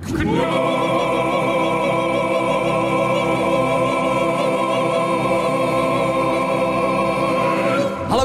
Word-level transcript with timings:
Hallo 0.00 0.12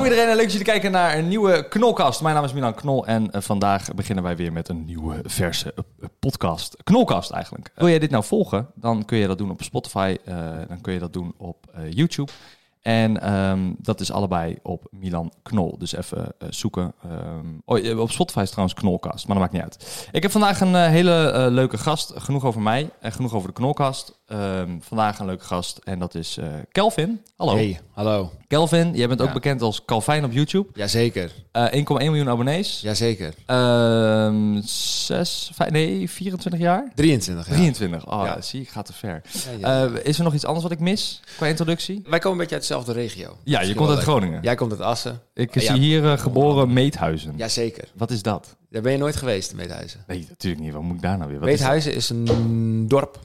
iedereen 0.04 0.28
en 0.28 0.36
leuk 0.36 0.44
dat 0.44 0.52
jullie 0.52 0.66
kijken 0.66 0.92
naar 0.92 1.18
een 1.18 1.28
nieuwe 1.28 1.68
Knolkast. 1.68 2.22
Mijn 2.22 2.36
naam 2.36 2.44
is 2.44 2.54
Milan 2.54 2.74
Knol 2.74 3.06
en 3.06 3.32
eh, 3.32 3.42
vandaag 3.42 3.94
beginnen 3.94 4.24
wij 4.24 4.36
weer 4.36 4.52
met 4.52 4.70
een 4.70 4.86
nieuwe 4.86 5.20
verse 5.24 5.74
eh, 5.74 5.84
eh, 6.02 6.08
podcast. 6.20 6.78
Knolkast 6.84 7.32
eigenlijk. 7.32 7.72
Wil 7.76 7.90
jij 7.90 8.00
dit 8.00 8.10
nou 8.10 8.24
volgen, 8.24 8.68
dan 8.76 9.06
kun 9.06 9.18
je 9.18 9.28
dat 9.28 9.38
doen 9.38 9.52
op 9.52 9.64
Spotify, 9.64 10.18
dan 10.68 10.82
kun 10.82 10.94
je 10.94 11.00
dat 11.00 11.14
doen 11.14 11.34
op 11.38 11.66
YouTube. 11.90 12.32
En 12.86 13.22
ehm, 13.22 13.60
dat 13.78 14.00
is 14.00 14.12
allebei 14.12 14.58
op 14.64 14.88
Milan 14.92 15.32
Knol. 15.44 15.76
Dus 15.78 15.96
even 15.96 16.18
eh, 16.40 16.48
zoeken. 16.50 16.94
Ehm, 17.04 17.48
oh, 17.94 18.00
op 18.00 18.12
Spotify 18.12 18.40
is 18.40 18.50
trouwens 18.50 18.80
Knolkast, 18.80 19.28
maar 19.28 19.36
dat 19.40 19.46
maakt 19.46 19.54
niet 19.54 19.62
uit. 19.62 20.08
Ik 20.12 20.22
heb 20.22 20.32
vandaag 20.32 20.60
een 20.62 20.76
eh, 20.76 20.88
hele 20.88 21.30
eh, 21.32 21.52
leuke 21.52 21.78
gast. 21.78 22.12
Genoeg 22.16 22.46
over 22.46 22.62
mij 22.62 22.90
en 23.02 23.12
genoeg 23.12 23.34
over 23.34 23.48
de 23.48 23.54
Knolkast. 23.54 24.20
Ehm, 24.28 24.78
vandaag 24.80 25.20
een 25.20 25.26
leuke 25.26 25.44
gast 25.44 25.78
en 25.84 26.00
dat 26.00 26.16
is 26.16 26.38
eh, 26.38 26.48
Kelvin. 26.72 27.22
Hallo. 27.36 27.54
Hey, 27.56 27.80
hallo. 27.94 28.32
Kelvin, 28.48 28.94
jij 28.96 29.08
bent 29.08 29.22
ook 29.22 29.34
bekend 29.34 29.62
als 29.62 29.86
Calvin 29.86 30.24
op 30.24 30.32
YouTube. 30.32 30.70
Jazeker, 30.74 31.32
Eh 31.52 31.66
1,1 31.72 31.84
miljoen 31.98 32.30
abonnees. 32.30 32.82
jazeker. 32.82 33.34
Ehm 33.46 34.62
6, 34.64 35.52
5, 35.54 35.70
nee, 35.72 36.10
24 36.10 36.60
jaar? 36.62 36.92
23 36.96 37.48
jaar. 37.48 37.56
23. 37.56 38.06
Oh, 38.12 38.22
Ja. 38.26 38.42
zie, 38.42 38.62
ik 38.62 38.70
ga 38.70 38.82
te 38.82 38.94
ver. 38.94 39.22
Ja, 39.32 39.52
ja. 39.60 39.86
Eh, 39.86 39.92
is 40.06 40.18
er 40.18 40.24
nog 40.24 40.34
iets 40.34 40.46
anders 40.46 40.64
wat 40.64 40.72
ik 40.72 40.80
mis 40.80 41.20
qua 41.38 41.46
introductie? 41.48 42.04
Wij 42.10 42.20
komen 42.20 42.32
een 42.32 42.38
beetje 42.38 42.56
uit 42.56 42.66
dezelfde 42.80 43.02
regio. 43.02 43.38
Ja, 43.44 43.62
je 43.62 43.74
komt 43.76 43.88
uit 43.90 43.98
leuk. 43.98 44.08
Groningen. 44.08 44.42
Jij 44.44 44.56
komt 44.56 44.72
uit 44.72 44.82
Assen. 44.82 45.22
Ik 45.34 45.54
Ja. 45.54 45.62
zie 45.74 45.82
hier 45.82 46.12
eh, 46.12 46.18
geboren 46.18 46.74
Meethuizen. 46.74 47.34
Jazeker. 47.38 47.88
Wat 47.94 48.12
is 48.12 48.22
dat? 48.22 48.56
Daar 48.70 48.82
ben 48.82 48.92
je 48.92 48.98
nooit 48.98 49.16
geweest, 49.16 49.52
in 49.52 49.56
Meethuizen. 49.58 50.04
Nee, 50.08 50.26
natuurlijk 50.30 50.64
niet. 50.64 50.74
Wat 50.74 50.82
moet 50.82 50.96
ik 50.96 51.02
daar 51.02 51.18
nou 51.18 51.30
weer? 51.30 51.40
Wat 51.40 51.50
Meethuizen 51.50 51.94
is, 51.94 52.10
een 52.10 52.88
dorp 52.88 53.20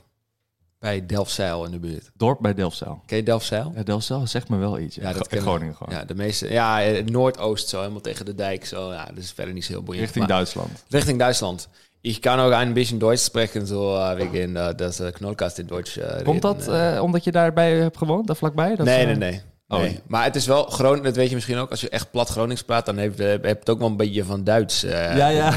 bij 0.79 1.07
Delfzijl 1.07 1.65
in 1.65 1.71
de 1.71 1.79
buurt. 1.79 2.11
Dorp 2.15 2.39
bij 2.41 2.55
Delfzijl. 2.55 3.03
Ken 3.07 3.17
je 3.17 3.23
Delfzijl? 3.23 3.73
Ja, 3.77 3.83
Delfzijl 3.83 4.27
zegt 4.27 4.49
me 4.49 4.57
wel 4.57 4.79
iets. 4.79 4.95
Ja, 4.95 5.03
Ja, 5.03 5.09
dat 5.09 5.17
Gro- 5.17 5.27
kennen- 5.27 5.49
Groningen 5.49 5.75
gewoon. 5.77 5.95
Ja, 5.95 6.05
de 6.05 6.15
meeste. 6.15 6.51
Ja, 6.53 6.83
eh, 6.83 7.05
Noordoost 7.05 7.69
zo, 7.69 7.79
helemaal 7.81 8.01
tegen 8.01 8.25
de 8.25 8.35
dijk 8.35 8.65
zo. 8.67 8.93
Ja, 8.93 9.05
dat 9.05 9.17
is 9.17 9.33
verder 9.33 9.55
niet 9.55 9.65
zo 9.65 9.73
heel 9.73 9.83
boeiend. 9.83 10.05
Richting 10.05 10.27
Maar- 10.27 10.37
Duitsland. 10.37 10.85
Richting 10.89 11.19
Duitsland. 11.19 11.69
Ik 12.03 12.21
kan 12.21 12.39
ook 12.39 12.53
een 12.53 12.73
beetje 12.73 12.97
Duits 12.97 13.25
spreken, 13.25 13.67
zo 13.67 13.95
uh, 13.95 14.13
wegen 14.15 14.53
dat 14.77 14.99
uh, 15.01 15.11
Knolkast 15.13 15.59
in 15.59 15.67
Duits. 15.67 15.97
eh, 15.97 16.09
reden, 16.09 16.25
Komt 16.25 16.43
dat 16.43 16.69
omdat 17.01 17.25
je 17.25 17.33
daarbij 17.33 17.73
hebt 17.77 17.97
gewoond, 17.97 18.27
daar 18.27 18.37
vlakbij? 18.37 18.77
Dat, 18.77 18.87
nee, 18.87 18.99
eh, 18.99 19.07
nee, 19.07 19.17
nee. 19.17 19.41
Oh, 19.73 19.81
nee. 19.81 20.01
Maar 20.07 20.25
het 20.25 20.37
is 20.37 20.47
wel 20.47 20.65
Groningen, 20.65 21.05
dat 21.05 21.17
weet 21.17 21.29
je 21.29 21.35
misschien 21.35 21.57
ook. 21.57 21.71
Als 21.71 21.81
je 21.81 21.89
echt 21.89 22.11
plat 22.11 22.29
Gronings 22.29 22.63
praat, 22.63 22.87
dan 22.87 22.97
heb 22.99 23.17
je, 23.19 23.23
heb 23.23 23.43
je 23.43 23.49
het 23.49 23.71
ook 23.71 23.79
wel 23.79 23.89
een 23.89 23.97
beetje 23.97 24.25
van 24.25 24.45
Duits. 24.45 24.85
eh. 24.85 25.17
Ja, 25.17 25.29
ja. 25.29 25.55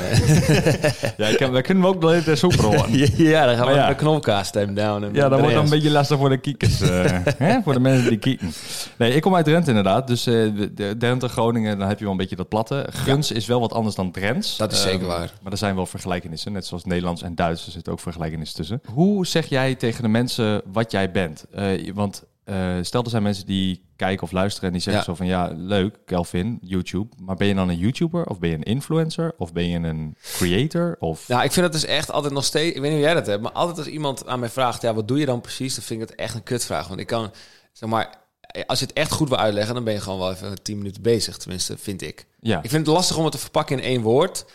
ja, 1.18 1.28
ik 1.28 1.40
heb, 1.40 1.52
wij 1.52 1.62
kunnen 1.62 1.84
we 1.84 1.90
ook 1.90 2.02
wel 2.02 2.14
even 2.14 2.38
soep 2.38 2.54
rollen. 2.54 2.98
ja, 3.18 3.46
dan 3.46 3.56
gaan 3.56 3.68
we 3.68 3.74
ja. 3.74 3.94
de 3.94 4.60
hem 4.60 4.74
down. 4.74 5.10
Ja, 5.14 5.30
dat 5.30 5.40
wordt 5.40 5.54
dan 5.56 5.64
een 5.64 5.70
beetje 5.70 5.90
lastig 5.92 6.18
voor 6.18 6.30
de 6.30 6.38
kiekers. 6.38 6.82
eh, 6.82 7.18
hè? 7.38 7.62
Voor 7.62 7.74
de 7.74 7.80
mensen 7.80 8.10
die 8.10 8.18
kieken. 8.20 8.52
Nee, 8.98 9.14
ik 9.14 9.22
kom 9.22 9.36
uit 9.36 9.46
Drenthe 9.46 9.70
inderdaad. 9.70 10.08
Dus 10.08 10.26
eh, 10.26 10.34
de- 10.34 10.74
de 10.74 10.96
Drenthe, 10.98 11.28
Groningen, 11.28 11.78
dan 11.80 11.88
heb 11.88 11.98
je 11.98 12.04
wel 12.04 12.14
een 12.14 12.20
beetje 12.20 12.36
dat 12.36 12.50
platte. 12.50 12.86
Guns 12.92 13.32
is 13.32 13.46
wel 13.46 13.60
wat 13.60 13.74
anders 13.74 13.96
dan 13.96 14.12
Drents. 14.12 14.58
Dat 14.58 14.72
is 14.72 14.80
Ehm, 14.82 14.90
zeker 14.90 15.08
waar. 15.08 15.32
Maar 15.42 15.52
er 15.52 15.58
zijn 15.58 15.76
wel 15.76 15.86
vergelijkenissen. 15.86 16.52
Net 16.52 16.66
zoals 16.66 16.84
Nederlands 16.86 17.22
en 17.22 17.36
Duits. 17.36 17.66
Er 17.66 17.72
zitten 17.72 17.92
ook 17.94 18.00
vergelijkenissen 18.00 18.58
tussen. 18.58 18.82
Hoe 18.94 19.26
zeg 19.28 19.46
jij 19.46 19.76
tegen 19.76 20.02
de 20.04 20.10
mensen 20.10 20.62
wat 20.72 20.92
jij 20.92 21.12
bent? 21.12 21.46
Eh, 21.54 21.92
want 21.94 22.24
eh, 22.44 22.78
stel 22.82 23.04
er 23.04 23.10
zijn 23.10 23.24
mensen 23.24 23.46
die 23.46 23.86
kijken 23.96 24.24
of 24.24 24.32
luisteren 24.32 24.68
en 24.68 24.74
die 24.74 24.82
zeggen 24.82 25.02
Ja. 25.02 25.08
zo 25.10 25.16
van... 25.16 25.26
Ja, 25.26 25.52
leuk, 25.56 25.98
Kelvin, 26.06 26.58
YouTube. 26.62 27.16
Maar 27.22 27.36
ben 27.36 27.48
je 27.48 27.54
dan 27.54 27.70
een 27.70 27.78
YouTuber? 27.78 28.26
Of 28.26 28.40
ben 28.40 28.50
je 28.50 28.56
een 28.56 28.64
influencer? 28.64 29.34
Of 29.38 29.54
ben 29.54 29.68
je 29.70 29.78
een 29.80 30.16
creator? 30.22 30.96
Of... 31.00 31.28
Nou, 31.28 31.44
ik 31.44 31.52
vind 31.52 31.66
het 31.66 31.74
dus 31.74 31.86
echt 31.86 32.12
altijd 32.12 32.34
nog 32.34 32.44
steeds... 32.46 32.76
Ik 32.76 32.82
weet 32.82 32.92
niet 32.92 33.00
hoe 33.00 33.08
jij 33.10 33.14
dat 33.14 33.26
hebt, 33.26 33.42
maar 33.42 33.52
altijd 33.52 33.78
als 33.78 33.88
iemand 33.88 34.28
aan 34.28 34.40
mij 34.40 34.50
vraagt... 34.50 34.82
Ja, 34.82 34.94
wat 34.94 35.08
doe 35.08 35.20
je 35.20 35.26
dan 35.26 35.42
precies? 35.42 35.76
Dan 35.76 35.84
vind 35.84 36.02
ik 36.02 36.10
het 36.10 36.18
echt 36.18 36.36
een 36.36 36.44
kutvraag. 36.44 36.88
Want 36.88 37.00
ik 37.00 37.08
kan, 37.08 37.32
zeg 37.74 37.90
maar... 37.90 38.22
Als 38.68 38.80
je 38.80 38.86
het 38.86 38.94
echt 38.96 39.12
goed 39.12 39.30
wil 39.30 39.38
uitleggen, 39.38 39.74
dan 39.76 39.84
ben 39.84 39.94
je 39.94 40.00
gewoon 40.00 40.20
wel 40.20 40.32
even 40.32 40.62
tien 40.64 40.78
minuten 40.78 41.02
bezig. 41.02 41.38
Tenminste, 41.38 41.78
vind 41.78 42.02
ik. 42.02 42.26
ja. 42.40 42.58
Ik 42.64 42.70
vind 42.70 42.86
het 42.86 42.96
lastig 42.96 43.18
om 43.18 43.24
het 43.24 43.32
te 43.32 43.38
verpakken 43.40 43.78
in 43.78 43.84
één 43.84 44.02
woord. 44.02 44.46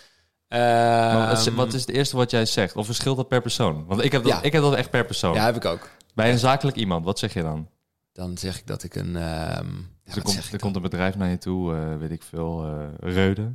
Wat 0.49 0.59
is- 1.39 1.47
Ehm, 1.47 1.55
wat 1.55 1.73
is 1.75 1.81
het 1.81 1.91
eerste 1.91 2.17
wat 2.17 2.31
jij 2.31 2.47
zegt? 2.47 2.77
Of 2.77 2.87
verschilt 2.87 3.17
dat 3.17 3.29
per 3.29 3.41
persoon? 3.43 3.85
Want 3.87 4.05
ik 4.05 4.13
heb 4.13 4.23
dat, 4.23 4.33
Ja. 4.33 4.43
ik 4.43 4.53
heb 4.53 4.63
dat 4.63 4.75
echt 4.75 4.91
per 4.91 5.05
persoon. 5.05 5.35
Ja, 5.35 5.45
heb 5.45 5.57
ik 5.57 5.65
ook. 5.65 5.89
Bij 6.15 6.31
een 6.31 6.39
zakelijk 6.39 6.77
iemand, 6.77 7.05
wat 7.05 7.19
zeg 7.19 7.35
je 7.35 7.43
dan? 7.43 7.69
Dan 8.19 8.39
zeg 8.39 8.59
ik 8.59 8.67
dat 8.67 8.83
ik 8.83 8.95
een... 8.95 9.17
ehm, 9.17 9.67
ja, 10.05 10.05
Dus 10.05 10.17
er 10.17 10.23
komt, 10.23 10.53
er 10.53 10.59
komt 10.59 10.77
een 10.77 10.83
bedrijf 10.83 11.17
naar 11.17 11.29
je 11.29 11.39
toe, 11.39 11.75
eh, 11.75 11.97
weet 11.97 12.11
ik 12.11 12.23
veel, 12.23 12.65
eh 12.65 13.11
Reude. 13.15 13.53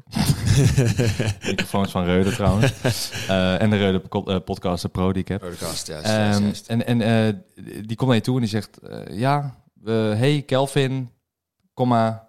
Microfoons 1.50 1.92
van 1.92 2.04
Reude 2.04 2.32
trouwens. 2.32 2.72
Eh, 3.28 3.62
en 3.62 3.70
de 3.70 3.78
Reude 3.78 4.00
po- 4.00 4.24
eh, 4.24 4.38
Podcaster 4.46 4.90
Pro 4.90 5.14
die 5.14 5.22
ik 5.22 5.28
heb. 5.28 5.42
Podcast, 5.42 5.88
juist, 5.88 6.06
Ehm, 6.06 6.16
juist, 6.16 6.40
juist. 6.42 6.68
en 6.68 6.86
en 6.86 7.02
eh, 7.02 7.34
die 7.86 7.96
komt 7.96 8.08
naar 8.10 8.18
je 8.18 8.24
toe 8.24 8.36
en 8.36 8.42
die 8.42 8.50
zegt, 8.50 8.78
eh, 8.78 9.18
ja, 9.18 9.56
hey 9.86 10.44
Kelvin, 10.46 11.10
kom 11.74 11.88
maar, 11.88 12.28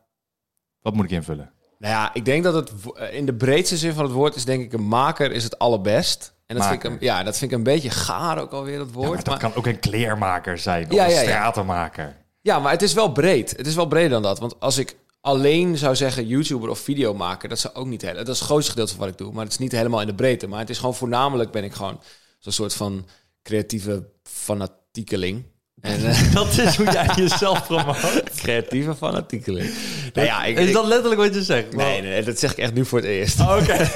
wat 0.81 0.94
moet 0.94 1.05
ik 1.05 1.11
invullen? 1.11 1.50
Nou 1.78 1.94
ja, 1.94 2.15
ik 2.15 2.25
denk 2.25 2.44
dat 2.44 2.55
het 2.55 2.73
in 3.12 3.27
de 3.27 3.34
breedste 3.34 3.77
zin 3.77 3.93
van 3.93 4.05
het 4.05 4.12
woord 4.12 4.34
is 4.34 4.44
denk 4.44 4.62
ik 4.62 4.73
een 4.73 4.89
maker 4.89 5.33
is 5.33 5.44
het 5.44 5.59
allerbest. 5.59 6.34
En 6.47 6.56
dat 6.56 6.67
vind, 6.67 6.84
ik 6.84 6.91
een, 6.91 6.97
ja, 7.00 7.23
dat 7.23 7.39
vind 7.39 7.50
ik 7.50 7.56
een 7.56 7.65
beetje 7.65 7.91
gaar 7.91 8.39
ook 8.39 8.53
alweer, 8.53 8.78
dat 8.78 8.91
woord. 8.93 9.06
maar 9.09 9.15
maar, 9.17 9.25
dat 9.25 9.39
kan 9.39 9.55
ook 9.55 9.67
een 9.67 9.78
kleermaker 9.81 10.59
zijn, 10.59 10.87
of 10.87 10.93
Ja, 10.94 11.05
een 11.05 11.11
ja, 11.11 11.21
ja. 11.21 11.23
stratenmaker. 11.23 12.23
Ja, 12.44 12.59
maar 12.59 12.72
het 12.72 12.82
is 12.82 12.93
wel 12.93 13.12
breed. 13.12 13.55
Het 13.56 13.66
is 13.66 13.75
wel 13.75 13.87
breder 13.87 14.10
dan 14.10 14.22
dat. 14.22 14.38
Want 14.38 14.60
als 14.60 14.78
ik 14.78 14.97
alleen 15.21 15.78
zou 15.78 15.97
zeggen 15.97 16.27
YouTuber 16.27 16.69
of 16.69 16.78
videomaker, 16.78 17.49
dat 17.49 17.59
zou 17.59 17.75
ook 17.75 17.87
niet 17.87 18.00
helemaal... 18.03 18.25
Dat 18.25 18.34
is 18.34 18.41
het 18.41 18.49
grootste 18.49 18.71
gedeelte 18.71 18.93
van 18.93 19.00
wat 19.00 19.09
ik 19.12 19.19
doe, 19.19 19.32
maar 19.32 19.43
het 19.44 19.53
is 19.53 19.59
niet 19.59 19.72
helemaal 19.72 20.00
in 20.00 20.06
de 20.06 20.15
breedte. 20.15 20.47
Maar 20.47 20.59
het 20.59 20.71
is 20.71 20.78
gewoon 20.78 20.94
voornamelijk 20.94 21.50
ben 21.50 21.65
ik 21.65 21.72
gewoon 21.72 22.00
zo'n 22.38 22.53
soort 22.53 22.75
van 22.75 23.06
creatieve 23.43 24.06
fanatiekeling. 24.22 25.44
En, 25.81 26.05
eh, 26.10 26.32
Dat 26.34 26.59
is 26.59 26.77
hoe 26.77 26.91
jij 26.91 27.10
jezelf 27.16 27.66
promoot. 27.66 28.22
creatieve 28.43 28.94
fanatiekeling. 28.94 29.71
Nou 30.12 30.26
ja, 30.26 30.44
ik, 30.44 30.59
is 30.59 30.72
dat 30.72 30.87
letterlijk 30.87 31.21
wat 31.21 31.34
je 31.34 31.43
zegt? 31.43 31.75
nee, 31.76 32.03
nee, 32.03 32.22
dat 32.22 32.38
zeg 32.38 32.53
ik 32.53 32.59
echt 32.59 32.75
nu 32.75 32.84
voor 32.84 32.99
het 32.99 33.09
eerst. 33.09 33.41
Oh, 33.41 33.56
Oké. 33.61 33.91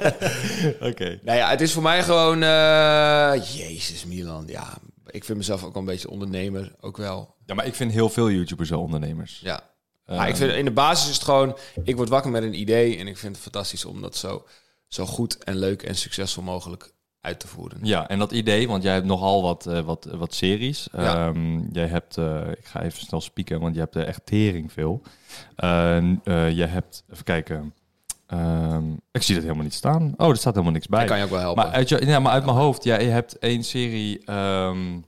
Oké. 0.90 1.18
Nou 1.22 1.38
ja, 1.38 1.50
het 1.50 1.60
is 1.60 1.72
voor 1.72 1.82
mij 1.82 2.02
gewoon... 2.02 2.42
eh, 2.42 3.32
Jezus, 3.54 4.04
Milan. 4.04 4.44
Ja, 4.46 4.78
ik 5.06 5.24
vind 5.24 5.38
mezelf 5.38 5.64
ook 5.64 5.76
een 5.76 5.84
beetje 5.84 6.10
ondernemer. 6.10 6.72
Ook 6.80 6.96
wel. 6.96 7.36
Ja, 7.48 7.54
maar 7.54 7.66
ik 7.66 7.74
vind 7.74 7.92
heel 7.92 8.08
veel 8.08 8.30
YouTubers 8.30 8.70
wel 8.70 8.80
ondernemers. 8.80 9.40
Ja. 9.42 9.60
Eh, 10.04 10.16
maar 10.16 10.28
ik 10.28 10.36
vind, 10.36 10.52
in 10.52 10.64
de 10.64 10.70
basis 10.70 11.08
is 11.08 11.14
het 11.14 11.24
gewoon... 11.24 11.56
Ik 11.84 11.96
word 11.96 12.08
wakker 12.08 12.30
met 12.30 12.42
een 12.42 12.60
idee. 12.60 12.98
En 12.98 13.06
ik 13.06 13.18
vind 13.18 13.32
het 13.32 13.42
fantastisch 13.42 13.84
om 13.84 14.00
dat 14.00 14.16
zo, 14.16 14.46
zo 14.86 15.06
goed 15.06 15.44
en 15.44 15.56
leuk 15.56 15.82
en 15.82 15.94
succesvol 15.94 16.42
mogelijk 16.42 16.92
uit 17.20 17.40
te 17.40 17.48
voeren. 17.48 17.78
Ja, 17.82 18.08
en 18.08 18.18
dat 18.18 18.32
idee, 18.32 18.68
want 18.68 18.82
jij 18.82 18.92
hebt 18.92 19.06
nogal 19.06 19.42
wat, 19.42 19.66
eh, 19.66 19.80
wat, 19.80 20.08
wat 20.10 20.34
series. 20.34 20.88
Ja. 20.92 21.28
Ehm, 21.28 21.60
jij 21.72 21.86
hebt, 21.86 22.16
eh, 22.16 22.50
ik 22.50 22.64
ga 22.64 22.82
even 22.82 23.00
snel 23.00 23.20
spieken, 23.20 23.60
want 23.60 23.74
je 23.74 23.80
hebt 23.80 23.94
er 23.94 24.06
echt 24.06 24.26
tering 24.26 24.72
veel. 24.72 25.02
Uh, 25.64 26.00
je 26.50 26.64
hebt, 26.64 27.04
even 27.12 27.24
kijken. 27.24 27.74
Ehm, 28.26 28.92
ik 29.10 29.22
zie 29.22 29.34
dat 29.34 29.42
helemaal 29.44 29.64
niet 29.64 29.74
staan. 29.74 30.14
Oh, 30.16 30.28
er 30.28 30.36
staat 30.36 30.52
helemaal 30.52 30.74
niks 30.74 30.86
bij. 30.86 30.98
Dat 30.98 31.08
kan 31.08 31.18
je 31.18 31.24
ook 31.24 31.30
wel 31.30 31.40
helpen. 31.40 31.64
Maar 31.64 31.72
uit, 31.72 31.88
je, 31.88 32.06
ja, 32.06 32.20
maar 32.20 32.32
uit 32.32 32.44
mijn 32.44 32.56
hoofd, 32.56 32.84
ja, 32.84 32.98
je 32.98 33.08
hebt 33.08 33.38
één 33.38 33.64
serie 33.64 34.24
ehm, 34.24 35.00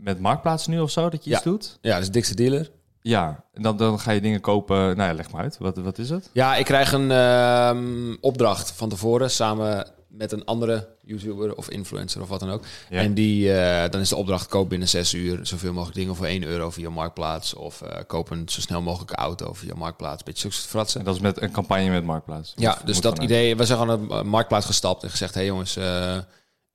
met 0.00 0.20
Marktplaats 0.20 0.66
nu 0.66 0.80
of 0.80 0.90
zo, 0.90 1.08
dat 1.10 1.24
je 1.24 1.30
iets 1.30 1.44
Ja. 1.44 1.50
doet. 1.50 1.78
Ja, 1.80 1.96
is 1.98 2.10
dikste 2.10 2.34
dealer. 2.34 2.70
Ja, 3.00 3.44
en 3.52 3.62
dan, 3.62 3.76
dan 3.76 4.00
ga 4.00 4.10
je 4.10 4.20
dingen 4.20 4.40
kopen. 4.40 4.76
Nou 4.76 5.08
ja, 5.08 5.12
leg 5.14 5.30
maar 5.30 5.42
uit. 5.42 5.56
Wat, 5.58 5.76
wat 5.76 5.98
is 5.98 6.10
het? 6.10 6.30
Ja, 6.32 6.56
ik 6.56 6.64
krijg 6.64 6.92
een 6.92 7.10
ehm, 7.10 8.14
opdracht 8.20 8.70
van 8.72 8.88
tevoren 8.88 9.30
samen 9.30 9.86
met 10.08 10.32
een 10.32 10.44
andere 10.44 10.88
YouTuber 11.02 11.56
of 11.56 11.68
influencer 11.70 12.20
of 12.22 12.28
wat 12.28 12.40
dan 12.40 12.50
ook. 12.50 12.62
Ja. 12.90 13.00
En 13.00 13.14
die, 13.14 13.52
eh, 13.58 13.90
dan 13.90 14.00
is 14.00 14.08
de 14.08 14.16
opdracht 14.16 14.46
koop 14.46 14.68
binnen 14.68 14.88
zes 14.88 15.14
uur 15.14 15.46
zoveel 15.46 15.72
mogelijk 15.72 15.96
dingen 15.96 16.16
voor 16.16 16.26
1 16.26 16.42
euro 16.44 16.70
via 16.70 16.90
Marktplaats. 16.90 17.54
Of 17.54 17.82
eh, 17.82 18.00
koop 18.06 18.30
een 18.30 18.48
zo 18.48 18.60
snel 18.60 18.82
mogelijke 18.82 19.14
auto 19.14 19.52
via 19.52 19.74
Marktplaats. 19.74 20.22
Beetje 20.22 20.40
zulke 20.40 20.56
soort 20.56 20.68
fratsen. 20.68 21.00
En 21.00 21.06
dat 21.06 21.14
is 21.14 21.20
met 21.20 21.42
een 21.42 21.50
campagne 21.50 21.90
met 21.90 22.04
Marktplaats. 22.04 22.52
Ja, 22.56 22.78
dus 22.84 23.00
dat 23.00 23.18
idee. 23.18 23.56
We 23.56 23.64
zijn 23.64 23.78
gewoon 23.78 24.08
naar 24.08 24.18
de 24.18 24.24
Marktplaats 24.28 24.66
gestapt 24.66 25.02
en 25.02 25.10
gezegd: 25.10 25.34
hé 25.34 25.40
hey 25.40 25.48
jongens, 25.48 25.76
eh, 25.76 26.16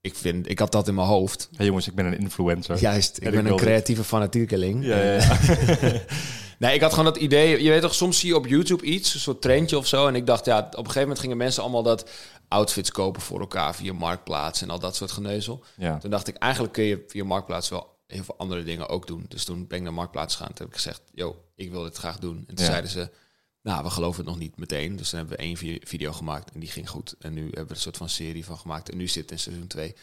ik, 0.02 0.14
vind, 0.14 0.48
ik 0.48 0.58
had 0.58 0.72
dat 0.72 0.88
in 0.88 0.94
mijn 0.94 1.06
hoofd. 1.06 1.48
Hey 1.56 1.66
jongens, 1.66 1.88
ik 1.88 1.94
ben 1.94 2.06
een 2.06 2.18
influencer. 2.18 2.78
Juist, 2.78 3.16
ik 3.16 3.22
En 3.22 3.28
ik 3.28 3.42
ben 3.42 3.52
een 3.52 3.58
creatieve 3.58 4.04
fanatiekeling. 4.04 4.84
Ja, 4.84 5.02
ja, 5.02 5.12
ja. 5.12 5.38
Nee, 6.58 6.74
ik 6.74 6.80
had 6.80 6.90
gewoon 6.90 7.04
dat 7.04 7.16
idee. 7.16 7.62
Je 7.62 7.70
weet 7.70 7.80
toch, 7.80 7.94
soms 7.94 8.18
zie 8.18 8.28
je 8.28 8.36
op 8.36 8.46
YouTube 8.46 8.84
iets, 8.84 9.14
een 9.14 9.20
soort 9.20 9.42
trendje 9.42 9.76
of 9.76 9.86
zo. 9.86 10.06
En 10.06 10.14
ik 10.14 10.26
dacht, 10.26 10.44
ja, 10.44 10.58
op 10.58 10.64
een 10.64 10.76
gegeven 10.76 11.00
moment 11.00 11.18
gingen 11.18 11.36
mensen 11.36 11.62
allemaal 11.62 11.82
dat 11.82 12.10
outfits 12.48 12.90
kopen 12.90 13.22
voor 13.22 13.40
elkaar 13.40 13.74
via 13.74 13.92
Marktplaats 13.92 14.62
en 14.62 14.70
al 14.70 14.78
dat 14.78 14.96
soort 14.96 15.10
geneuzel. 15.10 15.64
Ja. 15.76 15.98
Toen 15.98 16.10
dacht 16.10 16.28
ik, 16.28 16.36
eigenlijk 16.36 16.72
kun 16.72 16.84
je 16.84 17.04
via 17.06 17.24
Marktplaats 17.24 17.68
wel 17.68 17.98
heel 18.06 18.24
veel 18.24 18.34
andere 18.38 18.62
dingen 18.62 18.88
ook 18.88 19.06
doen. 19.06 19.24
Dus 19.28 19.44
toen 19.44 19.66
ben 19.66 19.78
ik 19.78 19.84
naar 19.84 19.94
Marktplaats 19.94 20.34
gegaan. 20.34 20.52
Toen 20.52 20.66
heb 20.66 20.74
ik 20.74 20.82
gezegd, 20.82 21.02
yo, 21.14 21.44
ik 21.54 21.70
wil 21.70 21.82
dit 21.82 21.96
graag 21.96 22.18
doen. 22.18 22.44
En 22.46 22.54
toen 22.54 22.66
zeiden 22.66 22.90
ze, 22.90 23.10
nou, 23.62 23.84
we 23.84 23.90
geloven 23.90 24.18
het 24.20 24.28
nog 24.28 24.38
niet 24.38 24.58
meteen. 24.58 24.96
Dus 24.96 25.10
dan 25.10 25.18
hebben 25.20 25.36
we 25.38 25.42
één 25.44 25.56
vi- 25.56 25.80
video 25.84 26.12
gemaakt 26.12 26.50
en 26.54 26.60
die 26.60 26.68
ging 26.70 26.88
goed. 26.88 27.14
En 27.20 27.32
nu 27.32 27.42
hebben 27.44 27.66
we 27.66 27.74
een 27.74 27.80
soort 27.80 27.96
van 27.96 28.08
serie 28.08 28.44
van 28.44 28.58
gemaakt. 28.58 28.90
En 28.90 28.96
nu 28.96 29.08
zit 29.08 29.22
het 29.22 29.30
in 29.30 29.38
seizoen 29.38 29.66
2. 29.66 29.94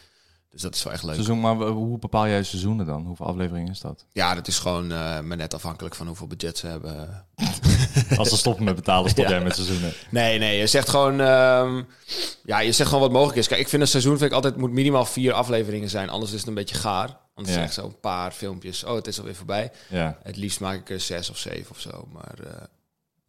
Dus 0.50 0.62
dat 0.62 0.74
is 0.74 0.82
wel 0.82 0.92
echt 0.92 1.02
leuk. 1.02 1.14
Seizoen, 1.14 1.40
maar 1.40 1.56
hoe 1.56 1.98
bepaal 1.98 2.26
jij 2.28 2.42
seizoenen 2.42 2.86
dan? 2.86 3.06
Hoeveel 3.06 3.26
afleveringen 3.26 3.70
is 3.72 3.80
dat? 3.80 4.04
Ja, 4.12 4.34
dat 4.34 4.48
is 4.48 4.58
gewoon 4.58 4.92
eh 4.92 5.20
maar 5.20 5.36
net 5.36 5.54
afhankelijk 5.54 5.94
van 5.94 6.06
hoeveel 6.06 6.26
budget 6.26 6.58
ze 6.58 6.66
hebben. 6.66 7.26
Als 8.16 8.28
ze 8.28 8.36
stoppen 8.36 8.64
met 8.64 8.74
betalen, 8.74 9.10
stop 9.10 9.24
Ja. 9.24 9.30
jij 9.30 9.42
met 9.42 9.54
seizoenen. 9.54 9.92
Nee, 10.10 10.38
nee, 10.38 10.58
je 10.58 10.66
zegt 10.66 10.88
gewoon, 10.88 11.20
ehm, 11.20 11.82
ja, 12.44 12.58
je 12.58 12.72
zegt 12.72 12.88
gewoon 12.88 13.04
wat 13.04 13.12
mogelijk 13.12 13.38
is. 13.38 13.48
Kijk, 13.48 13.60
ik 13.60 13.68
vind 13.68 13.82
een 13.82 13.88
seizoen 13.88 14.12
vind 14.18 14.30
ik 14.30 14.36
altijd 14.36 14.56
moet 14.56 14.70
minimaal 14.72 15.04
vier 15.04 15.32
afleveringen 15.32 15.88
zijn, 15.90 16.08
anders 16.08 16.32
is 16.32 16.38
het 16.38 16.48
een 16.48 16.54
beetje 16.54 16.74
gaar. 16.74 17.18
Anders 17.34 17.54
Ja. 17.56 17.60
zeg 17.60 17.70
ik 17.70 17.72
zo 17.80 17.86
een 17.86 18.00
paar 18.00 18.30
filmpjes. 18.32 18.84
Oh, 18.84 18.94
het 18.94 19.06
is 19.06 19.18
alweer 19.18 19.34
voorbij. 19.34 19.72
Ja, 19.88 20.18
Het 20.22 20.36
liefst 20.36 20.60
maak 20.60 20.78
ik 20.78 20.90
er 20.90 21.00
zes 21.00 21.30
of 21.30 21.38
zeven 21.38 21.70
of 21.70 21.80
zo. 21.80 22.08
Maar 22.12 22.38
eh, 22.46 22.62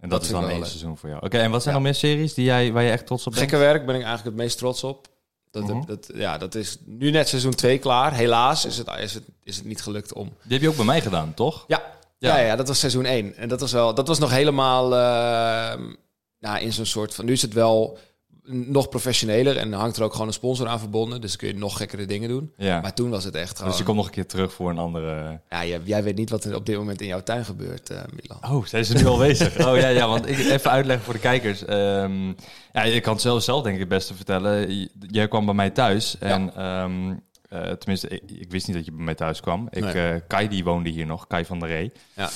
en 0.01 0.09
dat, 0.09 0.19
Dat 0.19 0.21
is 0.21 0.30
dan 0.30 0.50
één 0.50 0.59
leuk. 0.59 0.68
seizoen 0.68 0.98
voor 0.98 1.09
jou. 1.09 1.21
Oké, 1.25 1.38
en 1.38 1.51
wat 1.51 1.62
zijn 1.63 1.75
Ja. 1.75 1.81
nog 1.81 1.89
meer 1.92 2.00
series 2.00 2.33
die 2.33 2.45
jij, 2.45 2.71
waar 2.71 2.83
je 2.83 2.92
echt 2.92 3.06
trots 3.06 3.25
op 3.27 3.33
bent? 3.33 3.44
gekke 3.50 3.57
werk 3.63 3.86
ben 3.86 3.95
ik 3.95 4.01
eigenlijk 4.03 4.24
het 4.36 4.45
meest 4.45 4.57
trots 4.57 4.83
op. 4.83 5.07
Dat, 5.51 5.63
Mhm. 5.63 5.86
dat, 5.86 6.09
ja, 6.13 6.38
dat 6.38 6.56
is 6.56 6.77
nu 6.86 7.12
net 7.12 7.27
seizoen 7.27 7.56
2 7.56 7.77
klaar. 7.77 8.13
Helaas 8.13 8.65
is 8.65 8.77
het, 8.77 8.88
is, 9.00 9.13
het, 9.13 9.24
is 9.44 9.56
het 9.56 9.65
niet 9.65 9.81
gelukt 9.81 10.13
om. 10.13 10.25
Die 10.44 10.51
heb 10.53 10.62
je 10.62 10.69
ook 10.69 10.75
bij 10.75 10.86
mij 10.86 11.01
gedaan, 11.01 11.33
toch? 11.33 11.63
Ja, 11.68 11.81
Ja. 12.18 12.38
ja. 12.38 12.45
ja, 12.45 12.56
dat 12.56 12.68
was 12.68 12.80
seizoen 12.80 13.06
1. 13.06 13.36
En 13.36 13.50
dat 13.50 13.59
was 13.59 13.71
wel, 13.71 13.94
dat 13.94 14.07
was 14.07 14.19
nog 14.19 14.30
helemaal 14.31 14.95
ehm, 14.95 15.94
nou, 16.39 16.59
in 16.59 16.74
zo'n 16.74 16.86
soort 16.86 17.13
van. 17.15 17.25
Nu 17.25 17.31
is 17.31 17.42
het 17.42 17.53
wel 17.53 17.98
nog 18.45 18.89
professioneler 18.89 19.57
en 19.57 19.73
hangt 19.73 19.97
er 19.97 20.03
ook 20.03 20.11
gewoon 20.11 20.27
een 20.27 20.33
sponsor 20.33 20.67
aan 20.67 20.79
verbonden. 20.79 21.21
Dus 21.21 21.35
kun 21.35 21.47
je 21.47 21.53
nog 21.55 21.77
gekkere 21.77 22.05
dingen 22.05 22.29
doen. 22.29 22.53
Ja. 22.57 22.81
Maar 22.81 22.93
toen 22.93 23.09
was 23.09 23.23
het 23.23 23.35
echt 23.35 23.55
gewoon. 23.55 23.69
Dus 23.69 23.77
je 23.79 23.83
komt 23.85 23.97
nog 23.97 24.05
een 24.05 24.11
keer 24.11 24.25
terug 24.27 24.53
voor 24.53 24.69
een 24.69 24.77
andere... 24.77 25.39
ja, 25.49 25.65
jij, 25.65 25.81
jij 25.83 26.03
weet 26.03 26.15
niet 26.15 26.29
wat 26.29 26.43
er 26.43 26.55
op 26.55 26.65
dit 26.65 26.77
moment 26.77 27.01
in 27.01 27.07
jouw 27.07 27.23
tuin 27.23 27.45
gebeurt, 27.45 27.89
eh, 27.89 28.01
Milan. 28.21 28.55
Oh, 28.57 28.65
zijn 28.65 28.85
ze 28.85 28.93
nu 28.97 29.05
al 29.05 29.17
bezig? 29.17 29.67
Oh 29.67 29.77
ja, 29.77 29.88
ja, 29.88 30.07
want 30.07 30.27
ik 30.29 30.38
even 30.38 30.71
uitleggen 30.71 31.05
voor 31.05 31.13
de 31.13 31.19
kijkers. 31.19 31.65
Ehm, 31.65 32.27
ja, 32.71 32.83
je 32.83 32.99
kan 33.01 33.13
het 33.13 33.21
zelf, 33.21 33.43
zelf 33.43 33.63
denk 33.63 33.73
ik 33.75 33.79
het 33.81 33.89
beste 33.89 34.13
vertellen. 34.13 34.89
Jij 35.07 35.27
kwam 35.27 35.45
bij 35.45 35.53
mij 35.55 35.69
thuis 35.69 36.17
en 36.19 36.55
ehm, 36.55 37.13
eh, 37.49 37.71
tenminste, 37.71 38.07
ik, 38.07 38.21
ik 38.31 38.51
wist 38.51 38.67
niet 38.67 38.75
dat 38.75 38.85
je 38.85 38.91
bij 38.91 39.03
mij 39.05 39.15
thuis 39.15 39.39
kwam. 39.39 39.67
Ik, 39.71 39.83
Nee. 39.83 40.11
eh, 40.11 40.21
Kai 40.27 40.47
die 40.47 40.63
woonde 40.63 40.89
hier 40.89 41.05
nog, 41.05 41.27
Kai 41.27 41.45
van 41.45 41.59
der 41.59 41.67
Ree. 41.69 41.91
Ja. 42.15 42.29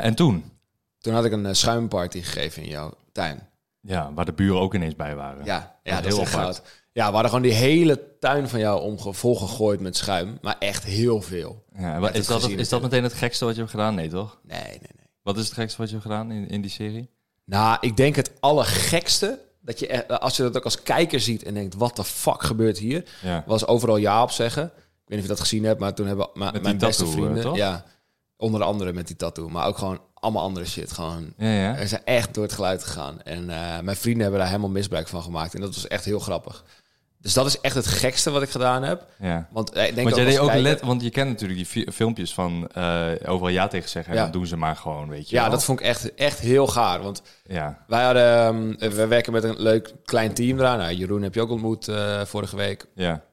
En 0.00 0.14
toen, 0.14 0.44
Toen 1.00 1.14
had 1.14 1.24
ik 1.24 1.32
een 1.32 1.56
schuimparty 1.56 2.22
gegeven 2.22 2.62
in 2.62 2.68
jouw 2.68 2.92
tuin. 3.12 3.47
Ja, 3.88 4.12
waar 4.14 4.24
de 4.24 4.32
buren 4.32 4.60
ook 4.60 4.74
ineens 4.74 4.96
bij 4.96 5.14
waren. 5.16 5.44
Ja, 5.44 5.78
ja 5.82 5.96
dat 6.00 6.04
is 6.12 6.16
heel 6.16 6.26
goud. 6.26 6.62
Ja, 6.92 7.06
we 7.06 7.12
hadden 7.12 7.30
gewoon 7.30 7.42
die 7.48 7.52
hele 7.56 8.18
tuin 8.20 8.48
van 8.48 8.58
jou 8.60 8.80
omge 8.82 9.12
volgegooid 9.12 9.80
met 9.80 9.96
schuim. 9.96 10.38
Maar 10.42 10.56
echt 10.58 10.84
heel 10.84 11.22
veel. 11.22 11.64
Ja, 11.76 12.10
is, 12.12 12.26
dat, 12.26 12.48
is 12.48 12.68
dat 12.68 12.82
meteen 12.82 13.02
het 13.02 13.12
gekste 13.12 13.44
wat 13.44 13.54
je 13.54 13.60
hebt 13.60 13.72
gedaan? 13.72 13.94
Nee, 13.94 14.08
toch? 14.08 14.38
Nee, 14.42 14.60
nee, 14.62 14.68
nee. 14.80 15.06
Wat 15.22 15.36
is 15.36 15.44
het 15.44 15.52
gekste 15.54 15.78
wat 15.78 15.86
je 15.86 15.92
hebt 15.96 16.06
gedaan 16.06 16.30
in, 16.30 16.48
in 16.48 16.60
die 16.60 16.70
serie? 16.70 17.10
Nou, 17.44 17.76
ik 17.80 17.96
denk 17.96 18.16
het 18.16 18.32
allergekste... 18.40 19.38
Dat 19.60 19.78
je, 19.78 19.86
echt- 19.86 20.20
als 20.20 20.36
je 20.36 20.42
dat 20.42 20.56
ook 20.56 20.64
als 20.64 20.82
kijker 20.82 21.20
ziet 21.20 21.42
en 21.42 21.54
denkt... 21.54 21.74
wat 21.74 21.96
de 21.96 22.04
fuck 22.04 22.42
gebeurt 22.42 22.78
hier? 22.78 23.04
Ja. 23.22 23.44
Was 23.46 23.66
overal 23.66 23.96
ja 23.96 24.22
op 24.22 24.30
zeggen. 24.30 24.64
Ik 24.64 24.70
weet 24.74 25.08
niet 25.08 25.18
of 25.18 25.22
je 25.22 25.28
dat 25.28 25.40
gezien 25.40 25.64
hebt, 25.64 25.80
maar 25.80 25.94
toen 25.94 26.06
hebben 26.06 26.28
ma- 26.34 26.50
die 26.50 26.60
mijn 26.60 26.78
beste 26.78 27.02
tattoo, 27.04 27.18
eh, 27.18 27.22
vrienden... 27.22 27.42
toch? 27.42 27.56
ja, 27.56 27.84
onder 28.36 28.62
andere 28.62 28.92
met 28.92 29.06
die 29.06 29.16
tattoo. 29.16 29.48
Maar 29.48 29.66
ook 29.66 29.78
gewoon 29.78 30.00
allemaal 30.20 30.42
andere 30.42 30.66
shit. 30.66 30.92
Gewoon, 30.92 31.32
Ja, 31.36 31.48
ja. 31.52 31.74
we 31.74 31.86
zijn 31.86 32.02
echt 32.04 32.34
door 32.34 32.42
het 32.42 32.52
geluid 32.52 32.84
gegaan. 32.84 33.22
En 33.22 33.50
eh, 33.50 33.80
mijn 33.80 33.96
vrienden 33.96 34.22
hebben 34.22 34.40
daar 34.40 34.48
helemaal 34.48 34.70
misbruik 34.70 35.08
van 35.08 35.22
gemaakt. 35.22 35.54
En 35.54 35.60
dat 35.60 35.74
was 35.74 35.86
echt 35.88 36.04
heel 36.04 36.18
grappig. 36.18 36.64
Dus 37.20 37.32
dat 37.32 37.46
is 37.46 37.60
echt 37.60 37.74
het 37.74 37.86
gekste 37.86 38.30
wat 38.30 38.42
ik 38.42 38.50
gedaan 38.50 38.82
heb. 38.82 39.06
ja. 39.18 39.48
Want 39.50 39.72
eh, 39.72 39.86
ik 39.88 39.94
denk 39.94 40.06
Want 40.08 40.16
jij 40.20 40.24
deed 40.30 40.38
ook 40.38 40.46
kijker- 40.46 40.62
let, 40.64 40.80
want 40.80 41.02
je 41.02 41.10
kent 41.10 41.28
natuurlijk 41.28 41.58
die 41.58 41.66
fi- 41.66 41.92
filmpjes 41.92 42.34
van 42.34 42.68
eh, 42.74 43.06
overal 43.26 43.48
ja 43.52 43.68
tegen 43.68 43.88
zeggen. 43.88 44.12
En 44.12 44.18
Ja. 44.18 44.24
dan 44.24 44.32
doen 44.32 44.46
ze 44.46 44.56
maar 44.56 44.76
gewoon, 44.76 45.08
weet 45.08 45.28
je. 45.30 45.36
Ja, 45.36 45.42
wel. 45.42 45.50
dat 45.50 45.64
vond 45.64 45.80
ik 45.80 45.86
echt, 45.86 46.14
echt 46.14 46.38
heel 46.38 46.66
gaar. 46.66 47.02
Want 47.02 47.22
Ja, 47.46 47.84
wij 47.86 48.04
hadden, 48.04 48.76
ehm, 48.78 48.90
we 48.94 49.06
werken 49.06 49.32
met 49.32 49.44
een 49.44 49.60
leuk 49.62 49.92
klein 50.04 50.34
team 50.34 50.58
eraan. 50.58 50.78
Nou, 50.78 50.92
Jeroen 50.94 51.22
heb 51.22 51.34
je 51.34 51.40
ook 51.40 51.50
ontmoet 51.50 51.88
vorige 52.24 52.56
week. 52.56 52.86
ja. 52.94 53.26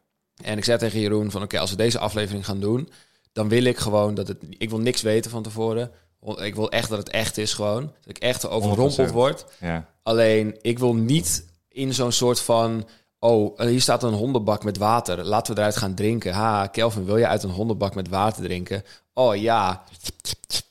En 0.43 0.57
ik 0.57 0.63
zei 0.63 0.77
tegen 0.77 0.99
Jeroen 0.99 1.31
van, 1.31 1.41
oké, 1.43 1.59
als 1.59 1.69
we 1.69 1.75
deze 1.77 1.99
aflevering 1.99 2.45
gaan 2.45 2.59
doen, 2.59 2.89
dan 3.33 3.49
wil 3.49 3.63
ik 3.63 3.77
gewoon 3.77 4.13
dat 4.15 4.27
het, 4.27 4.37
ik 4.49 4.69
wil 4.69 4.79
niks 4.79 5.01
weten 5.01 5.31
van 5.31 5.43
tevoren. 5.43 5.91
Ik 6.41 6.55
wil 6.55 6.71
echt 6.71 6.89
dat 6.89 6.97
het 6.97 7.09
echt 7.09 7.37
is 7.37 7.53
gewoon. 7.53 7.81
Dat 7.81 8.15
ik 8.15 8.17
echt 8.17 8.47
overrompeld 8.47 9.09
100%. 9.09 9.13
word. 9.13 9.45
ja. 9.59 9.85
Alleen, 10.03 10.57
ik 10.61 10.79
wil 10.79 10.93
niet 10.95 11.45
in 11.69 11.93
zo'n 11.93 12.11
soort 12.11 12.39
van... 12.39 12.87
Oh, 13.19 13.59
hier 13.59 13.81
staat 13.81 14.03
een 14.03 14.13
hondenbak 14.13 14.63
met 14.63 14.77
water. 14.77 15.23
Laten 15.23 15.53
we 15.53 15.59
eruit 15.59 15.77
gaan 15.77 15.93
drinken. 15.93 16.33
Ha, 16.33 16.67
Kelvin, 16.67 17.05
wil 17.05 17.17
je 17.17 17.27
uit 17.27 17.43
een 17.43 17.49
hondenbak 17.49 17.95
met 17.95 18.09
water 18.09 18.43
drinken? 18.43 18.83
Oh 19.13 19.35
ja. 19.35 19.83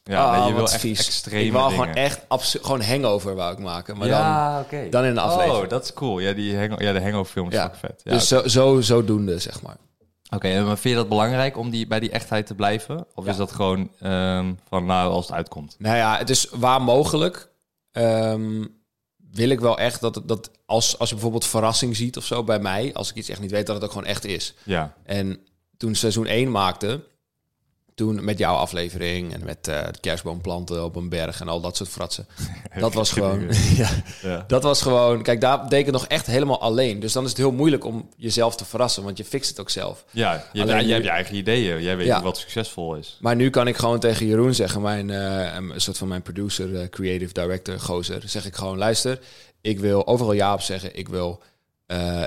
Ja, 0.04 0.24
Ah, 0.24 0.38
nee, 0.38 0.46
je 0.46 0.52
wil 0.52 0.60
wat 0.60 0.72
echt 0.72 0.80
vies. 0.80 0.98
extreme 0.98 1.44
Ik 1.44 1.52
wil 1.52 1.68
dingen. 1.68 1.84
gewoon 1.84 1.94
echt 1.94 2.20
gewoon 2.62 2.82
hangover 2.82 3.34
wou 3.34 3.52
ik 3.52 3.58
maken. 3.58 3.96
Maar 3.96 4.08
ja, 4.08 4.60
oké. 4.60 4.80
dan, 4.80 4.90
dan 4.90 5.04
in 5.04 5.10
een 5.10 5.18
aflevering. 5.18 5.62
Oh, 5.64 5.68
dat 5.68 5.84
is 5.84 5.92
cool. 5.92 6.18
Ja, 6.18 6.32
die 6.32 6.56
hang 6.56 6.80
ja, 6.82 6.92
de 6.92 7.02
hangover 7.02 7.32
film 7.32 7.48
is 7.48 7.54
ja. 7.54 7.64
ook 7.64 7.74
vet. 7.74 8.00
Ja, 8.04 8.12
dus 8.12 8.28
zo, 8.28 8.48
zo, 8.48 8.80
zodoende, 8.80 9.38
zeg 9.38 9.62
maar. 9.62 9.76
Oké, 10.30 10.48
en 10.48 10.64
maar 10.66 10.78
vind 10.78 10.94
je 10.94 11.00
dat 11.00 11.08
belangrijk 11.08 11.56
om 11.56 11.70
die, 11.70 11.86
bij 11.86 12.00
die 12.00 12.10
echtheid 12.10 12.46
te 12.46 12.54
blijven? 12.54 13.06
Of 13.14 13.24
Ja. 13.24 13.30
is 13.30 13.36
dat 13.36 13.52
gewoon 13.52 13.90
ehm, 14.00 14.52
van 14.68 14.84
nou, 14.86 15.12
als 15.12 15.26
het 15.26 15.34
uitkomt? 15.36 15.76
Nou 15.78 15.96
ja, 15.96 16.18
het 16.18 16.30
is 16.30 16.48
waar 16.50 16.82
mogelijk. 16.82 17.52
ehm, 17.92 18.64
wil 19.30 19.48
ik 19.48 19.60
wel 19.60 19.78
echt 19.78 20.00
dat, 20.00 20.22
dat 20.24 20.50
als, 20.66 20.98
als 20.98 21.08
je 21.08 21.14
bijvoorbeeld 21.14 21.46
verrassing 21.46 21.96
ziet 21.96 22.16
of 22.16 22.24
zo 22.24 22.44
bij 22.44 22.58
mij, 22.58 22.94
als 22.94 23.10
ik 23.10 23.16
iets 23.16 23.28
echt 23.28 23.40
niet 23.40 23.50
weet, 23.50 23.66
dat 23.66 23.74
het 23.74 23.84
ook 23.84 23.90
gewoon 23.90 24.06
echt 24.06 24.24
is. 24.24 24.54
Ja, 24.62 24.94
En 25.04 25.38
toen 25.76 25.94
seizoen 25.94 26.26
1 26.26 26.50
maakte, 26.50 27.04
toen 27.94 28.24
met 28.24 28.38
jouw 28.38 28.54
aflevering 28.54 29.32
en 29.32 29.44
met 29.44 29.68
eh, 29.68 29.82
de 29.92 30.00
kerstboomplanten 30.00 30.84
op 30.84 30.96
een 30.96 31.08
berg 31.08 31.40
en 31.40 31.48
al 31.48 31.60
dat 31.60 31.76
soort 31.76 31.88
fratsen. 31.88 32.26
dat 32.78 32.94
was 32.94 33.10
gewoon, 33.12 33.46
ja, 33.76 33.88
ja. 34.22 34.44
dat 34.46 34.62
was 34.62 34.82
gewoon, 34.82 35.22
kijk, 35.22 35.40
daar 35.40 35.68
deed 35.68 35.78
ik 35.78 35.84
het 35.84 35.94
nog 35.94 36.06
echt 36.06 36.26
helemaal 36.26 36.60
alleen. 36.60 37.00
Dus 37.00 37.12
dan 37.12 37.22
is 37.22 37.28
het 37.28 37.38
heel 37.38 37.52
moeilijk 37.52 37.84
om 37.84 38.08
jezelf 38.16 38.56
te 38.56 38.64
verrassen, 38.64 39.02
want 39.02 39.16
je 39.18 39.24
fixt 39.24 39.48
het 39.50 39.60
ook 39.60 39.70
zelf. 39.70 40.04
ja 40.10 40.44
je, 40.52 40.62
Alleen 40.62 40.88
hebt 40.88 41.04
je 41.04 41.10
eigen 41.10 41.36
ideeën. 41.36 41.82
Jij 41.82 41.96
weet 41.96 42.06
Ja. 42.06 42.22
wat 42.22 42.36
succesvol 42.36 42.94
is. 42.94 43.18
Maar 43.20 43.36
nu 43.36 43.50
kan 43.50 43.66
ik 43.66 43.76
gewoon 43.76 44.00
tegen 44.00 44.26
Jeroen 44.26 44.54
zeggen, 44.54 44.82
mijn, 44.82 45.10
eh, 45.10 45.54
een 45.54 45.80
soort 45.80 45.98
van 45.98 46.08
mijn 46.08 46.22
producer, 46.22 46.80
eh, 46.80 46.88
creative 46.88 47.32
director, 47.32 47.80
gozer, 47.80 48.22
zeg 48.26 48.46
ik 48.46 48.54
gewoon, 48.54 48.78
luister, 48.78 49.18
ik 49.60 49.80
wil 49.80 50.06
overal 50.06 50.32
ja 50.32 50.52
op 50.52 50.60
zeggen. 50.60 50.96
Ik 50.96 51.08
wil 51.08 51.42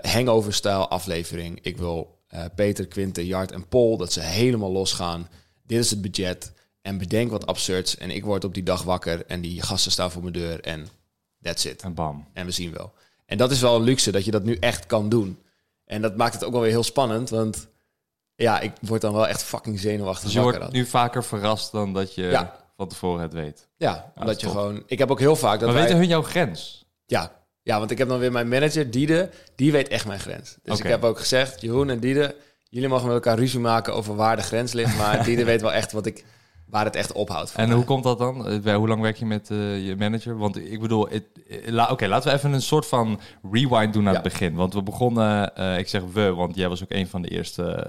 hangover-stijl 0.02 0.88
aflevering. 0.88 1.60
Ik 1.62 1.78
wil 1.78 2.16
Peter, 2.56 2.88
Quinten, 2.88 3.26
Jart 3.26 3.52
en 3.52 3.68
Paul, 3.68 3.98
dat 3.98 4.14
ze 4.14 4.20
helemaal 4.22 4.72
losgaan. 4.72 5.28
Dit 5.68 5.80
is 5.80 5.90
het 5.90 6.02
budget. 6.02 6.52
En 6.82 6.98
bedenk 6.98 7.32
wat 7.32 7.46
absurds. 7.46 7.98
En 7.98 8.12
ik 8.12 8.26
word 8.26 8.44
op 8.44 8.54
die 8.54 8.64
dag 8.64 8.84
wakker 8.84 9.26
en 9.26 9.42
die 9.42 9.62
gasten 9.62 9.92
staan 9.92 10.12
voor 10.12 10.22
mijn 10.22 10.34
deur 10.34 10.62
en 10.62 10.88
that's 11.42 11.66
it. 11.66 11.82
En 11.82 11.94
bam. 11.94 12.28
En 12.34 12.46
we 12.46 12.52
zien 12.52 12.74
wel. 12.74 12.94
En 13.26 13.38
dat 13.38 13.52
is 13.52 13.62
wel 13.62 13.76
een 13.76 13.82
luxe, 13.84 14.12
dat 14.12 14.26
je 14.26 14.32
dat 14.32 14.44
nu 14.44 14.56
echt 14.56 14.86
kan 14.86 15.10
doen. 15.10 15.42
En 15.86 16.02
dat 16.02 16.16
maakt 16.18 16.34
het 16.34 16.44
ook 16.44 16.52
wel 16.52 16.62
weer 16.62 16.70
heel 16.70 16.84
spannend, 16.84 17.30
want 17.30 17.68
ja, 18.36 18.60
ik 18.60 18.72
word 18.82 19.02
dan 19.02 19.14
wel 19.14 19.28
echt 19.28 19.44
fucking 19.44 19.80
zenuwachtig 19.80 20.24
Dus 20.24 20.34
je 20.34 20.42
wordt 20.42 20.60
dan. 20.60 20.70
nu 20.72 20.86
vaker 20.86 21.24
verrast 21.24 21.72
dan 21.72 21.94
dat 21.94 22.16
je 22.16 22.24
Ja. 22.24 22.66
van 22.76 22.88
tevoren 22.88 23.22
het 23.22 23.34
weet. 23.34 23.68
Ja, 23.78 23.94
dat 23.94 24.04
omdat 24.16 24.36
is 24.36 24.42
je 24.42 24.48
top. 24.48 24.56
gewoon... 24.56 24.84
Ik 24.86 24.98
heb 24.98 25.12
ook 25.12 25.20
heel 25.20 25.36
vaak 25.36 25.60
dat 25.60 25.62
maar 25.62 25.74
wij... 25.74 25.82
weten 25.82 25.98
hun 25.98 26.08
jouw 26.08 26.22
grens? 26.22 26.86
Ja, 27.06 27.36
ja, 27.62 27.80
want 27.80 27.92
ik 27.92 27.98
heb 27.98 28.08
dan 28.08 28.20
weer 28.20 28.32
mijn 28.32 28.48
manager, 28.48 28.92
Diede. 28.92 29.30
Die 29.56 29.72
weet 29.72 29.88
echt 29.88 30.06
mijn 30.06 30.20
grens. 30.20 30.58
Dus 30.64 30.80
ik 30.80 30.86
heb 30.86 31.04
ook 31.04 31.20
gezegd, 31.20 31.62
Jeroen 31.62 31.90
en 31.90 32.00
Diede... 32.00 32.36
Jullie 32.70 32.90
mogen 32.90 33.06
met 33.06 33.14
elkaar 33.16 33.38
ruzie 33.38 33.60
maken 33.60 33.94
over 33.94 34.16
waar 34.16 34.36
de 34.36 34.42
grens 34.42 34.74
ligt. 34.74 34.98
Maar 34.98 35.24
Diede 35.26 35.44
weet 35.44 35.62
wel 35.62 35.74
echt 35.74 35.92
wat 35.92 36.06
ik, 36.06 36.26
waar 36.66 36.86
het 36.86 36.96
echt 36.96 37.12
ophoudt. 37.12 37.54
En 37.56 37.68
mij. 37.68 37.76
hoe 37.76 37.86
komt 37.86 38.04
dat 38.04 38.18
dan? 38.18 38.48
Eh, 38.48 38.60
bij- 38.60 38.76
Hoe 38.76 38.88
lang 38.88 39.02
werk 39.02 39.18
je 39.18 39.26
met 39.26 39.50
eh, 39.52 39.86
je 39.88 39.96
manager? 39.96 40.38
Want 40.38 40.58
ik 40.72 40.80
bedoel, 40.82 41.10
eh, 41.10 41.20
la- 41.66 41.90
oké, 41.92 42.08
laten 42.08 42.30
we 42.32 42.36
even 42.38 42.54
een 42.54 42.62
soort 42.62 42.86
van 42.88 43.20
rewind 43.52 43.94
doen 43.94 44.04
naar 44.04 44.14
Ja. 44.14 44.20
het 44.22 44.30
begin. 44.32 44.56
Want 44.56 44.74
we 44.74 44.84
begonnen, 44.84 45.52
ik 45.80 45.88
zeg 45.88 46.02
we, 46.14 46.34
want 46.34 46.56
jij 46.56 46.70
was 46.70 46.84
ook 46.84 46.92
een 46.92 47.08
van 47.08 47.22
de 47.22 47.28
eerste 47.28 47.86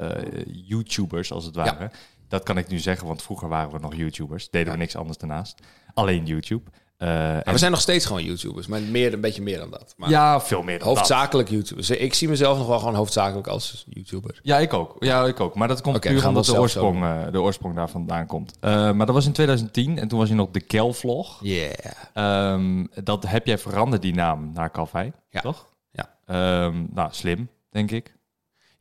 YouTubers 0.53 1.33
als 1.33 1.45
het 1.45 1.55
ware. 1.55 1.91
Dat 2.29 2.43
kan 2.43 2.59
ik 2.59 2.69
nu 2.69 2.79
zeggen, 2.79 3.07
want 3.07 3.23
vroeger 3.23 3.49
waren 3.49 3.73
we 3.73 3.79
nog 3.79 3.95
YouTubers. 3.95 4.51
Deden 4.51 4.73
we 4.73 4.79
niks 4.79 4.97
anders 4.97 5.19
daarnaast. 5.19 5.61
Alleen 5.95 6.27
YouTube. 6.27 6.71
Maar 6.99 7.43
en- 7.43 7.53
we 7.53 7.59
zijn 7.59 7.71
nog 7.71 7.81
steeds 7.81 8.07
gewoon 8.07 8.25
YouTubers. 8.25 8.67
Maar 8.67 8.81
meer, 8.81 9.13
een 9.13 9.21
beetje 9.21 9.43
meer 9.43 9.59
dan 9.59 9.71
dat. 9.71 9.95
Maar 9.97 10.11
ja, 10.11 10.41
veel 10.41 10.63
meer 10.63 10.79
dan 10.79 10.89
dat. 10.89 10.97
hoofdzakelijk 10.97 11.49
YouTubers. 11.49 11.91
Ik 11.91 12.15
zie 12.15 12.29
mezelf 12.29 12.59
nog 12.59 12.67
wel 12.67 12.79
gewoon 12.79 12.95
hoofdzakelijk 12.95 13.47
als 13.47 13.85
YouTuber. 13.89 14.39
Ja, 14.43 14.59
ik 14.59 14.73
ook. 14.73 14.97
Ja, 14.99 15.25
ik 15.27 15.41
ook. 15.41 15.55
Maar 15.55 15.69
dat 15.69 15.81
komt 15.81 15.97
Oké, 15.97 16.09
puur 16.09 16.27
omdat 16.29 16.45
de 16.45 16.59
oorsprong, 16.61 17.03
eh, 17.05 17.17
de 17.33 17.41
oorsprong 17.41 17.75
daar 17.75 17.89
vandaan 17.91 18.27
komt. 18.27 18.57
Eh, 18.61 18.93
maar 18.93 19.07
dat 19.07 19.15
was 19.15 19.27
in 19.27 19.33
2010 19.33 19.99
en 19.99 20.09
toen 20.09 20.19
was 20.19 20.29
je 20.29 20.35
nog 20.35 20.51
de 20.51 20.61
Kel-vlog. 20.61 21.39
Yeah. 21.43 21.73
Ehm, 22.15 22.85
dat 23.05 23.27
heb 23.27 23.47
jij 23.47 23.59
veranderd, 23.59 24.03
die 24.03 24.15
naam, 24.15 24.51
naar 24.55 24.71
Calvijn, 24.71 25.15
Ja. 25.31 25.41
toch? 25.41 25.67
Ja. 25.91 26.15
Ehm, 26.27 26.85
nou, 26.95 27.09
slim, 27.13 27.49
denk 27.71 27.91
ik. 27.91 28.17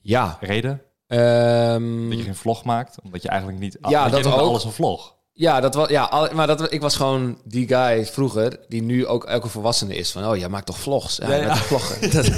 Ja. 0.02 0.38
Reden? 0.42 0.82
ehm, 1.08 2.10
Dat 2.10 2.18
je 2.18 2.24
geen 2.24 2.36
vlog 2.36 2.64
maakt, 2.64 2.98
omdat 3.04 3.22
je 3.22 3.30
eigenlijk 3.30 3.60
niet... 3.60 3.78
Ja, 3.82 4.10
dat 4.10 4.26
ook. 4.26 4.34
alles 4.34 4.64
een 4.64 4.72
vlog. 4.72 5.16
Ja, 5.40 5.60
dat 5.62 5.74
was, 5.74 5.90
ja 5.90 6.30
maar 6.34 6.48
dat, 6.48 6.72
ik 6.74 6.82
was 6.82 6.96
gewoon 6.96 7.38
die 7.44 7.68
guy 7.68 8.06
vroeger, 8.06 8.60
die 8.68 8.82
nu 8.82 9.06
ook 9.08 9.24
elke 9.26 9.48
volwassene 9.48 9.96
is. 9.96 10.12
Van, 10.12 10.26
oh, 10.28 10.38
jij 10.38 10.50
maakt 10.50 10.66
toch 10.66 10.78
vlogs? 10.80 11.16
Ja, 11.16 11.30
Ja, 11.34 11.36
ja. 11.46 11.56
vloggen. 11.56 12.12
Dat- 12.14 12.32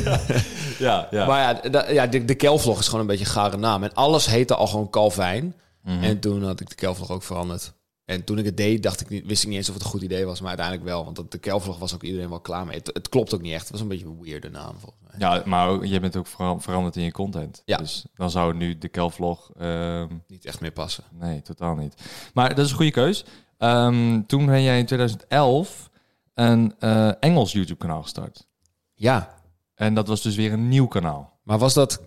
Ja, 0.80 1.08
ja. 1.12 1.26
Maar 1.26 1.62
ja, 1.72 1.90
ja 1.90 2.08
de, 2.08 2.26
de 2.26 2.36
Kelvlog 2.36 2.80
is 2.80 2.86
gewoon 2.86 3.02
een 3.02 3.08
beetje 3.08 3.26
een 3.26 3.32
gare 3.32 3.58
naam. 3.58 3.84
En 3.84 3.94
alles 3.94 4.26
heette 4.26 4.56
al 4.56 4.68
gewoon 4.68 4.90
Calvijn. 4.90 5.56
Mhm. 5.84 6.04
En 6.04 6.20
toen 6.20 6.44
had 6.44 6.60
ik 6.60 6.70
de 6.70 6.76
Kelvlog 6.76 7.12
ook 7.12 7.24
veranderd. 7.24 7.72
En 8.10 8.24
toen 8.24 8.38
ik 8.38 8.46
het 8.46 8.58
deed, 8.58 8.84
dacht 8.84 9.02
ik 9.02 9.10
niet, 9.10 9.26
wist 9.26 9.44
ik 9.44 9.48
niet 9.50 9.58
eens 9.58 9.68
of 9.70 9.74
het 9.76 9.84
een 9.84 9.90
goed 9.90 10.02
idee 10.02 10.26
was. 10.26 10.40
Maar 10.40 10.50
uiteindelijk 10.50 10.88
wel. 10.88 11.04
Want 11.04 11.16
dat- 11.16 11.32
de 11.32 11.38
Kelvlog 11.38 11.78
was 11.80 11.94
ook 11.94 12.04
iedereen 12.04 12.30
wel 12.30 12.40
klaar 12.40 12.66
mee. 12.66 12.78
Het, 12.78 12.90
het 12.94 13.10
klopt 13.10 13.34
ook 13.34 13.42
niet 13.42 13.54
echt. 13.54 13.62
Het 13.62 13.72
was 13.72 13.82
een 13.82 13.88
beetje 13.88 14.06
een 14.06 14.22
weirde 14.22 14.50
naam 14.50 14.76
volgens 14.80 15.02
mij. 15.08 15.14
ja, 15.20 15.42
maar 15.46 15.68
ook, 15.70 15.86
je 15.86 16.00
bent 16.00 16.16
ook 16.16 16.28
vera- 16.28 16.60
veranderd 16.60 16.96
in 16.96 17.04
je 17.04 17.12
content. 17.12 17.62
Ja. 17.66 17.78
Dus 17.78 18.06
dan 18.14 18.30
zou 18.32 18.54
nu 18.56 18.78
de 18.78 18.88
Kelvlog... 18.88 19.52
ehm 19.58 20.08
Niet 20.28 20.46
echt 20.46 20.62
meer 20.62 20.72
passen. 20.72 21.04
nee, 21.20 21.42
totaal 21.42 21.76
niet. 21.76 21.94
Maar 22.34 22.50
dat 22.56 22.66
is 22.66 22.70
een 22.72 22.78
goede 22.78 22.92
keus. 22.92 23.26
Ehm, 23.58 24.22
toen 24.28 24.46
ben 24.46 24.62
jij 24.64 24.80
in 24.80 24.86
2011 24.86 25.90
een 26.34 26.74
eh, 26.80 27.12
Engels 27.20 27.52
YouTube-kanaal 27.52 28.02
gestart. 28.02 28.48
Ja, 28.94 29.42
En 29.76 29.94
dat 29.94 30.08
was 30.08 30.22
dus 30.22 30.36
weer 30.36 30.54
een 30.54 30.68
nieuw 30.68 30.88
kanaal. 30.88 31.40
maar 31.44 31.58
was 31.58 31.74
dat 31.74 32.02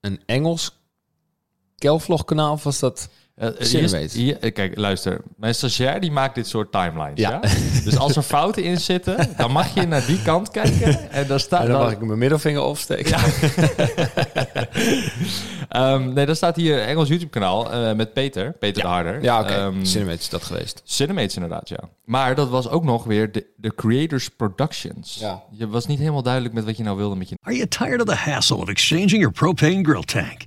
een 0.00 0.20
Engels 0.26 0.78
Kelvlog 1.76 2.24
kanaal 2.24 2.52
of 2.52 2.64
was 2.64 2.78
dat... 2.78 3.08
Eh, 3.40 3.48
eh, 3.92 4.10
hier- 4.10 4.38
eh, 4.40 4.52
kijk, 4.52 4.76
luister. 4.76 5.20
Mijn 5.36 5.54
stagiair 5.54 6.00
die 6.00 6.10
maakt 6.10 6.34
dit 6.34 6.46
soort 6.48 6.72
timelines. 6.72 7.20
Ja. 7.20 7.30
Ja. 7.30 7.40
Dus 7.84 7.96
als 7.98 8.16
er 8.16 8.22
fouten 8.22 8.62
in 8.62 8.80
zitten, 8.80 9.28
dan 9.36 9.52
mag 9.52 9.74
je 9.74 9.86
naar 9.86 10.06
die 10.06 10.22
kant 10.22 10.50
kijken. 10.50 11.10
En 11.10 11.26
daar 11.26 11.40
staat 11.40 11.60
En 11.60 11.66
dan 11.66 11.74
dan- 11.76 11.84
mag 11.84 11.92
ik 11.92 12.00
mijn 12.06 12.18
middelvinger 12.18 12.62
opsteken. 12.62 13.16
Ehm, 15.68 16.12
nee, 16.12 16.26
dan 16.26 16.36
staat 16.36 16.56
hier 16.56 16.80
Engels 16.82 17.08
YouTube-kanaal 17.08 17.72
eh, 17.72 17.92
met 17.94 18.12
Peter. 18.12 18.52
Peter 18.52 18.82
de 18.82 18.88
Harder. 18.88 19.22
Ja, 19.22 19.40
oké. 19.40 19.52
Ehm, 19.52 19.84
Cinemates 19.84 20.20
is 20.20 20.28
dat 20.28 20.42
geweest. 20.42 20.80
Cinemates 20.84 21.34
inderdaad, 21.34 21.68
ja. 21.68 21.78
Maar 22.04 22.34
dat 22.34 22.48
was 22.48 22.68
ook 22.68 22.84
nog 22.84 23.04
weer 23.04 23.32
de, 23.32 23.46
de 23.56 23.74
Creators 23.74 24.28
Productions. 24.28 25.16
Ja. 25.20 25.42
Je 25.50 25.68
was 25.68 25.86
niet 25.86 25.98
helemaal 25.98 26.22
duidelijk 26.22 26.54
met 26.54 26.64
wat 26.64 26.76
je 26.76 26.82
nou 26.82 26.96
wilde 26.96 27.16
met 27.16 27.28
je... 27.28 27.36
Are 27.42 27.54
you 27.56 27.68
tired 27.68 28.00
of 28.00 28.06
the 28.06 28.14
hassle 28.30 28.56
of 28.56 28.68
exchanging 28.68 29.10
your 29.10 29.30
propane 29.32 29.82
grill 29.84 30.02
tank? 30.04 30.46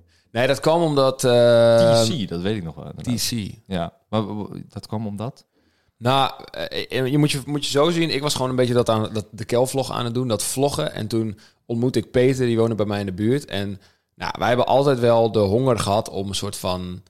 Nee, 0.31 0.47
dat 0.47 0.59
kwam 0.59 0.81
omdat... 0.81 1.23
eh, 1.23 2.01
TC, 2.01 2.29
dat 2.29 2.41
weet 2.41 2.55
ik 2.55 2.63
nog 2.63 2.75
wel. 2.75 2.85
inderdaad. 2.89 3.17
TC. 3.17 3.51
Ja, 3.65 3.93
maar 4.09 4.23
dat 4.69 4.87
kwam 4.87 5.07
omdat... 5.07 5.45
Nou, 5.97 6.31
eh, 6.51 7.11
je 7.11 7.17
moet, 7.17 7.31
je 7.31 7.41
moet 7.45 7.65
je 7.65 7.71
zo 7.71 7.89
zien. 7.89 8.09
Ik 8.09 8.21
was 8.21 8.33
gewoon 8.33 8.49
een 8.49 8.55
beetje 8.55 8.73
dat 8.73 8.89
aan 8.89 9.09
dat 9.13 9.25
de 9.31 9.45
Kel-vlog 9.45 9.91
aan 9.91 10.05
het 10.05 10.13
doen, 10.13 10.27
dat 10.27 10.43
vloggen. 10.43 10.93
En 10.93 11.07
toen 11.07 11.37
ontmoette 11.65 11.99
ik 11.99 12.11
Peter, 12.11 12.45
die 12.45 12.57
woonde 12.57 12.75
bij 12.75 12.85
mij 12.85 12.99
in 12.99 13.05
de 13.05 13.13
buurt. 13.13 13.45
En 13.45 13.81
nou, 14.15 14.33
wij 14.37 14.47
hebben 14.47 14.65
altijd 14.65 14.99
wel 14.99 15.31
de 15.31 15.39
honger 15.39 15.79
gehad 15.79 16.09
om 16.09 16.27
een 16.27 16.35
soort 16.35 16.57
van, 16.57 17.03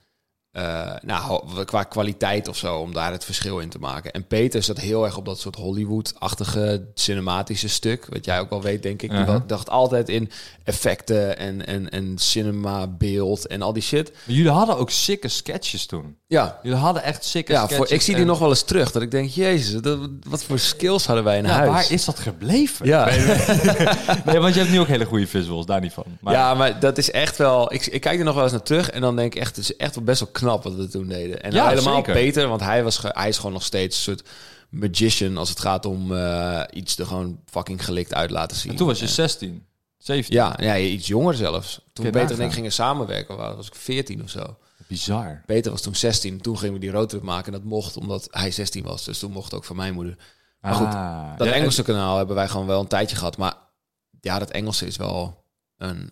eh, 0.52 0.92
nou, 1.02 1.44
qua 1.66 1.84
kwaliteit 1.84 2.48
of 2.48 2.58
zo, 2.58 2.78
om 2.78 2.94
daar 2.94 3.12
het 3.12 3.26
verschil 3.26 3.60
in 3.60 3.70
te 3.70 3.80
maken. 3.80 4.12
En 4.12 4.28
Peter 4.28 4.64
zat 4.64 4.80
heel 4.80 5.06
erg 5.06 5.18
op 5.18 5.26
dat 5.26 5.40
soort 5.40 5.56
Hollywood-achtige 5.56 6.86
cinematische 6.94 7.70
stuk, 7.70 8.06
wat 8.10 8.26
jij 8.26 8.40
ook 8.40 8.50
wel 8.50 8.62
weet, 8.62 8.84
denk 8.84 9.02
ik. 9.02 9.12
Wel- 9.12 9.44
dacht 9.48 9.70
altijd 9.70 10.10
in 10.10 10.32
effecten 10.64 11.38
en, 11.38 11.66
en, 11.68 11.90
en 11.90 12.18
cinema, 12.18 12.88
beeld 12.88 13.48
en 13.48 13.62
al 13.62 13.74
die 13.74 13.84
shit. 13.84 14.12
Maar 14.26 14.36
jullie 14.36 14.52
hadden 14.52 14.78
ook 14.78 14.90
sikke 14.90 15.28
sketches 15.28 15.86
toen. 15.86 16.16
Ja, 16.28 16.60
Jullie 16.64 16.78
hadden 16.78 17.04
echt 17.04 17.26
sikke 17.26 17.52
ja 17.52 17.58
sketches. 17.58 17.78
voor, 17.78 17.96
ik 17.96 18.02
zie 18.02 18.16
die 18.16 18.26
nog 18.26 18.40
wel 18.40 18.50
eens 18.50 18.64
terug. 18.64 18.92
Dat 18.92 19.02
ik 19.02 19.12
denk, 19.12 19.30
jezus, 19.30 19.82
dat, 19.82 20.00
wat 20.28 20.44
voor 20.44 20.60
skills 20.60 21.06
hadden 21.06 21.24
wij 21.24 21.38
in 21.38 21.44
Ja, 21.46 21.52
huis. 21.52 21.70
waar 21.70 21.92
is 21.92 22.06
dat 22.06 22.20
gebleven? 22.20 22.86
Ja. 22.86 23.06
Nee, 24.26 24.40
want 24.40 24.54
je 24.54 24.60
hebt 24.60 24.72
nu 24.72 24.80
ook 24.80 24.88
hele 24.88 25.06
goede 25.06 25.28
visuals, 25.28 25.66
daar 25.66 25.82
niet 25.82 25.94
van. 25.94 26.04
Maar 26.22 26.34
ja, 26.34 26.54
maar 26.54 26.80
dat 26.80 26.98
is 26.98 27.12
echt 27.12 27.38
wel... 27.38 27.74
Ik, 27.74 27.86
ik 27.86 28.02
kijk 28.02 28.20
er 28.20 28.26
nog 28.26 28.34
wel 28.34 28.44
eens 28.44 28.52
naar 28.52 28.62
terug 28.64 28.90
en 28.90 29.02
dan 29.02 29.16
denk 29.16 29.36
ik 29.36 29.42
echt... 29.42 29.56
Het 29.56 29.66
is 29.66 29.76
echt 29.76 29.96
wel 29.96 30.04
best 30.04 30.20
wel 30.20 30.30
knap 30.42 30.64
wat 30.64 30.74
we 30.76 30.88
toen 30.88 31.08
deden. 31.08 31.44
En 31.44 31.52
Ja, 31.52 31.68
helemaal 31.70 31.96
zeker. 31.96 32.14
Peter, 32.14 32.48
want 32.48 32.62
hij, 32.62 32.84
was 32.84 32.98
ge- 32.98 33.12
hij 33.14 33.28
is 33.30 33.38
gewoon 33.38 33.54
nog 33.54 33.64
steeds 33.64 33.96
een 33.98 34.02
soort 34.04 34.30
magician... 34.70 35.38
als 35.38 35.50
het 35.50 35.60
gaat 35.60 35.86
om 35.86 36.16
eh, 36.16 36.62
iets 36.74 36.98
er 36.98 37.06
gewoon 37.06 37.40
fucking 37.46 37.86
gelikt 37.86 38.14
uit 38.14 38.30
laten 38.30 38.58
zien. 38.58 38.72
En 38.72 38.78
toen 38.78 38.88
was 38.88 39.00
je 39.00 39.06
En- 39.06 39.12
16, 39.12 39.66
17. 39.98 40.36
Ja, 40.36 40.56
ja, 40.60 40.78
iets 40.78 41.08
jonger 41.08 41.34
zelfs. 41.36 41.82
Toen 41.94 42.10
Peter 42.12 42.40
en 42.40 42.46
ik 42.46 42.52
gingen 42.52 42.72
samenwerken, 42.72 43.38
wa- 43.38 43.56
was 43.56 43.68
ik 43.68 43.76
14 43.76 44.24
of 44.24 44.30
zo. 44.30 44.58
Bizar. 44.88 45.42
Peter 45.46 45.72
was 45.72 45.82
toen 45.82 45.96
16. 45.96 46.42
Toen 46.42 46.58
gingen 46.58 46.74
we 46.74 46.80
die 46.80 46.92
roadtrip 46.92 47.22
maken 47.22 47.54
en 47.54 47.60
dat 47.60 47.70
mocht 47.70 47.98
omdat 47.98 48.28
hij 48.32 48.52
16 48.52 48.84
was. 48.84 49.04
Dus 49.06 49.20
toen 49.20 49.32
mocht 49.32 49.54
ook 49.54 49.64
van 49.64 49.76
mijn 49.76 49.94
moeder. 49.94 50.18
Maar 50.62 50.74
goed, 50.74 50.88
Ah, 50.88 51.38
Dat 51.38 51.48
ja, 51.48 51.54
Engelse 51.54 51.84
kanaal 51.84 52.18
hebben 52.18 52.36
wij 52.36 52.48
gewoon 52.48 52.68
wel 52.68 52.80
een 52.80 52.88
tijdje 52.88 53.16
gehad. 53.16 53.38
Maar 53.38 53.54
ja, 54.22 54.40
dat 54.40 54.50
Engelse 54.52 54.86
is 54.86 54.98
wel 54.98 55.44
een 55.78 56.12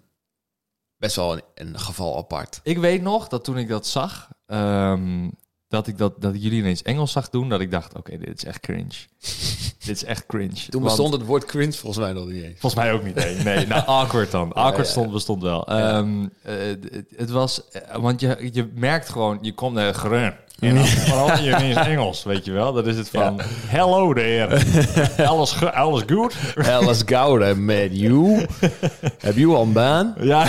best 1.00 1.15
wel 1.15 1.34
een, 1.34 1.41
een 1.53 1.79
geval 1.79 2.18
apart. 2.18 2.60
Ik 2.63 2.77
weet 2.77 3.01
nog 3.01 3.27
dat 3.27 3.44
toen 3.44 3.58
ik 3.58 3.68
dat 3.68 3.88
zag, 3.88 4.29
ehm, 4.46 5.29
dat 5.68 5.88
ik 5.88 5.98
dat, 5.98 6.22
dat 6.22 6.34
ik 6.34 6.41
jullie 6.41 6.60
ineens 6.60 6.82
Engels 6.82 7.12
zag 7.12 7.29
doen, 7.29 7.50
dat 7.50 7.60
ik 7.62 7.72
dacht, 7.72 7.96
oké, 7.98 8.18
dit 8.18 8.38
is 8.38 8.46
echt 8.46 8.60
cringe. 8.60 8.96
dit 9.86 9.96
is 9.96 10.03
echt 10.03 10.25
cringe. 10.25 10.53
Toen 10.53 10.82
Want- 10.82 10.84
bestond 10.84 11.13
het 11.13 11.25
woord 11.25 11.46
cringe 11.46 11.74
volgens 11.74 12.03
mij 12.06 12.13
nog 12.13 12.25
niet 12.27 12.44
eens. 12.44 12.60
Volgens 12.60 12.82
mij 12.82 12.94
ook 12.94 13.03
niet. 13.03 13.15
Nee, 13.15 13.36
nee 13.36 13.68
nou, 13.68 13.86
awkward 14.00 14.32
dan. 14.32 14.53
Awkward 14.53 14.86
ja. 14.86 14.91
stond, 14.91 15.12
bestond 15.12 15.41
wel. 15.41 15.63
Ja. 15.74 15.98
Ehm, 15.98 16.27
eh, 16.41 16.56
het, 16.91 17.06
het 17.15 17.29
was, 17.29 17.70
eh, 17.70 17.96
want 17.96 18.20
je, 18.20 18.50
je 18.51 18.70
merkt 18.74 19.10
gewoon, 19.10 19.38
je 19.41 19.53
komt 19.53 19.74
naar 19.74 19.94
grun. 19.94 20.34
En 20.60 20.75
dan 20.75 20.86
vooral 20.86 21.38
ineens 21.39 21.75
Engels, 21.94 22.24
weet 22.24 22.46
je 22.46 22.51
wel. 22.51 22.74
Dat 22.74 22.88
is 22.88 22.98
het 22.98 23.10
van, 23.10 23.42
hello 23.68 24.13
there. 24.13 24.62
alles, 25.30 25.63
alles 25.63 26.04
goed? 26.08 26.36
Alice 26.56 27.04
Gouda 27.06 27.54
met 27.56 27.89
you. 27.92 28.46
Heb 29.20 29.38
je 29.38 29.48
al 29.48 29.62
een 29.62 29.74
baan? 29.74 30.16
Ja. 30.20 30.48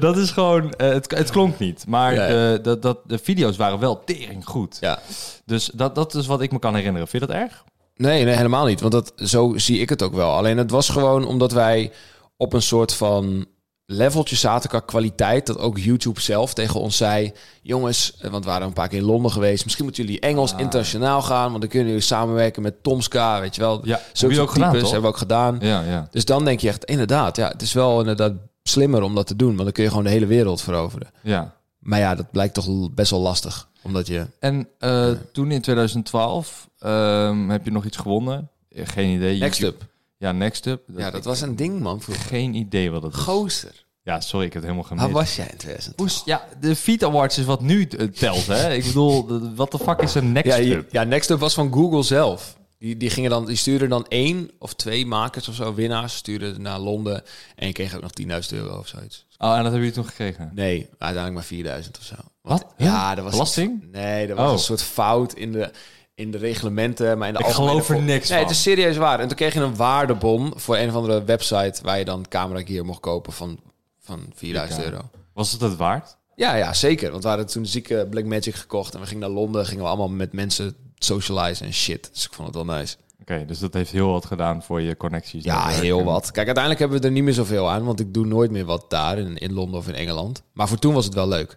Dat 0.00 0.16
is 0.16 0.30
gewoon, 0.30 0.72
eh, 0.72 0.88
het, 0.88 1.10
het 1.10 1.30
klonk 1.30 1.58
niet. 1.58 1.84
Maar 1.88 2.14
de, 2.14 2.58
dat, 2.62 2.82
dat, 2.82 2.98
de 3.06 3.18
video's 3.18 3.56
waren 3.56 3.78
wel 3.78 4.04
tering 4.04 4.44
goed. 4.44 4.76
Ja. 4.80 4.98
Dus 5.44 5.70
dat, 5.74 5.94
dat 5.94 6.14
is 6.14 6.26
wat 6.26 6.42
ik 6.42 6.52
me 6.52 6.58
kan 6.58 6.74
herinneren. 6.74 7.08
Vind 7.08 7.22
je 7.22 7.28
dat 7.28 7.38
erg? 7.38 7.64
Nee, 7.96 8.24
nee, 8.24 8.34
helemaal 8.34 8.66
niet. 8.66 8.80
Want 8.80 8.92
dat, 8.92 9.12
zo 9.16 9.52
zie 9.56 9.78
ik 9.80 9.88
het 9.88 10.02
ook 10.02 10.14
wel. 10.14 10.30
Alleen 10.30 10.58
het 10.58 10.70
was 10.70 10.88
gewoon 10.88 11.26
omdat 11.26 11.52
wij 11.52 11.92
op 12.36 12.52
een 12.52 12.62
soort 12.62 12.94
van 12.94 13.46
leveltje 13.90 14.36
zaten 14.36 14.68
qua 14.68 14.80
kwaliteit. 14.80 15.46
Dat 15.46 15.58
ook 15.58 15.78
YouTube 15.78 16.20
zelf 16.20 16.54
tegen 16.54 16.80
ons 16.80 16.96
zei... 16.96 17.32
Jongens, 17.62 18.16
eh, 18.20 18.30
want 18.30 18.44
we 18.44 18.50
waren 18.50 18.66
een 18.66 18.72
paar 18.72 18.88
keer 18.88 18.98
in 18.98 19.04
Londen 19.04 19.30
geweest. 19.30 19.64
Misschien 19.64 19.84
moeten 19.84 20.04
jullie 20.04 20.20
Engels 20.20 20.54
internationaal 20.56 21.22
gaan. 21.22 21.48
Want 21.48 21.60
dan 21.60 21.70
kunnen 21.70 21.88
jullie 21.88 22.02
samenwerken 22.02 22.62
met 22.62 22.82
Tomska, 22.82 23.40
weet 23.40 23.54
je 23.54 23.60
wel. 23.60 23.86
Ja, 23.86 24.00
Zulke 24.12 24.34
hebben 24.34 24.72
types 24.72 24.90
toch? 24.90 25.00
we 25.00 25.06
ook 25.06 25.16
gedaan. 25.16 25.56
Ja, 25.60 25.82
ja. 25.82 26.08
Dus 26.10 26.24
dan 26.24 26.44
denk 26.44 26.60
je 26.60 26.68
echt, 26.68 26.84
inderdaad, 26.84 27.36
ja, 27.36 27.48
het 27.48 27.62
is 27.62 27.72
wel 27.72 28.00
inderdaad 28.00 28.32
slimmer 28.62 29.02
om 29.02 29.14
dat 29.14 29.26
te 29.26 29.36
doen. 29.36 29.50
Want 29.50 29.62
dan 29.62 29.72
kun 29.72 29.82
je 29.82 29.88
gewoon 29.88 30.04
de 30.04 30.10
hele 30.10 30.26
wereld 30.26 30.60
veroveren. 30.60 31.08
ja. 31.22 31.56
Maar 31.78 31.98
ja, 31.98 32.14
dat 32.14 32.30
blijkt 32.30 32.54
toch 32.54 32.90
best 32.94 33.10
wel 33.10 33.20
lastig. 33.20 33.68
Omdat 33.82 34.06
je... 34.06 34.26
En 34.40 34.68
eh, 34.78 35.10
toen 35.32 35.50
in 35.50 35.60
2012 35.60 36.68
ehm, 36.78 37.48
heb 37.48 37.64
je 37.64 37.70
nog 37.70 37.84
iets 37.84 37.96
gewonnen. 37.96 38.50
Eh, 38.68 38.86
Geen 38.86 39.14
idee. 39.16 39.38
Next 39.38 39.58
YouTube- 39.60 39.84
Up. 39.84 39.90
Ja, 40.18 40.32
Next 40.32 40.66
Up. 40.66 40.82
Ja, 40.96 41.10
dat 41.10 41.24
was 41.24 41.40
een 41.40 41.56
ding, 41.56 41.80
man. 41.80 42.00
Vroeger. 42.00 42.24
Geen 42.24 42.54
idee 42.54 42.90
wat 42.90 43.02
dat 43.02 43.12
is. 43.14 43.18
Gozer. 43.20 43.86
Ja, 44.02 44.20
sorry, 44.20 44.46
ik 44.46 44.52
heb 44.52 44.62
het 44.62 44.70
helemaal 44.72 44.88
gemist. 44.90 45.06
Waar 45.12 45.22
was 45.24 45.36
jij 45.36 45.48
in 45.50 45.56
2000? 45.56 45.98
Hoe- 45.98 46.08
Ja, 46.24 46.48
de 46.60 46.76
Feet 46.76 47.04
Awards 47.04 47.38
is 47.38 47.44
wat 47.44 47.60
nu 47.60 47.82
eh, 47.84 48.06
telt, 48.06 48.46
hè? 48.46 48.72
Ik 48.74 48.84
bedoel, 48.84 49.40
wat 49.54 49.70
de 49.72 49.78
fuck 49.78 50.00
is 50.00 50.14
een 50.14 50.32
Next 50.32 50.58
Ja, 50.58 50.64
Up? 50.76 50.92
ja, 50.92 51.04
Next 51.04 51.30
Up 51.30 51.38
was 51.38 51.54
van 51.54 51.72
Google 51.72 52.02
zelf. 52.02 52.56
Die, 52.78 52.96
die, 52.96 53.10
gingen 53.10 53.30
dan, 53.30 53.46
die 53.46 53.56
stuurden 53.56 53.88
dan 53.88 54.06
één 54.08 54.50
of 54.58 54.74
twee 54.74 55.06
makers 55.06 55.48
of 55.48 55.54
zo, 55.54 55.74
winnaars, 55.74 56.14
stuurden 56.14 56.62
naar 56.62 56.78
Londen. 56.78 57.22
En 57.56 57.66
je 57.66 57.72
kreeg 57.72 57.94
ook 57.94 58.02
nog 58.02 58.10
10.000 58.12 58.26
euro 58.52 58.78
of 58.78 58.86
zoiets. 58.88 59.26
Oh, 59.38 59.48
en 59.48 59.54
dat 59.54 59.62
hebben 59.62 59.78
jullie 59.78 59.92
toen 59.94 60.06
gekregen? 60.06 60.50
Nee, 60.54 60.78
uiteindelijk 60.90 61.34
maar 61.34 61.44
4000 61.44 61.98
of 61.98 62.04
zo. 62.04 62.14
Wat? 62.42 62.66
Ja, 62.76 63.16
er 63.16 63.22
was 63.22 63.32
Belasting? 63.32 63.82
nee, 63.92 64.26
er 64.26 64.34
was 64.34 64.46
Oh. 64.46 64.52
een 64.52 64.58
soort 64.58 64.82
fout 64.82 65.32
in 65.34 65.52
de, 65.52 65.70
in 66.18 66.30
de 66.30 66.38
reglementen. 66.38 67.18
Maar 67.18 67.28
in 67.28 67.34
de 67.34 67.40
Ik 67.40 67.46
geloof 67.46 67.88
er 67.88 68.02
niks 68.02 68.28
Nee, 68.28 68.38
van. 68.38 68.46
het 68.46 68.56
is 68.56 68.62
serieus 68.62 68.96
waar. 68.96 69.20
En 69.20 69.28
toen 69.28 69.36
kreeg 69.36 69.54
je 69.54 69.60
een 69.60 69.76
waardebon 69.76 70.52
voor 70.56 70.76
een 70.76 70.88
of 70.88 70.94
andere 70.94 71.24
website... 71.24 71.80
waar 71.82 71.98
je 71.98 72.04
dan 72.04 72.24
camera 72.28 72.64
gear 72.64 72.84
mocht 72.84 73.00
kopen 73.00 73.32
van, 73.32 73.60
van 74.00 74.20
4000 74.34 74.80
Ja. 74.80 74.90
euro. 74.90 75.02
Was 75.32 75.52
het 75.52 75.60
het 75.60 75.76
waard? 75.76 76.16
Ja, 76.34 76.54
ja, 76.54 76.74
zeker. 76.74 77.10
Want 77.10 77.22
we 77.22 77.28
hadden 77.28 77.46
toen 77.46 77.66
zieke 77.66 78.06
Blackmagic 78.10 78.54
gekocht... 78.54 78.94
en 78.94 79.00
we 79.00 79.06
gingen 79.06 79.20
naar 79.20 79.30
Londen, 79.30 79.66
gingen 79.66 79.82
we 79.82 79.88
allemaal 79.88 80.08
met 80.08 80.32
mensen 80.32 80.76
socializen 80.98 81.66
en 81.66 81.72
shit. 81.72 82.10
Dus 82.12 82.24
ik 82.24 82.32
vond 82.32 82.54
het 82.54 82.66
wel 82.66 82.76
nice. 82.76 82.96
Oké, 83.20 83.44
dus 83.46 83.58
dat 83.58 83.74
heeft 83.74 83.90
heel 83.90 84.10
wat 84.12 84.26
gedaan 84.26 84.62
voor 84.62 84.80
je 84.80 84.96
connecties. 84.96 85.44
Ja, 85.44 85.66
heel 85.68 86.04
wat. 86.04 86.24
Kijk, 86.30 86.36
uiteindelijk 86.46 86.78
hebben 86.78 87.00
we 87.00 87.06
er 87.06 87.12
niet 87.12 87.22
meer 87.24 87.32
zoveel 87.32 87.70
aan... 87.70 87.84
want 87.84 88.00
ik 88.00 88.14
doe 88.14 88.26
nooit 88.26 88.50
meer 88.50 88.64
wat 88.64 88.90
daar 88.90 89.18
in, 89.18 89.36
in 89.36 89.52
Londen 89.52 89.78
of 89.80 89.88
in 89.88 89.94
Engeland. 89.94 90.42
Maar 90.52 90.68
voor 90.68 90.78
toen 90.78 90.94
was 90.94 91.04
het 91.04 91.14
wel 91.14 91.28
leuk. 91.28 91.56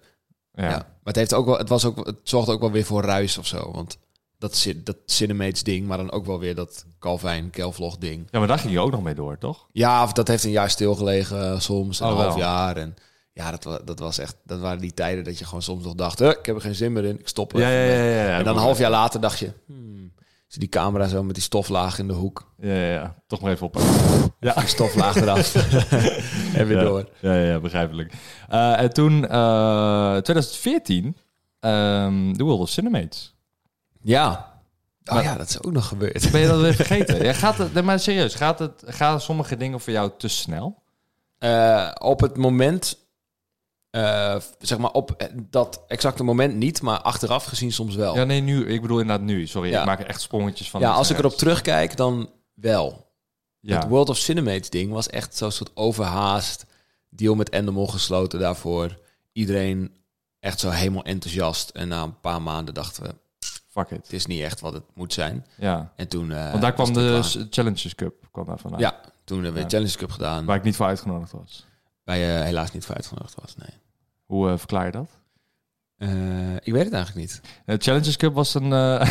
Ja. 0.53 0.63
Ja. 0.63 0.69
Maar 0.77 0.85
het, 1.03 1.15
heeft 1.15 1.33
ook 1.33 1.45
wel, 1.45 1.57
het, 1.57 1.69
was 1.69 1.85
ook, 1.85 2.05
het 2.05 2.17
zorgde 2.23 2.51
ook 2.51 2.59
wel 2.61 2.71
weer 2.71 2.85
voor 2.85 3.03
ruis 3.03 3.37
of 3.37 3.45
zo. 3.47 3.71
Want 3.71 3.97
dat, 4.41 4.67
dat 4.83 4.97
Cinemates 5.05 5.63
ding, 5.63 5.87
maar 5.87 5.97
dan 5.97 6.11
ook 6.11 6.25
wel 6.25 6.39
weer 6.39 6.55
dat 6.55 6.85
Calvin 6.99 7.49
Kelvlog 7.49 7.97
ding. 7.97 8.27
Ja, 8.31 8.39
maar 8.39 8.47
daar 8.47 8.59
ging 8.59 8.73
je 8.73 8.79
ook 8.79 8.91
nog 8.91 9.03
mee 9.03 9.15
door, 9.15 9.37
toch? 9.37 9.67
Ja, 9.71 10.03
of 10.03 10.13
dat 10.13 10.27
heeft 10.27 10.43
een 10.43 10.51
jaar 10.51 10.69
stilgelegen 10.69 11.51
eh, 11.51 11.59
soms, 11.59 11.99
een 11.99 12.07
Oh, 12.07 12.13
half 12.15 12.27
wel. 12.27 12.37
jaar. 12.37 12.77
En 12.77 12.95
ja, 13.33 13.51
dat, 13.51 13.81
dat 13.85 13.99
was 13.99 14.17
echt, 14.17 14.35
dat 14.43 14.59
waren 14.59 14.81
die 14.81 14.93
tijden 14.93 15.23
dat 15.23 15.39
je 15.39 15.45
gewoon 15.45 15.61
soms 15.61 15.83
nog 15.83 15.93
dacht, 15.95 16.19
"Huh, 16.19 16.29
ik 16.29 16.45
heb 16.45 16.55
er 16.55 16.61
geen 16.61 16.75
zin 16.75 16.91
meer 16.93 17.05
in, 17.05 17.19
ik 17.19 17.27
stop 17.27 17.53
er 17.53 17.59
Ja, 17.59 17.69
ja, 17.69 17.81
ja. 17.83 17.99
mee." 18.01 18.13
ja. 18.13 18.37
En 18.37 18.43
dan 18.43 18.55
een 18.55 18.61
half 18.61 18.77
jaar 18.77 18.89
later 18.91 19.21
dacht 19.21 19.39
je, 19.39 19.51
hmm, 19.65 20.13
zie 20.47 20.59
die 20.59 20.69
camera 20.69 21.07
zo 21.07 21.23
met 21.23 21.35
die 21.35 21.43
stoflaag 21.43 21.99
in 21.99 22.07
de 22.07 22.13
hoek. 22.13 22.51
Ja, 22.57 22.73
ja, 22.73 22.91
ja. 22.91 23.15
Toch 23.27 23.41
maar 23.41 23.51
even 23.51 23.65
op. 23.65 23.77
Ja. 24.39 24.53
Die 24.53 24.67
stoflaag 24.67 25.15
eraf. 25.15 25.55
en 26.57 26.67
weer 26.67 26.77
ja. 26.77 26.83
door. 26.83 27.09
Ja, 27.19 27.35
ja, 27.35 27.59
begrijpelijk. 27.59 28.13
Eh, 28.49 28.79
en 28.79 28.93
toen, 28.93 29.27
eh 29.27 30.17
2014, 30.17 31.17
ehm 31.59 32.33
The 32.33 32.43
World 32.43 32.59
of 32.59 32.69
Cinemates. 32.69 33.35
Ja. 34.03 34.49
Oh 35.05 35.13
Maar- 35.13 35.23
ja, 35.23 35.35
dat 35.35 35.49
is 35.49 35.63
ook 35.63 35.71
nog 35.71 35.87
gebeurd. 35.87 36.31
Ben 36.31 36.41
je 36.41 36.47
dat 36.47 36.61
weer 36.61 36.73
vergeten? 36.73 37.23
ja, 37.25 37.33
gaat 37.33 37.57
het, 37.57 37.83
maar 37.83 37.99
serieus, 37.99 38.35
gaat 38.35 38.59
het, 38.59 38.83
gaan 38.85 39.21
sommige 39.21 39.57
dingen 39.57 39.79
voor 39.79 39.93
jou 39.93 40.11
te 40.17 40.27
snel? 40.27 40.83
Eh, 41.37 41.91
op 41.99 42.19
het 42.19 42.37
moment, 42.37 42.97
eh, 43.89 44.35
zeg 44.59 44.77
maar 44.77 44.91
op 44.91 45.29
dat 45.49 45.83
exacte 45.87 46.23
moment 46.23 46.55
niet, 46.55 46.81
maar 46.81 47.01
achteraf 47.01 47.43
gezien 47.45 47.71
soms 47.71 47.95
wel. 47.95 48.13
Ja, 48.13 48.19
Ja, 48.19 48.25
nee, 48.25 48.41
nu. 48.41 48.65
Ik 48.67 48.81
bedoel 48.81 48.99
inderdaad 48.99 49.25
nu. 49.25 49.47
Sorry, 49.47 49.69
Ja. 49.69 49.79
ik 49.79 49.85
maak 49.85 49.99
echt 49.99 50.21
sprongetjes 50.21 50.69
van. 50.69 50.81
iets 50.81 50.89
als 50.89 51.09
ik 51.09 51.17
erop 51.17 51.33
terugkijk, 51.37 51.97
dan 51.97 52.29
wel. 52.53 53.09
Ja. 53.59 53.79
Het 53.79 53.87
World 53.87 54.09
of 54.09 54.17
Cinemates 54.17 54.69
ding 54.69 54.91
was 54.91 55.09
echt 55.09 55.35
zo'n 55.37 55.51
soort 55.51 55.71
overhaast 55.73 56.65
deal 57.09 57.35
met 57.35 57.49
Endemol 57.49 57.87
gesloten 57.87 58.39
daarvoor. 58.39 58.99
Iedereen 59.31 59.95
echt 60.39 60.59
zo 60.59 60.69
helemaal 60.69 61.03
enthousiast. 61.03 61.69
En 61.69 61.87
na 61.87 62.01
een 62.03 62.19
paar 62.19 62.41
maanden 62.41 62.73
dachten 62.73 63.03
we, 63.03 63.15
Fuck 63.71 63.89
it. 63.89 63.97
het 63.97 64.13
is 64.13 64.25
niet 64.25 64.41
echt 64.41 64.59
wat 64.59 64.73
het 64.73 64.83
moet 64.93 65.13
zijn. 65.13 65.45
Ja. 65.57 65.91
En 65.95 66.07
toen... 66.07 66.31
eh, 66.31 66.49
Want 66.49 66.61
daar 66.61 66.73
kwam 66.73 66.93
de 66.93 67.19
klaar. 67.31 67.45
Challenges 67.49 67.95
Cup 67.95 68.27
kwam 68.31 68.45
daar 68.45 68.59
vandaan. 68.59 68.79
Ja, 68.79 68.99
toen 69.23 69.35
hebben 69.43 69.53
we 69.53 69.59
Ja. 69.59 69.65
een 69.65 69.71
Challenge 69.71 69.97
Cup 69.97 70.11
gedaan. 70.11 70.45
Waar 70.45 70.55
ik 70.57 70.63
niet 70.63 70.75
voor 70.75 70.85
uitgenodigd 70.85 71.31
was. 71.31 71.65
Waar 72.03 72.17
je 72.17 72.25
helaas 72.25 72.71
niet 72.71 72.85
voor 72.85 72.95
uitgenodigd 72.95 73.35
was, 73.41 73.55
nee. 73.55 73.79
Hoe 74.25 74.49
eh, 74.49 74.57
verklaar 74.57 74.85
je 74.85 74.91
dat? 74.91 75.09
Eh, 75.97 76.55
ik 76.55 76.73
weet 76.73 76.83
het 76.83 76.93
eigenlijk 76.93 77.15
niet. 77.15 77.41
De 77.65 77.77
Challenges 77.77 78.17
Cup 78.17 78.33
was 78.33 78.53
een... 78.53 78.73
eh, 78.73 79.01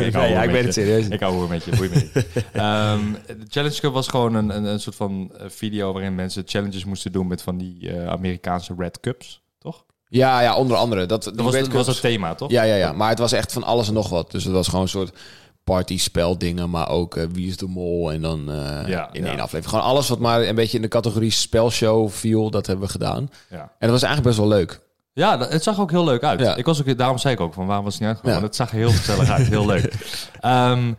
ik 0.06 0.12
hou 0.12 0.26
ja, 0.28 0.42
ik 0.42 0.50
met 0.50 0.52
weet 0.52 0.60
je. 0.60 0.64
het 0.66 0.74
serieus. 0.74 1.08
Ik 1.08 1.20
hou 1.20 1.34
hoor 1.34 1.48
met 1.48 1.64
je, 1.64 1.76
boei 1.76 1.88
me 1.88 1.94
niet. 1.94 2.12
Ehm, 2.52 3.12
de 3.26 3.46
Challenge 3.48 3.80
Cup 3.80 3.92
was 3.92 4.08
gewoon 4.08 4.34
een, 4.34 4.56
een, 4.56 4.64
een 4.64 4.80
soort 4.80 4.96
van 4.96 5.32
video 5.46 5.92
waarin 5.92 6.14
mensen 6.14 6.42
challenges 6.46 6.84
moesten 6.84 7.12
doen 7.12 7.26
met 7.26 7.42
van 7.42 7.58
die 7.58 7.90
eh, 7.92 8.06
Amerikaanse 8.08 8.74
Red 8.78 9.00
Cups, 9.00 9.42
toch? 9.58 9.84
Ja, 10.08 10.40
ja, 10.40 10.56
onder 10.56 10.76
andere. 10.76 11.06
Dat, 11.06 11.24
Dat 11.24 11.34
was, 11.36 11.52
dat 11.54 11.66
was 11.72 11.86
het 11.86 12.00
thema, 12.00 12.34
toch? 12.34 12.50
Ja, 12.50 12.62
ja, 12.62 12.74
ja. 12.74 12.92
Maar 12.92 13.08
het 13.08 13.18
was 13.18 13.32
echt 13.32 13.52
van 13.52 13.62
alles 13.64 13.88
en 13.88 13.94
nog 13.94 14.08
wat. 14.08 14.30
Dus 14.30 14.44
het 14.44 14.52
was 14.52 14.66
gewoon 14.68 14.82
een 14.82 14.88
soort 14.88 15.16
party-spel 15.64 16.38
dingen, 16.38 16.70
maar 16.70 16.88
ook 16.88 17.16
eh, 17.16 17.24
wie 17.32 17.48
is 17.48 17.56
de 17.56 17.66
mol 17.66 18.12
en 18.12 18.20
dan 18.22 18.50
eh, 18.50 18.88
Ja, 18.88 19.08
in 19.12 19.22
ja. 19.24 19.28
één 19.30 19.40
aflevering. 19.40 19.68
Gewoon 19.68 19.84
alles 19.84 20.08
wat 20.08 20.18
maar 20.18 20.42
een 20.42 20.54
beetje 20.54 20.76
in 20.76 20.82
de 20.82 20.88
categorie 20.88 21.30
spelshow 21.30 22.10
viel, 22.10 22.50
dat 22.50 22.66
hebben 22.66 22.84
we 22.86 22.90
gedaan. 22.92 23.30
Ja. 23.50 23.60
En 23.60 23.68
dat 23.78 23.90
was 23.90 24.02
eigenlijk 24.02 24.36
best 24.36 24.48
wel 24.48 24.58
leuk. 24.58 24.80
Ja, 25.12 25.36
dat- 25.36 25.52
het 25.52 25.62
zag 25.62 25.80
ook 25.80 25.90
heel 25.90 26.04
leuk 26.04 26.22
uit. 26.24 26.40
Ja. 26.40 26.56
Ik 26.56 26.64
was 26.64 26.80
ook, 26.80 26.98
daarom 26.98 27.18
zei 27.18 27.34
ik 27.34 27.40
ook 27.40 27.54
van 27.54 27.66
waarom 27.66 27.84
was 27.84 27.92
het 27.94 28.02
niet 28.02 28.10
uitgekomen? 28.10 28.42
Het 28.42 28.56
zag 28.56 28.70
heel 28.70 28.90
gezellig 28.90 29.30
uit, 29.30 29.46
heel 29.48 29.66
leuk. 29.66 29.92
Ehm, 30.40 30.92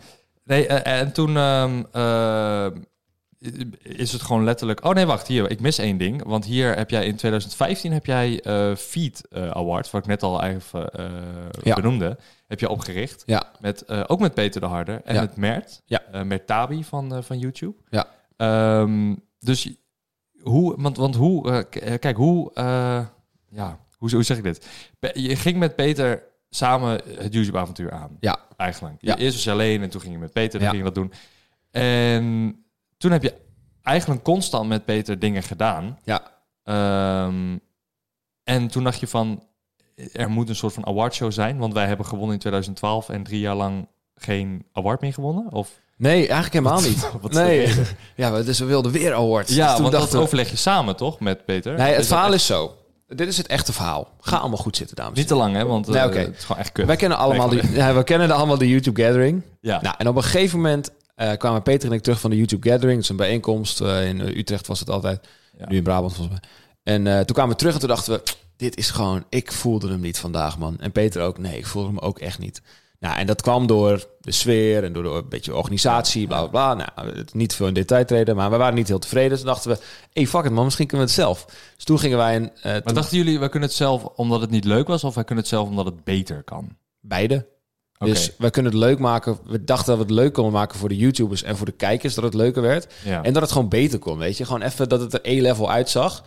nee, 0.43 0.67
eh, 0.67 0.99
en 0.99 1.11
toen 1.11 1.37
ehm, 1.37 1.83
eh, 1.91 2.65
is 3.81 4.11
het 4.11 4.21
gewoon 4.21 4.43
letterlijk. 4.43 4.85
Oh 4.85 4.93
nee, 4.93 5.05
wacht, 5.05 5.27
hier, 5.27 5.49
ik 5.51 5.59
mis 5.59 5.77
één 5.77 5.97
ding. 5.97 6.23
Want 6.23 6.45
hier 6.45 6.75
heb 6.75 6.89
jij 6.89 7.05
in 7.05 7.15
2015 7.15 7.91
heb 7.91 8.05
jij 8.05 8.41
eh 8.41 8.75
Feed 8.75 9.27
eh, 9.29 9.49
Award, 9.49 9.91
wat 9.91 10.01
ik 10.01 10.07
net 10.07 10.23
al 10.23 10.43
even 10.43 10.91
eh, 10.91 11.05
Ja. 11.63 11.75
benoemde, 11.75 12.17
heb 12.47 12.59
je 12.59 12.69
opgericht. 12.69 13.23
Ja, 13.25 13.51
Met, 13.59 14.09
ook 14.09 14.19
met 14.19 14.33
Peter 14.33 14.61
de 14.61 14.67
Harder 14.67 15.01
en 15.03 15.13
Ja. 15.15 15.21
met 15.21 15.35
Mert. 15.35 15.81
Ja. 15.85 16.01
Mert 16.23 16.47
Tabi 16.47 16.83
van, 16.83 17.23
van 17.23 17.39
YouTube. 17.39 17.75
Ja. 17.89 18.07
Ehm, 18.37 19.15
dus 19.39 19.69
hoe, 20.41 20.75
want, 20.81 20.97
want 20.97 21.15
hoe, 21.15 21.63
kijk, 21.99 22.15
hoe, 22.17 22.51
ja, 23.49 23.79
hoe, 23.97 24.11
hoe 24.11 24.23
zeg 24.23 24.37
ik 24.37 24.43
dit? 24.43 24.67
Je 25.13 25.35
ging 25.35 25.57
met 25.57 25.75
Peter 25.75 26.23
samen 26.49 27.01
het 27.17 27.33
YouTube-avontuur 27.33 27.91
aan, 27.91 28.17
ja, 28.19 28.39
eigenlijk. 28.57 28.95
Ja. 28.99 29.17
Eerst 29.17 29.33
was 29.35 29.43
je 29.43 29.51
alleen 29.51 29.81
en 29.81 29.89
toen 29.89 30.01
ging 30.01 30.13
je 30.13 30.19
met 30.19 30.33
Peter, 30.33 30.51
dan 30.59 30.61
Ja. 30.61 30.69
ging 30.69 30.77
je 30.77 30.91
dat 30.93 30.95
doen. 30.95 31.13
En 31.71 32.63
toen 32.99 33.11
heb 33.11 33.23
je 33.23 33.33
eigenlijk 33.83 34.23
constant 34.23 34.67
met 34.67 34.85
Peter 34.85 35.19
dingen 35.19 35.43
gedaan. 35.43 35.97
ja. 36.03 36.21
Ehm, 36.63 37.57
en 38.43 38.67
toen 38.67 38.83
dacht 38.83 38.99
je 38.99 39.07
van, 39.07 39.43
er 40.13 40.29
moet 40.29 40.49
een 40.49 40.55
soort 40.55 40.73
van 40.73 40.85
awardshow 40.85 41.31
zijn, 41.31 41.57
want 41.57 41.73
wij 41.73 41.85
hebben 41.87 42.05
gewonnen 42.05 42.33
in 42.33 42.39
2012 42.39 43.09
en 43.09 43.23
drie 43.23 43.39
jaar 43.39 43.55
lang 43.55 43.87
geen 44.15 44.65
award 44.73 45.01
meer 45.01 45.13
gewonnen? 45.13 45.51
Of 45.51 45.69
Nee, 45.97 46.27
eigenlijk 46.27 46.53
helemaal 46.53 46.81
niet. 46.81 47.11
Wat 47.21 47.31
de 47.33 47.39
nee. 47.39 47.73
Ja, 48.15 48.41
dus 48.41 48.59
we 48.59 48.65
wilden 48.65 48.91
weer 48.91 49.13
awards. 49.13 49.55
ja, 49.55 49.65
Dus 49.65 49.73
toen 49.73 49.81
want 49.81 49.95
dat 49.95 50.11
we- 50.11 50.17
overleg 50.17 50.49
je 50.49 50.55
samen 50.55 50.95
toch 50.95 51.19
met 51.19 51.45
Peter? 51.45 51.75
Nee, 51.77 51.87
het 51.87 51.97
dat 51.97 52.05
verhaal 52.05 52.25
echt- 52.25 52.33
is 52.35 52.45
zo. 52.45 52.75
Dit 53.07 53.27
is 53.27 53.37
het 53.37 53.47
echte 53.47 53.73
verhaal. 53.73 54.07
Ga 54.19 54.37
allemaal 54.37 54.57
goed 54.57 54.77
zitten, 54.77 54.95
dames. 54.95 55.17
niet 55.17 55.27
te 55.27 55.35
lang, 55.35 55.55
hè? 55.55 55.65
Want 55.65 55.87
eh, 55.87 55.93
Nee, 55.93 56.05
oké. 56.05 56.17
het 56.19 56.37
is 56.37 56.43
gewoon 56.43 56.61
echt 56.61 56.71
kut. 56.71 56.85
Wij 56.85 56.95
kennen 56.95 57.17
allemaal, 57.17 57.49
Nee, 57.49 57.71
ja, 57.71 57.93
we 57.93 58.03
kennen 58.03 58.31
allemaal 58.31 58.57
de 58.57 58.69
YouTube 58.69 59.03
Gathering. 59.03 59.41
Ja. 59.61 59.81
Nou, 59.81 59.95
en 59.97 60.07
op 60.07 60.15
een 60.15 60.23
gegeven 60.23 60.57
moment 60.57 60.91
eh, 61.19 61.37
kwamen 61.37 61.61
Peter 61.63 61.89
en 61.89 61.95
ik 61.95 62.01
terug 62.01 62.19
van 62.19 62.29
de 62.29 62.37
YouTube 62.37 62.69
Gathering. 62.69 62.93
Dat 62.95 63.03
is 63.03 63.09
een 63.09 63.15
bijeenkomst. 63.15 63.81
eh, 63.81 64.07
in 64.07 64.19
Utrecht 64.19 64.67
was 64.67 64.79
het 64.79 64.89
altijd. 64.89 65.27
Ja. 65.57 65.65
Nu 65.69 65.77
in 65.77 65.83
Brabant 65.83 66.13
volgens 66.15 66.39
mij. 66.39 66.49
En 66.95 67.07
eh, 67.07 67.15
toen 67.17 67.35
kwamen 67.35 67.51
we 67.51 67.57
terug 67.59 67.73
en 67.73 67.79
toen 67.79 67.89
dachten 67.89 68.13
we... 68.13 68.23
Dit 68.57 68.77
is 68.77 68.89
gewoon... 68.91 69.23
Ik 69.29 69.51
voelde 69.51 69.89
hem 69.89 69.99
niet 69.99 70.19
vandaag, 70.19 70.57
man. 70.57 70.77
En 70.79 70.91
Peter 70.91 71.21
ook. 71.21 71.37
Nee, 71.37 71.57
ik 71.57 71.65
voelde 71.65 71.87
hem 71.87 71.99
ook 71.99 72.19
echt 72.19 72.39
niet. 72.39 72.61
Nou, 72.99 73.17
en 73.17 73.25
dat 73.27 73.41
kwam 73.41 73.67
door 73.67 74.05
de 74.19 74.31
sfeer 74.31 74.83
en 74.83 74.93
door 74.93 75.03
de, 75.03 75.09
een 75.09 75.29
beetje 75.29 75.55
organisatie, 75.55 76.27
bla 76.27 76.45
bla 76.45 76.73
bla. 76.73 76.91
Nou, 76.95 77.17
het- 77.17 77.33
niet 77.33 77.53
veel 77.55 77.67
in 77.67 77.73
detail 77.73 78.05
treden, 78.05 78.35
maar 78.35 78.51
we 78.51 78.57
waren 78.57 78.75
niet 78.75 78.87
heel 78.87 78.99
tevreden. 78.99 79.29
Dus 79.29 79.41
dachten 79.41 79.71
we, 79.71 79.77
hey, 80.13 80.27
fuck 80.27 80.43
it 80.45 80.51
man, 80.51 80.63
misschien 80.63 80.87
kunnen 80.87 81.05
we 81.07 81.11
het 81.13 81.21
zelf. 81.21 81.45
Dus 81.75 81.83
toen 81.85 81.99
gingen 81.99 82.17
wij 82.17 82.35
een... 82.35 82.51
Maar 82.63 82.93
dachten 82.93 83.17
jullie, 83.17 83.39
wij 83.39 83.49
kunnen 83.49 83.69
het 83.69 83.77
zelf 83.77 84.03
omdat 84.03 84.41
het 84.41 84.49
niet 84.49 84.65
leuk 84.65 84.87
was, 84.87 85.03
of 85.03 85.15
wij 85.15 85.23
kunnen 85.23 85.43
het 85.43 85.53
zelf 85.53 85.67
omdat 85.69 85.85
het 85.85 86.03
beter 86.03 86.43
kan? 86.43 86.77
Beide. 87.01 87.47
Dus 88.05 88.31
wij 88.37 88.49
kunnen 88.49 88.71
het 88.71 88.81
leuk 88.81 88.99
maken. 88.99 89.37
We 89.45 89.63
dachten 89.63 89.85
dat 89.87 89.95
we 89.97 90.01
het 90.01 90.11
leuk 90.21 90.33
konden 90.33 90.53
maken 90.53 90.77
voor 90.79 90.89
de 90.89 90.97
YouTubers 90.97 91.43
en 91.43 91.57
voor 91.57 91.65
de 91.65 91.71
kijkers, 91.71 92.13
dat 92.13 92.23
het 92.23 92.33
leuker 92.33 92.61
werd. 92.61 92.93
Ja. 93.03 93.23
En 93.23 93.33
dat 93.33 93.41
het 93.41 93.51
gewoon 93.51 93.69
beter 93.69 93.99
kon, 93.99 94.17
weet 94.17 94.37
je. 94.37 94.45
Gewoon 94.45 94.61
even 94.61 94.89
dat 94.89 94.99
het 95.01 95.13
er 95.13 95.19
E-level 95.23 95.71
uitzag. 95.71 96.23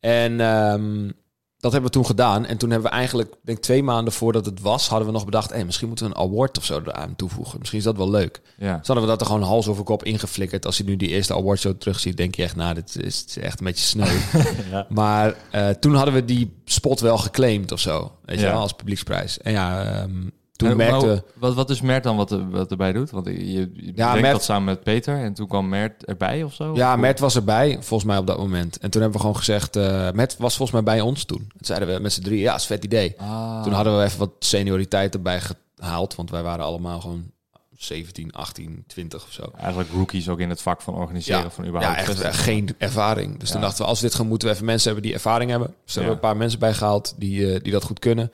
En 0.00 0.40
ehm, 0.40 1.10
dat 1.58 1.72
hebben 1.72 1.90
we 1.90 1.96
toen 1.96 2.06
gedaan. 2.06 2.46
En 2.46 2.56
toen 2.56 2.70
hebben 2.70 2.90
we 2.90 2.96
eigenlijk, 2.96 3.34
denk 3.42 3.58
twee 3.58 3.82
maanden 3.82 4.12
voordat 4.12 4.46
het 4.46 4.60
was, 4.60 4.88
hadden 4.88 5.06
we 5.06 5.12
nog 5.12 5.24
bedacht, 5.24 5.50
hey, 5.50 5.64
misschien 5.64 5.88
moeten 5.88 6.06
we 6.08 6.14
een 6.14 6.20
award 6.20 6.58
of 6.58 6.64
zo 6.64 6.80
eraan 6.84 7.16
toevoegen. 7.16 7.58
Misschien 7.58 7.78
is 7.78 7.84
dat 7.84 7.96
wel 7.96 8.10
leuk. 8.10 8.40
ja. 8.58 8.76
Dus 8.78 8.86
hadden 8.86 9.04
we 9.04 9.10
dat 9.10 9.20
er 9.20 9.26
gewoon 9.26 9.42
hals 9.42 9.68
over 9.68 9.84
kop 9.84 10.04
ingeflikkerd. 10.04 10.66
Als 10.66 10.76
je 10.76 10.84
nu 10.84 10.96
die 10.96 11.08
eerste 11.08 11.34
awardshow 11.34 11.74
terugziet, 11.78 12.16
denk 12.16 12.34
je 12.34 12.42
echt, 12.42 12.56
nou, 12.56 12.74
dit 12.74 12.96
is 13.02 13.36
echt 13.40 13.58
een 13.60 13.66
beetje 13.66 13.84
sneu. 13.84 14.16
Ja. 14.70 14.86
Maar 14.88 15.34
eh, 15.50 15.68
toen 15.68 15.94
hadden 15.94 16.14
we 16.14 16.24
die 16.24 16.56
spot 16.64 17.00
wel 17.00 17.18
geclaimd 17.18 17.72
of 17.72 17.80
zo, 17.80 18.12
weet 18.24 18.38
je 18.38 18.44
Ja. 18.44 18.50
wel, 18.52 18.60
als 18.60 18.72
publieksprijs. 18.72 19.38
En 19.38 19.52
ja, 19.52 19.84
ehm, 19.84 20.10
toen 20.56 20.68
En, 20.68 20.76
merkte... 20.76 21.06
maar 21.06 21.20
wat, 21.34 21.54
wat 21.54 21.70
is 21.70 21.80
Mert 21.80 22.04
dan 22.04 22.16
wat, 22.16 22.30
wat 22.50 22.70
erbij 22.70 22.92
doet? 22.92 23.10
Want 23.10 23.26
je, 23.26 23.46
je 23.48 23.92
Ja, 23.94 24.14
Mert- 24.14 24.32
dat 24.32 24.44
samen 24.44 24.64
met 24.64 24.82
Peter 24.82 25.16
en 25.18 25.34
toen 25.34 25.48
kwam 25.48 25.68
Mert 25.68 26.04
erbij 26.04 26.42
of 26.42 26.54
zo? 26.54 26.74
Ja, 26.74 26.94
Of- 26.94 27.00
Mert 27.00 27.18
was 27.18 27.34
erbij, 27.36 27.72
volgens 27.80 28.04
mij 28.04 28.18
op 28.18 28.26
dat 28.26 28.38
moment. 28.38 28.78
En 28.78 28.90
toen 28.90 29.00
hebben 29.02 29.20
we 29.20 29.26
gewoon 29.26 29.38
gezegd... 29.40 29.76
eh 29.76 30.10
Mert 30.12 30.36
was 30.36 30.56
volgens 30.56 30.70
mij 30.82 30.94
bij 30.94 31.00
ons 31.04 31.24
toen. 31.24 31.38
Toen 31.38 31.48
zeiden 31.66 31.94
we 31.94 32.00
met 32.00 32.12
z'n 32.12 32.22
drie, 32.22 32.38
ja, 32.40 32.54
is 32.54 32.60
een 32.60 32.66
vet 32.66 32.84
idee. 32.84 33.14
Ah. 33.18 33.62
Toen 33.62 33.72
hadden 33.72 33.98
we 33.98 34.04
even 34.04 34.18
wat 34.18 34.30
senioriteit 34.38 35.14
erbij 35.14 35.40
gehaald. 35.76 36.14
Want 36.14 36.30
wij 36.30 36.42
waren 36.42 36.64
allemaal 36.64 37.00
gewoon 37.00 37.32
17, 37.76 38.32
18, 38.32 38.84
20 38.86 39.24
of 39.24 39.32
zo. 39.32 39.42
Eigenlijk 39.58 39.90
rookies 39.92 40.28
ook 40.28 40.38
in 40.40 40.48
het 40.48 40.62
vak 40.62 40.80
van 40.82 40.94
organiseren 40.94 41.42
Ja, 41.42 41.50
van 41.50 41.64
ja 41.64 41.70
überhaupt 41.70 41.96
echt 41.98 42.06
festivals. 42.06 42.36
geen 42.36 42.74
ervaring. 42.78 43.38
Dus 43.38 43.50
toen 43.50 43.60
Ja. 43.60 43.66
dachten 43.66 43.82
we, 43.84 43.88
als 43.90 44.00
we 44.00 44.06
dit 44.06 44.14
gaan, 44.16 44.26
moeten 44.26 44.48
we 44.48 44.54
even 44.54 44.66
mensen 44.66 44.86
hebben 44.86 45.04
die 45.08 45.14
ervaring 45.14 45.50
hebben. 45.50 45.68
Dus 45.84 45.94
Ja. 45.94 46.00
hebben 46.00 46.08
we 46.08 46.22
een 46.22 46.28
paar 46.30 46.36
mensen 46.38 46.58
bijgehaald 46.58 47.14
die, 47.16 47.52
eh, 47.54 47.60
die 47.62 47.72
dat 47.72 47.82
goed 47.84 47.98
kunnen. 47.98 48.32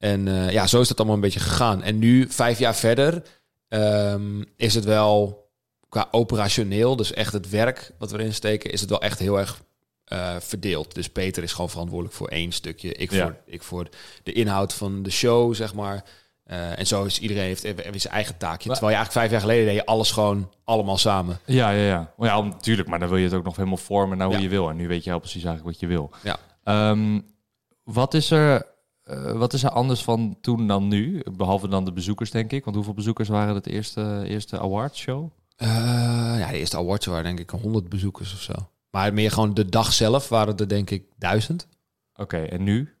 En 0.00 0.28
eh, 0.28 0.50
ja, 0.50 0.66
zo 0.66 0.80
is 0.80 0.88
dat 0.88 0.96
allemaal 0.96 1.14
een 1.14 1.20
beetje 1.22 1.40
gegaan. 1.40 1.82
En 1.82 1.98
nu, 1.98 2.26
vijf 2.28 2.58
jaar 2.58 2.74
verder, 2.76 3.22
ehm, 3.68 4.42
is 4.56 4.74
het 4.74 4.84
wel 4.84 5.48
qua 5.88 6.08
operationeel, 6.10 6.96
dus 6.96 7.12
echt 7.12 7.32
het 7.32 7.48
werk 7.50 7.90
wat 7.98 8.10
we 8.10 8.18
erin 8.18 8.34
steken, 8.34 8.70
is 8.70 8.80
het 8.80 8.90
wel 8.90 9.00
echt 9.00 9.18
heel 9.18 9.38
erg 9.38 9.62
eh, 10.04 10.36
verdeeld. 10.40 10.94
Dus 10.94 11.08
Peter 11.08 11.42
is 11.42 11.52
gewoon 11.52 11.70
verantwoordelijk 11.70 12.16
voor 12.16 12.28
één 12.28 12.52
stukje. 12.52 12.92
Ik, 12.94 13.10
Ja. 13.10 13.24
voor, 13.24 13.36
ik 13.46 13.62
voor 13.62 13.88
de 14.22 14.32
inhoud 14.32 14.74
van 14.74 15.02
de 15.02 15.10
show, 15.10 15.54
zeg 15.54 15.74
maar. 15.74 16.04
Eh, 16.44 16.78
en 16.78 16.86
zo 16.86 17.04
is 17.04 17.18
iedereen 17.20 17.42
heeft 17.44 17.60
zijn 18.02 18.14
eigen 18.14 18.36
taakje. 18.36 18.68
Maar- 18.68 18.76
Terwijl 18.78 18.96
je 18.98 19.02
eigenlijk 19.04 19.12
vijf 19.12 19.30
jaar 19.30 19.40
geleden 19.40 19.64
deed 19.66 19.74
je 19.74 19.86
alles 19.86 20.10
gewoon 20.10 20.52
allemaal 20.64 20.98
samen. 20.98 21.38
Ja, 21.46 21.70
ja, 21.70 21.86
ja. 21.86 22.12
Oh, 22.16 22.26
ja, 22.26 22.40
natuurlijk. 22.40 22.88
Maar 22.88 22.98
dan 22.98 23.08
wil 23.08 23.18
je 23.18 23.24
het 23.24 23.34
ook 23.34 23.44
nog 23.44 23.56
helemaal 23.56 23.76
vormen 23.76 24.18
naar 24.18 24.26
hoe 24.26 24.36
Ja. 24.36 24.42
je 24.42 24.48
wil. 24.48 24.68
En 24.70 24.76
nu 24.76 24.88
weet 24.88 25.04
je 25.04 25.10
heel 25.10 25.18
precies 25.18 25.44
eigenlijk 25.44 25.76
wat 25.76 25.80
je 25.80 25.96
wil. 25.96 26.10
Ja. 26.22 26.38
Ehm, 26.64 27.20
wat, 27.84 28.14
is 28.14 28.30
er, 28.30 28.66
eh, 29.10 29.32
wat 29.32 29.52
is 29.52 29.62
er 29.62 29.70
anders 29.70 30.02
van 30.02 30.36
toen 30.40 30.66
dan 30.66 30.88
nu? 30.88 31.22
Behalve 31.32 31.68
dan 31.68 31.84
de 31.84 31.92
bezoekers, 31.92 32.30
denk 32.30 32.52
ik. 32.52 32.64
Want 32.64 32.76
hoeveel 32.76 32.94
bezoekers 32.94 33.28
waren 33.28 33.54
het 33.54 33.66
eerste, 33.66 34.22
eerste 34.26 34.60
awardshow? 34.60 35.30
Eh, 35.56 35.68
ja, 36.38 36.48
de 36.50 36.58
eerste 36.58 36.76
awards 36.76 37.06
waren 37.06 37.24
denk 37.24 37.40
ik 37.40 37.50
100 37.50 37.88
bezoekers 37.88 38.32
of 38.34 38.40
zo. 38.40 38.52
Maar 38.90 39.12
meer 39.14 39.30
gewoon 39.30 39.54
de 39.54 39.68
dag 39.68 39.92
zelf 39.92 40.28
waren 40.28 40.56
er 40.56 40.68
denk 40.68 40.90
ik 40.90 41.04
duizend. 41.18 41.66
Oké, 42.14 42.36
en 42.36 42.62
nu? 42.62 42.94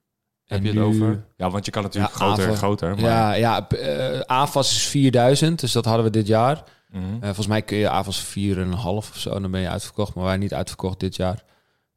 Heb 0.44 0.62
je 0.62 0.68
het 0.68 0.78
over? 0.78 1.24
Ja, 1.36 1.50
want 1.50 1.64
je 1.64 1.70
kan 1.70 1.82
natuurlijk 1.82 2.12
Ja, 2.12 2.18
groter 2.18 2.48
en 2.48 2.56
groter. 2.56 2.90
Maar, 2.90 3.00
Ja, 3.00 3.32
ja 3.32 3.68
eh, 3.68 4.20
AFAS 4.20 4.70
is 4.70 4.86
4000, 4.86 5.60
dus 5.60 5.72
dat 5.72 5.84
hadden 5.84 6.04
we 6.04 6.10
dit 6.10 6.26
jaar. 6.26 6.64
Mhm. 6.90 7.20
Volgens 7.20 7.46
mij 7.46 7.62
kun 7.62 7.76
je 7.76 7.88
AFAS 7.90 8.24
4,5 8.24 9.08
of 9.10 9.16
zo, 9.18 9.40
dan 9.40 9.50
ben 9.50 9.60
je 9.60 9.68
uitverkocht. 9.68 10.14
Maar 10.14 10.24
wij 10.24 10.36
niet 10.36 10.54
uitverkocht 10.54 11.00
dit 11.00 11.16
jaar. 11.16 11.44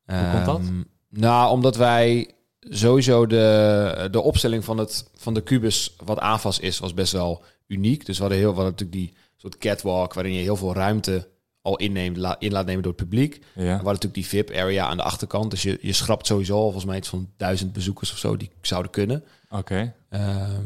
Hoe 0.06 0.30
komt 0.32 0.46
dat? 0.46 0.60
Ehm, 0.60 0.82
Nou, 1.10 1.52
omdat 1.52 1.76
wij 1.76 2.34
sowieso 2.70 3.26
de, 3.28 4.08
de 4.12 4.22
opstelling 4.22 4.64
van, 4.66 4.78
het, 4.78 5.10
van 5.16 5.34
de 5.34 5.42
kubus, 5.42 5.96
wat 6.06 6.20
AFAS 6.20 6.60
is, 6.60 6.80
was 6.80 6.94
best 6.94 7.12
wel 7.12 7.44
uniek. 7.68 8.06
Dus 8.06 8.16
we 8.16 8.22
hadden, 8.22 8.40
heel, 8.42 8.50
we 8.50 8.56
hadden 8.62 8.72
natuurlijk 8.78 9.00
die 9.08 9.18
soort 9.38 9.58
catwalk, 9.58 10.14
waarin 10.14 10.34
je 10.34 10.42
heel 10.42 10.56
veel 10.56 10.74
ruimte 10.74 11.28
al 11.62 11.78
inneemt, 11.78 12.18
la- 12.18 12.36
in 12.40 12.52
laat 12.52 12.66
nemen 12.66 12.84
door 12.84 12.92
het 12.92 13.02
publiek. 13.02 13.34
ja. 13.56 13.62
We 13.64 13.68
hadden 13.70 13.84
natuurlijk 13.84 14.14
die 14.14 14.26
VIP-area 14.28 14.86
aan 14.88 14.98
de 14.98 15.04
achterkant. 15.04 15.52
Dus 15.52 15.62
je, 15.62 15.78
je 15.82 15.94
schrapt 15.94 16.28
sowieso 16.28 16.54
al 16.56 16.62
volgens 16.64 16.86
mij 16.86 16.98
iets 16.98 17.08
van 17.10 17.30
duizend 17.38 17.74
bezoekers 17.74 18.12
of 18.12 18.18
zo 18.18 18.38
die 18.38 18.50
zouden 18.62 18.92
kunnen. 18.92 19.24
Oké. 19.50 19.94
Ehm, 20.10 20.62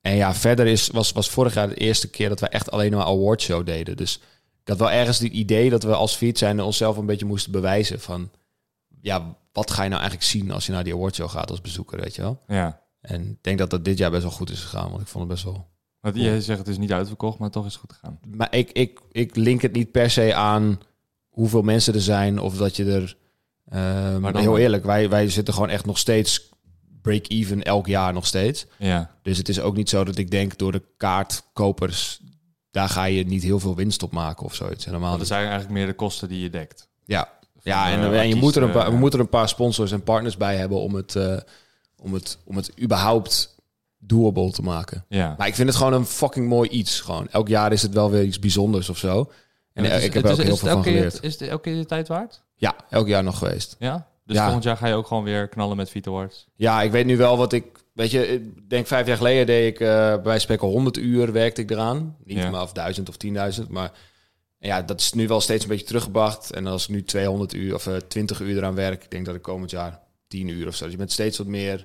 en 0.00 0.14
ja, 0.16 0.34
verder 0.34 0.66
is, 0.66 0.88
was, 0.88 1.12
was 1.12 1.28
vorig 1.30 1.54
jaar 1.54 1.68
de 1.68 1.74
eerste 1.74 2.10
keer 2.10 2.28
dat 2.28 2.40
wij 2.40 2.48
echt 2.48 2.70
alleen 2.70 2.92
maar 2.92 3.04
awardshow 3.04 3.66
deden. 3.66 3.96
Dus 3.96 4.14
ik 4.62 4.68
had 4.68 4.78
wel 4.78 4.90
ergens 4.90 5.18
het 5.18 5.32
idee 5.32 5.70
dat 5.70 5.82
we 5.82 5.94
als 5.94 6.14
fiets 6.16 6.38
zijn 6.38 6.60
onszelf 6.60 6.96
een 6.96 7.06
beetje 7.06 7.26
moesten 7.26 7.52
bewijzen 7.52 8.00
van... 8.00 8.30
Ja, 9.00 9.36
wat 9.54 9.70
ga 9.70 9.82
je 9.82 9.88
nou 9.88 10.00
eigenlijk 10.00 10.30
zien 10.30 10.50
als 10.50 10.66
je 10.66 10.72
naar 10.72 10.84
die 10.84 10.94
awardshow 10.94 11.28
gaat 11.30 11.50
als 11.50 11.60
bezoeker, 11.60 12.00
weet 12.00 12.14
je 12.14 12.22
wel? 12.22 12.40
Ja. 12.46 12.80
En 13.00 13.30
ik 13.30 13.42
denk 13.42 13.58
dat 13.58 13.70
dat 13.70 13.84
dit 13.84 13.98
jaar 13.98 14.10
best 14.10 14.22
wel 14.22 14.32
goed 14.32 14.50
is 14.50 14.60
gegaan, 14.60 14.88
want 14.90 15.00
ik 15.02 15.06
vond 15.06 15.24
het 15.24 15.32
best 15.32 15.44
wel... 15.44 15.72
Want 16.00 16.16
jij 16.16 16.40
zegt 16.40 16.58
het 16.58 16.68
is 16.68 16.78
niet 16.78 16.92
uitverkocht, 16.92 17.38
maar 17.38 17.50
toch 17.50 17.66
is 17.66 17.72
het 17.72 17.80
goed 17.80 17.92
gegaan. 17.92 18.18
Maar 18.36 18.54
ik, 18.54 18.70
ik, 18.72 19.00
ik 19.10 19.36
link 19.36 19.62
het 19.62 19.72
niet 19.72 19.90
per 19.90 20.10
se 20.10 20.34
aan 20.34 20.80
hoeveel 21.28 21.62
mensen 21.62 21.94
er 21.94 22.00
zijn 22.00 22.38
of 22.38 22.56
dat 22.56 22.76
je 22.76 22.84
er... 22.92 23.16
ehm, 23.68 24.20
Maar 24.20 24.32
dan- 24.32 24.42
heel 24.42 24.58
eerlijk, 24.58 24.84
wij, 24.84 25.08
wij 25.08 25.28
zitten 25.28 25.54
gewoon 25.54 25.68
echt 25.68 25.86
nog 25.86 25.98
steeds 25.98 26.48
break-even 27.02 27.62
elk 27.62 27.86
jaar 27.86 28.12
nog 28.12 28.26
steeds. 28.26 28.66
Ja. 28.78 29.10
Dus 29.22 29.38
het 29.38 29.48
is 29.48 29.60
ook 29.60 29.76
niet 29.76 29.88
zo 29.88 30.04
dat 30.04 30.16
ik 30.18 30.30
denk 30.30 30.58
door 30.58 30.72
de 30.72 30.82
kaartkopers, 30.96 32.20
daar 32.70 32.88
ga 32.88 33.04
je 33.04 33.24
niet 33.24 33.42
heel 33.42 33.60
veel 33.60 33.74
winst 33.74 34.02
op 34.02 34.12
maken 34.12 34.44
of 34.44 34.54
zoiets. 34.54 34.84
Helemaal 34.84 35.06
Want 35.08 35.18
dat 35.18 35.28
zijn 35.28 35.42
eigenlijk 35.42 35.72
meer 35.72 35.86
de 35.86 35.94
kosten 35.94 36.28
die 36.28 36.40
je 36.40 36.50
dekt. 36.50 36.88
Ja, 37.04 37.28
ja 37.64 37.90
en, 37.90 38.00
eh, 38.12 38.20
en 38.20 38.28
je 38.28 38.34
moet 38.34 38.56
er 38.56 38.62
een 38.62 38.68
paar, 38.68 38.76
artiesten, 38.76 38.92
we 38.94 38.98
moeten 39.00 39.18
er 39.18 39.24
een 39.24 39.30
paar 39.30 39.48
sponsors 39.48 39.92
en 39.92 40.02
partners 40.02 40.36
bij 40.36 40.56
hebben 40.56 40.78
om 40.78 40.94
het, 40.94 41.16
eh, 41.16 41.36
om 42.02 42.12
het, 42.14 42.38
om 42.44 42.56
het 42.56 42.72
überhaupt 42.82 43.54
doable 43.98 44.50
te 44.50 44.62
maken. 44.62 45.04
Ja. 45.08 45.34
Maar 45.38 45.46
ik 45.46 45.54
vind 45.54 45.68
het 45.68 45.76
gewoon 45.76 45.92
een 45.92 46.06
fucking 46.06 46.48
mooi 46.48 46.68
iets. 46.68 47.00
Gewoon. 47.00 47.28
Elk 47.30 47.48
jaar 47.48 47.72
is 47.72 47.82
het 47.82 47.94
wel 47.94 48.10
weer 48.10 48.22
iets 48.22 48.38
bijzonders 48.38 48.88
of 48.88 48.98
zo. 48.98 49.30
En 49.72 49.84
is- 49.84 50.04
ik 50.04 50.12
heb 50.12 50.22
het 50.22 50.24
er 50.24 50.30
ook 50.32 50.38
is- 50.38 50.44
heel 50.44 50.52
is 50.52 50.58
veel 50.58 50.68
van 50.68 50.76
elke 50.78 50.82
keer- 50.90 50.96
geleerd. 50.96 51.22
Is 51.22 51.32
het 51.40 51.48
elke 51.48 51.62
keer 51.62 51.76
de 51.76 51.86
tijd 51.86 52.08
waard? 52.08 52.42
Ja, 52.56 52.74
elk 52.90 53.06
jaar 53.08 53.22
nog 53.22 53.38
geweest. 53.38 53.76
Ja. 53.78 54.06
Dus 54.26 54.36
Ja. 54.36 54.42
volgend 54.44 54.64
jaar 54.64 54.76
ga 54.76 54.86
je 54.86 54.94
ook 54.94 55.06
gewoon 55.06 55.24
weer 55.24 55.48
knallen 55.48 55.76
met 55.76 55.90
Vito 55.90 56.12
Awards. 56.12 56.46
Ja, 56.54 56.82
ik 56.82 56.90
weet 56.90 57.06
nu 57.06 57.16
wel 57.16 57.36
wat 57.36 57.52
ik... 57.52 57.64
Weet 57.92 58.10
je, 58.10 58.26
ik 58.28 58.70
denk 58.70 58.86
vijf 58.86 59.06
jaar 59.06 59.16
geleden 59.16 59.46
deed 59.46 59.74
ik 59.74 59.80
eh, 59.80 60.16
bij 60.22 60.38
spreken 60.38 60.68
100 60.68 60.96
uur 60.96 61.32
werkte 61.32 61.60
ik 61.60 61.70
eraan. 61.70 62.16
Niet 62.24 62.50
maar 62.50 62.62
of 62.62 62.72
1000 62.72 63.08
of 63.08 63.16
10.000, 63.16 63.68
maar 63.68 63.90
ja, 64.66 64.82
dat 64.82 65.00
is 65.00 65.12
nu 65.12 65.28
wel 65.28 65.40
steeds 65.40 65.62
een 65.62 65.70
beetje 65.70 65.86
teruggebracht. 65.86 66.50
En 66.52 66.66
als 66.66 66.82
ik 66.82 66.88
nu 66.88 67.04
200 67.04 67.52
uur 67.54 67.74
of 67.74 67.86
eh, 67.86 67.96
20 67.96 68.40
uur 68.40 68.56
eraan 68.56 68.74
werk, 68.74 69.04
ik 69.04 69.10
denk 69.10 69.26
dat 69.26 69.34
ik 69.34 69.42
komend 69.42 69.70
jaar 69.70 70.00
10 70.28 70.48
uur 70.48 70.66
of 70.68 70.74
zo. 70.74 70.82
Dus 70.84 70.92
je 70.92 70.98
bent 70.98 71.12
steeds 71.12 71.38
wat 71.38 71.46
meer 71.46 71.78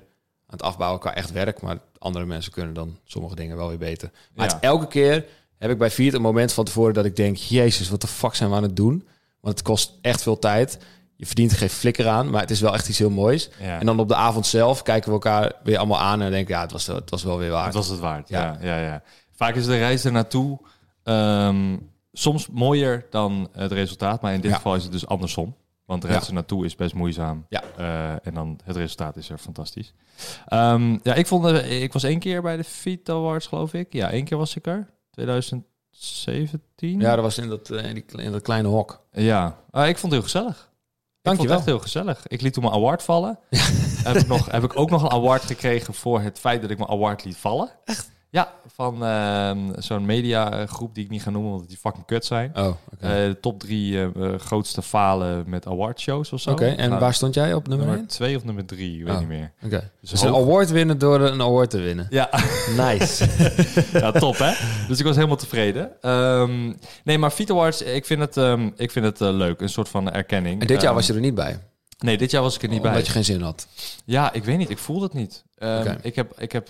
aan 0.46 0.56
het 0.58 0.62
afbouwen 0.62 1.00
qua 1.00 1.14
echt 1.14 1.32
werk, 1.32 1.60
maar 1.62 1.78
andere 1.98 2.24
mensen 2.26 2.52
kunnen 2.52 2.74
dan 2.74 2.98
sommige 3.04 3.34
dingen 3.34 3.56
wel 3.56 3.68
weer 3.68 3.78
beter. 3.78 4.10
Maar 4.34 4.46
Ja. 4.46 4.54
het, 4.54 4.62
elke 4.62 4.86
keer 4.86 5.24
heb 5.58 5.70
ik 5.70 5.78
bij 5.78 5.90
Viert 5.90 6.14
een 6.14 6.22
moment 6.22 6.52
van 6.52 6.64
tevoren 6.64 6.94
dat 6.94 7.04
ik 7.04 7.16
denk, 7.16 7.36
jezus, 7.36 7.88
wat 7.88 8.00
de 8.00 8.06
fuck 8.06 8.34
zijn 8.34 8.50
we 8.50 8.56
aan 8.56 8.62
het 8.62 8.76
doen? 8.76 9.06
Want 9.40 9.58
het 9.58 9.66
kost 9.66 9.92
echt 10.00 10.22
veel 10.22 10.38
tijd. 10.38 10.78
Je 11.16 11.26
verdient 11.26 11.50
er 11.50 11.56
geen 11.56 11.70
flikker 11.70 12.08
aan, 12.08 12.30
maar 12.30 12.40
het 12.40 12.50
is 12.50 12.60
wel 12.60 12.74
echt 12.74 12.88
iets 12.88 12.98
heel 12.98 13.10
moois. 13.10 13.50
Ja. 13.60 13.78
En 13.80 13.86
dan 13.86 13.98
op 13.98 14.08
de 14.08 14.14
avond 14.14 14.46
zelf 14.46 14.82
kijken 14.82 15.06
we 15.08 15.12
elkaar 15.14 15.52
weer 15.62 15.78
allemaal 15.78 15.98
aan 16.00 16.20
en 16.22 16.30
denken, 16.30 16.54
ja, 16.54 16.60
het 16.60 16.72
was, 16.72 16.86
het 16.86 17.10
was 17.10 17.22
wel 17.22 17.38
weer 17.38 17.50
waard. 17.50 17.64
Het 17.66 17.74
was 17.74 17.88
het 17.88 17.98
waard. 17.98 18.28
Ja. 18.28 18.58
Ja. 18.60 18.76
Ja, 18.76 18.84
ja, 18.84 19.02
Vaak 19.34 19.54
is 19.54 19.66
de 19.66 19.78
reis 19.78 20.04
er 20.04 20.12
naartoe 20.12 20.58
ehm, 21.02 21.76
soms 22.20 22.48
mooier 22.48 23.06
dan 23.10 23.48
het 23.52 23.72
resultaat. 23.72 24.20
Maar 24.22 24.32
in 24.34 24.40
dit 24.40 24.50
Ja. 24.50 24.56
geval 24.56 24.74
is 24.74 24.82
het 24.82 24.92
dus 24.92 25.06
andersom. 25.06 25.54
Want 25.84 26.02
de 26.02 26.08
Ja. 26.08 26.14
er 26.26 26.32
naartoe 26.32 26.64
is 26.64 26.74
best 26.76 26.94
moeizaam. 26.94 27.46
Ja. 27.48 27.62
Eh, 27.76 28.26
en 28.26 28.34
dan 28.34 28.58
het 28.64 28.76
resultaat 28.76 29.16
is 29.16 29.30
er 29.30 29.38
fantastisch. 29.38 29.92
Ehm, 30.46 30.98
ja, 31.02 31.14
ik, 31.14 31.26
vond, 31.26 31.44
eh, 31.46 31.82
ik 31.82 31.92
was 31.92 32.02
één 32.02 32.18
keer 32.18 32.42
bij 32.42 32.56
de 32.56 32.64
Vito 32.64 33.18
Awards, 33.18 33.46
geloof 33.46 33.74
ik. 33.74 33.92
Ja, 33.92 34.10
één 34.10 34.24
keer 34.24 34.38
was 34.38 34.56
ik 34.56 34.66
er. 34.66 34.86
2017. 35.10 37.00
Ja, 37.00 37.14
dat 37.14 37.24
was 37.24 37.38
in 37.38 37.48
dat, 37.48 37.70
eh, 37.70 37.84
in, 37.88 37.94
die, 37.94 38.22
in 38.22 38.32
dat 38.32 38.42
kleine 38.42 38.68
hok. 38.68 39.02
Ja, 39.12 39.56
Ah, 39.70 39.88
ik 39.88 39.98
vond 39.98 40.12
het 40.12 40.22
heel 40.22 40.30
gezellig. 40.30 40.56
Ik 40.56 40.56
vond 40.56 40.68
Dankjewel. 41.22 41.50
het 41.50 41.58
echt 41.58 41.66
heel 41.66 41.78
gezellig. 41.78 42.26
Ik 42.26 42.40
liet 42.40 42.52
toen 42.52 42.62
mijn 42.62 42.74
award 42.74 43.02
vallen. 43.02 43.38
heb, 44.04 44.16
ik 44.16 44.26
nog, 44.26 44.50
heb 44.50 44.62
ik 44.64 44.78
ook 44.78 44.90
nog 44.90 45.02
een 45.02 45.10
award 45.10 45.42
gekregen 45.42 45.94
voor 45.94 46.20
het 46.20 46.38
feit 46.38 46.62
dat 46.62 46.70
ik 46.70 46.78
mijn 46.78 46.90
award 46.90 47.24
liet 47.24 47.36
vallen. 47.36 47.70
Echt? 47.84 48.10
Ja, 48.32 48.52
van 48.74 49.04
ehm, 49.04 49.58
zo'n 49.78 50.04
mediagroep 50.06 50.94
die 50.94 51.04
ik 51.04 51.10
niet 51.10 51.22
ga 51.22 51.30
noemen, 51.30 51.52
omdat 51.52 51.68
die 51.68 51.76
fucking 51.78 52.04
kut 52.06 52.24
zijn. 52.24 52.52
Oh. 52.56 52.66
Eh, 52.66 53.10
de 53.10 53.36
top 53.40 53.60
drie 53.60 53.96
eh, 53.98 54.04
eh, 54.04 54.38
grootste 54.40 54.82
falen 54.82 55.44
met 55.46 55.66
awardshows 55.66 56.32
of 56.32 56.40
zo. 56.40 56.50
Oké, 56.50 56.66
en 56.66 56.88
Nou, 56.88 57.00
waar 57.00 57.14
stond 57.14 57.34
jij 57.34 57.54
op 57.54 57.68
nummer 57.68 57.86
nummer 57.86 58.04
1? 58.04 58.08
twee 58.16 58.36
of 58.36 58.44
nummer 58.44 58.66
drie, 58.66 58.98
ik 58.98 59.04
weet 59.04 59.12
Oh. 59.14 59.18
niet 59.18 59.28
meer. 59.28 59.52
Oké. 59.64 59.90
Dus 60.00 60.10
Dus 60.10 60.22
een 60.22 60.34
award 60.34 60.70
winnen 60.70 60.98
door 60.98 61.20
een 61.20 61.40
award 61.42 61.70
te 61.70 61.78
winnen. 61.78 62.06
Ja, 62.10 62.28
Nice. 62.76 63.26
ja, 64.00 64.10
top 64.12 64.38
hè. 64.38 64.52
Dus 64.88 64.98
ik 64.98 65.04
was 65.04 65.14
helemaal 65.16 65.36
tevreden. 65.36 65.90
Ehm, 66.00 66.72
nee, 67.04 67.18
maar 67.18 67.32
Vito 67.32 67.54
Awards, 67.54 67.82
ik 67.82 68.04
vind 68.06 68.20
het, 68.20 68.36
ehm, 68.36 68.70
ik 68.76 68.90
vind 68.90 69.04
het 69.04 69.20
leuk. 69.20 69.60
Een 69.60 69.68
soort 69.68 69.88
van 69.88 70.10
erkenning. 70.10 70.60
en 70.60 70.66
dit 70.66 70.80
jaar 70.82 70.94
was 70.94 71.06
je 71.06 71.12
er 71.14 71.20
niet 71.20 71.34
bij, 71.34 71.58
Nee, 71.98 72.18
dit 72.18 72.30
jaar 72.30 72.42
was 72.42 72.54
ik 72.54 72.62
er 72.62 72.68
niet 72.68 72.76
omdat 72.78 72.92
bij. 72.92 73.02
je 73.02 73.10
geen 73.10 73.24
zin 73.24 73.40
had. 73.40 73.66
Ja, 74.04 74.32
ik 74.32 74.44
weet 74.44 74.58
niet. 74.58 74.70
Ik 74.70 74.78
voelde 74.78 75.04
het 75.04 75.14
niet. 75.14 75.44
Ik 76.02 76.14
heb, 76.14 76.32
ik 76.40 76.52
heb, 76.52 76.68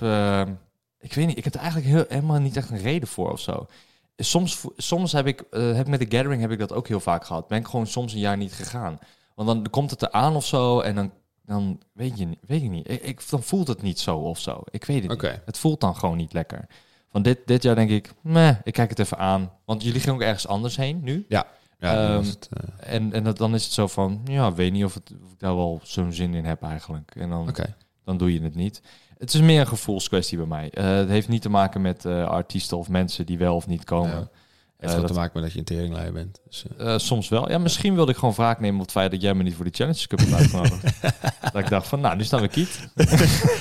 ik 1.01 1.15
weet 1.15 1.27
niet. 1.27 1.37
Ik 1.39 1.45
heb 1.45 1.55
er 1.55 1.61
eigenlijk 1.61 1.91
heel, 1.91 2.05
helemaal 2.09 2.41
niet 2.41 2.57
echt 2.57 2.71
een 2.71 2.79
reden 2.79 3.09
voor 3.09 3.33
of 3.33 3.41
zo. 3.41 3.67
Soms, 4.17 4.65
soms 4.77 5.13
heb 5.13 5.27
ik, 5.27 5.41
eh, 5.41 5.73
heb 5.75 5.87
met 5.89 5.99
de 6.11 6.17
gathering 6.17 6.41
heb 6.43 6.51
ik 6.51 6.59
dat 6.59 6.73
ook 6.73 6.89
heel 6.89 7.01
vaak 7.01 7.25
gehad. 7.25 7.49
Ben 7.49 7.59
ik 7.59 7.67
gewoon 7.67 7.87
soms 7.87 8.13
een 8.13 8.19
jaar 8.19 8.37
niet 8.37 8.53
gegaan. 8.53 8.99
Want 9.35 9.49
dan 9.49 9.71
komt 9.71 9.91
het 9.91 10.03
eraan 10.03 10.37
of 10.37 10.47
zo 10.47 10.81
en 10.81 10.95
dan, 10.95 11.13
dan 11.43 11.81
weet 11.93 12.19
je, 12.19 12.25
niet- 12.27 12.39
weet 12.47 12.63
ik 12.63 12.71
niet. 12.71 12.91
Ik, 12.91 13.03
ik, 13.03 13.29
dan 13.31 13.43
voelt 13.43 13.69
het 13.69 13.83
niet 13.83 13.99
zo 14.01 14.17
of 14.19 14.39
zo. 14.39 14.61
Ik 14.71 14.85
weet 14.85 15.03
het 15.03 15.11
niet. 15.31 15.41
Het 15.45 15.59
voelt 15.59 15.81
dan 15.81 15.97
gewoon 15.97 16.17
niet 16.17 16.33
lekker. 16.33 16.67
Van 17.11 17.23
dit, 17.23 17.39
dit 17.45 17.63
jaar 17.63 17.75
denk 17.75 17.91
ik, 17.91 18.13
meh, 18.23 18.57
ik 18.65 18.73
kijk 18.73 18.91
het 18.91 18.99
even 18.99 19.19
aan. 19.19 19.53
Want 19.65 19.83
jullie 19.83 20.01
gingen 20.01 20.15
ook 20.15 20.23
ergens 20.23 20.47
anders 20.47 20.77
heen 20.77 21.01
nu. 21.03 21.25
Ja, 21.29 21.47
dan 21.95 21.97
Ehm, 21.97 22.25
het, 22.25 22.49
eh, 22.81 22.95
En, 22.95 23.13
en 23.13 23.25
dat, 23.25 23.37
dan 23.39 23.55
is 23.55 23.65
het 23.65 23.73
zo 23.73 23.87
van, 23.87 24.21
ja, 24.25 24.53
weet 24.53 24.73
niet 24.73 24.85
of, 24.85 24.95
het, 24.95 25.13
of 25.25 25.33
ik 25.33 25.39
daar 25.39 25.57
wel 25.57 25.81
zo'n 25.83 26.13
zin 26.13 26.35
in 26.35 26.45
heb 26.45 26.63
eigenlijk. 26.63 27.13
En 27.17 27.31
dan, 27.31 27.49
dan 28.05 28.17
doe 28.19 28.33
je 28.33 28.43
het 28.43 28.55
niet. 28.55 28.83
Het 29.21 29.35
is 29.35 29.41
meer 29.41 29.61
een 29.61 29.67
gevoelskwestie 29.67 30.39
bij 30.39 30.47
mij. 30.47 30.71
Eh, 30.71 30.95
het 30.95 31.09
heeft 31.09 31.29
niet 31.29 31.43
te 31.43 31.49
maken 31.49 31.81
met 31.81 32.05
eh, 32.05 32.25
artiesten 32.27 32.79
of 32.79 32.89
mensen 32.89 33.27
die 33.27 33.39
wel 33.39 33.55
of 33.55 33.67
niet 33.67 33.85
komen. 33.85 34.11
Ja. 34.11 34.17
Eh, 34.21 34.89
Heeft 34.89 34.97
dat- 35.01 35.07
te 35.07 35.13
maken 35.19 35.31
met 35.35 35.43
dat 35.43 35.53
je 35.53 35.59
een 35.59 35.65
teringleier 35.65 36.13
bent. 36.13 36.41
Dus, 36.49 36.65
soms 37.07 37.29
wel. 37.29 37.51
Ja, 37.51 37.59
misschien 37.59 37.95
wilde 37.95 38.13
ik 38.13 38.19
gewoon 38.19 38.35
wraak 38.35 38.61
nemen 38.61 38.77
op 38.77 38.83
het 38.83 38.91
feit 38.91 39.11
dat 39.11 39.23
jij 39.23 39.35
me 39.35 39.43
niet 39.43 39.55
voor 39.55 39.65
die 39.65 39.75
Challenge 39.75 40.07
Cup 40.07 40.19
hebt 40.19 40.33
uitgenodigd. 40.33 40.83
dat 41.53 41.63
ik 41.63 41.69
dacht 41.69 41.89
van, 41.89 42.01
nou, 42.01 42.17
nu 42.17 42.25
staan 42.25 42.41
we 42.41 42.49
kiet. 42.49 42.89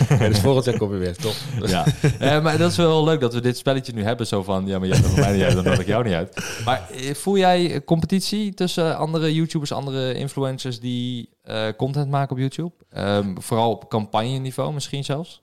ja, 0.09 0.27
dus 0.27 0.39
volgend 0.39 0.65
jaar 0.65 0.77
kom 0.77 0.91
je 0.93 0.97
weer, 0.97 1.15
toch? 1.15 1.35
ja. 2.19 2.39
Maar 2.39 2.57
dat 2.57 2.71
is 2.71 2.77
wel 2.77 3.03
leuk 3.03 3.19
dat 3.19 3.33
we 3.33 3.41
dit 3.41 3.57
spelletje 3.57 3.93
nu 3.93 4.03
hebben. 4.03 4.27
Zo 4.27 4.43
van, 4.43 4.67
ja, 4.67 4.79
maar 4.79 4.87
jij 4.87 4.99
nodigt 4.99 5.19
mij 5.19 5.33
niet 5.33 5.43
uit, 5.43 5.53
dan 5.53 5.63
nodig 5.63 5.79
ik 5.79 5.87
jou 5.87 6.03
niet 6.03 6.13
uit. 6.13 6.61
Maar 6.65 6.89
voel 7.13 7.37
jij 7.37 7.83
competitie 7.83 8.53
tussen 8.53 8.97
andere 8.97 9.33
YouTubers, 9.33 9.71
andere 9.71 10.13
influencers 10.13 10.79
die 10.79 11.29
content 11.77 12.09
maken 12.09 12.31
op 12.31 12.37
YouTube? 12.37 12.73
Ehm, 12.89 13.35
vooral 13.37 13.71
op 13.71 13.89
campagne-niveau 13.89 14.73
misschien 14.73 15.03
zelfs? 15.03 15.41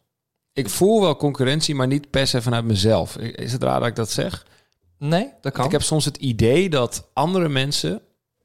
Ik 0.57 0.69
voel 0.71 1.01
wel 1.01 1.17
concurrentie, 1.17 1.75
maar 1.75 1.87
niet 1.87 2.11
per 2.11 2.27
se 2.27 2.43
vanuit 2.43 2.65
mezelf. 2.65 3.17
Is 3.17 3.53
het 3.53 3.63
raar 3.63 3.79
dat 3.81 3.89
ik 3.89 3.97
dat 3.97 4.11
zeg? 4.11 4.47
Nee, 4.99 5.33
dat 5.41 5.53
kan. 5.53 5.65
Ik 5.65 5.71
heb 5.73 5.83
soms 5.83 6.05
het 6.05 6.17
idee 6.17 6.69
dat 6.71 7.09
andere 7.13 7.49
mensen, 7.49 8.01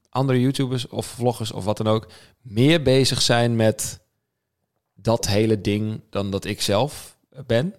andere 0.10 0.40
YouTubers 0.42 0.88
of 0.88 1.06
vloggers 1.06 1.52
of 1.52 1.64
wat 1.64 1.78
dan 1.78 1.88
ook, 1.88 2.08
meer 2.42 2.82
bezig 2.82 3.22
zijn 3.22 3.56
met 3.56 4.00
dat 4.94 5.28
hele 5.28 5.62
ding 5.62 6.02
dan 6.10 6.32
dat 6.32 6.46
ik 6.46 6.62
zelf 6.62 7.18
ben. 7.48 7.76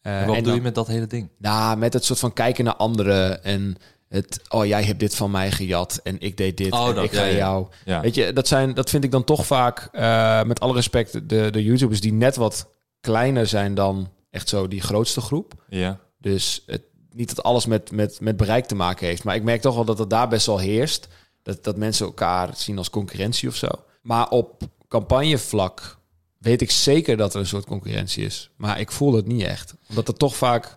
Eh, 0.00 0.20
En 0.20 0.26
wat 0.26 0.36
en 0.36 0.42
doe 0.42 0.46
dan- 0.46 0.54
je 0.54 0.60
met 0.66 0.74
dat 0.74 0.86
hele 0.86 1.06
ding? 1.06 1.28
Nou, 1.38 1.76
met 1.76 1.92
het 1.92 2.04
soort 2.04 2.18
van 2.18 2.32
kijken 2.32 2.64
naar 2.64 2.76
anderen 2.76 3.44
en 3.44 3.76
het, 4.08 4.40
oh 4.48 4.66
jij 4.66 4.84
hebt 4.84 5.00
dit 5.00 5.14
van 5.14 5.30
mij 5.30 5.50
gejat 5.50 6.00
en 6.02 6.20
ik 6.20 6.36
deed 6.36 6.56
dit 6.56 6.72
Oh, 6.72 6.88
en 6.88 6.94
dat, 6.94 7.04
ik 7.04 7.12
ga 7.12 7.24
ja, 7.24 7.36
jou. 7.36 7.66
Ja. 7.84 8.00
Weet 8.00 8.14
je, 8.14 8.32
dat, 8.32 8.48
zijn, 8.48 8.74
dat 8.74 8.90
vind 8.90 9.04
ik 9.04 9.10
dan 9.10 9.24
toch 9.24 9.46
vaak, 9.46 9.88
eh, 9.92 10.42
met 10.42 10.60
alle 10.60 10.74
respect, 10.74 11.12
de, 11.28 11.48
de 11.50 11.62
YouTubers 11.64 12.00
die 12.00 12.12
net 12.12 12.36
wat 12.36 12.68
kleiner 13.00 13.46
zijn 13.46 13.74
dan 13.74 14.10
echt 14.30 14.48
zo 14.48 14.68
die 14.68 14.80
grootste 14.80 15.20
groep. 15.20 15.64
ja. 15.68 16.00
Dus 16.20 16.62
het, 16.66 16.82
niet 17.10 17.36
dat 17.36 17.44
alles 17.44 17.66
met, 17.66 17.90
met, 17.90 18.20
met 18.20 18.36
bereik 18.36 18.66
te 18.66 18.74
maken 18.74 19.06
heeft. 19.06 19.24
Maar 19.24 19.34
ik 19.34 19.42
merk 19.42 19.60
toch 19.60 19.74
wel 19.74 19.84
dat 19.84 19.98
het 19.98 20.10
daar 20.10 20.28
best 20.28 20.46
wel 20.46 20.58
heerst. 20.58 21.08
Dat, 21.42 21.64
dat 21.64 21.76
mensen 21.76 22.06
elkaar 22.06 22.56
zien 22.56 22.78
als 22.78 22.90
concurrentie 22.90 23.48
of 23.48 23.54
zo. 23.54 23.68
Maar 24.02 24.28
op 24.28 24.62
campagnevlak 24.88 25.98
weet 26.38 26.60
ik 26.60 26.70
zeker 26.70 27.16
dat 27.16 27.34
er 27.34 27.40
een 27.40 27.46
soort 27.46 27.64
concurrentie 27.64 28.24
is. 28.24 28.50
Maar 28.56 28.80
ik 28.80 28.92
voel 28.92 29.12
het 29.14 29.26
niet 29.26 29.42
echt. 29.42 29.74
Omdat 29.88 30.06
het 30.06 30.18
toch 30.18 30.36
vaak 30.36 30.76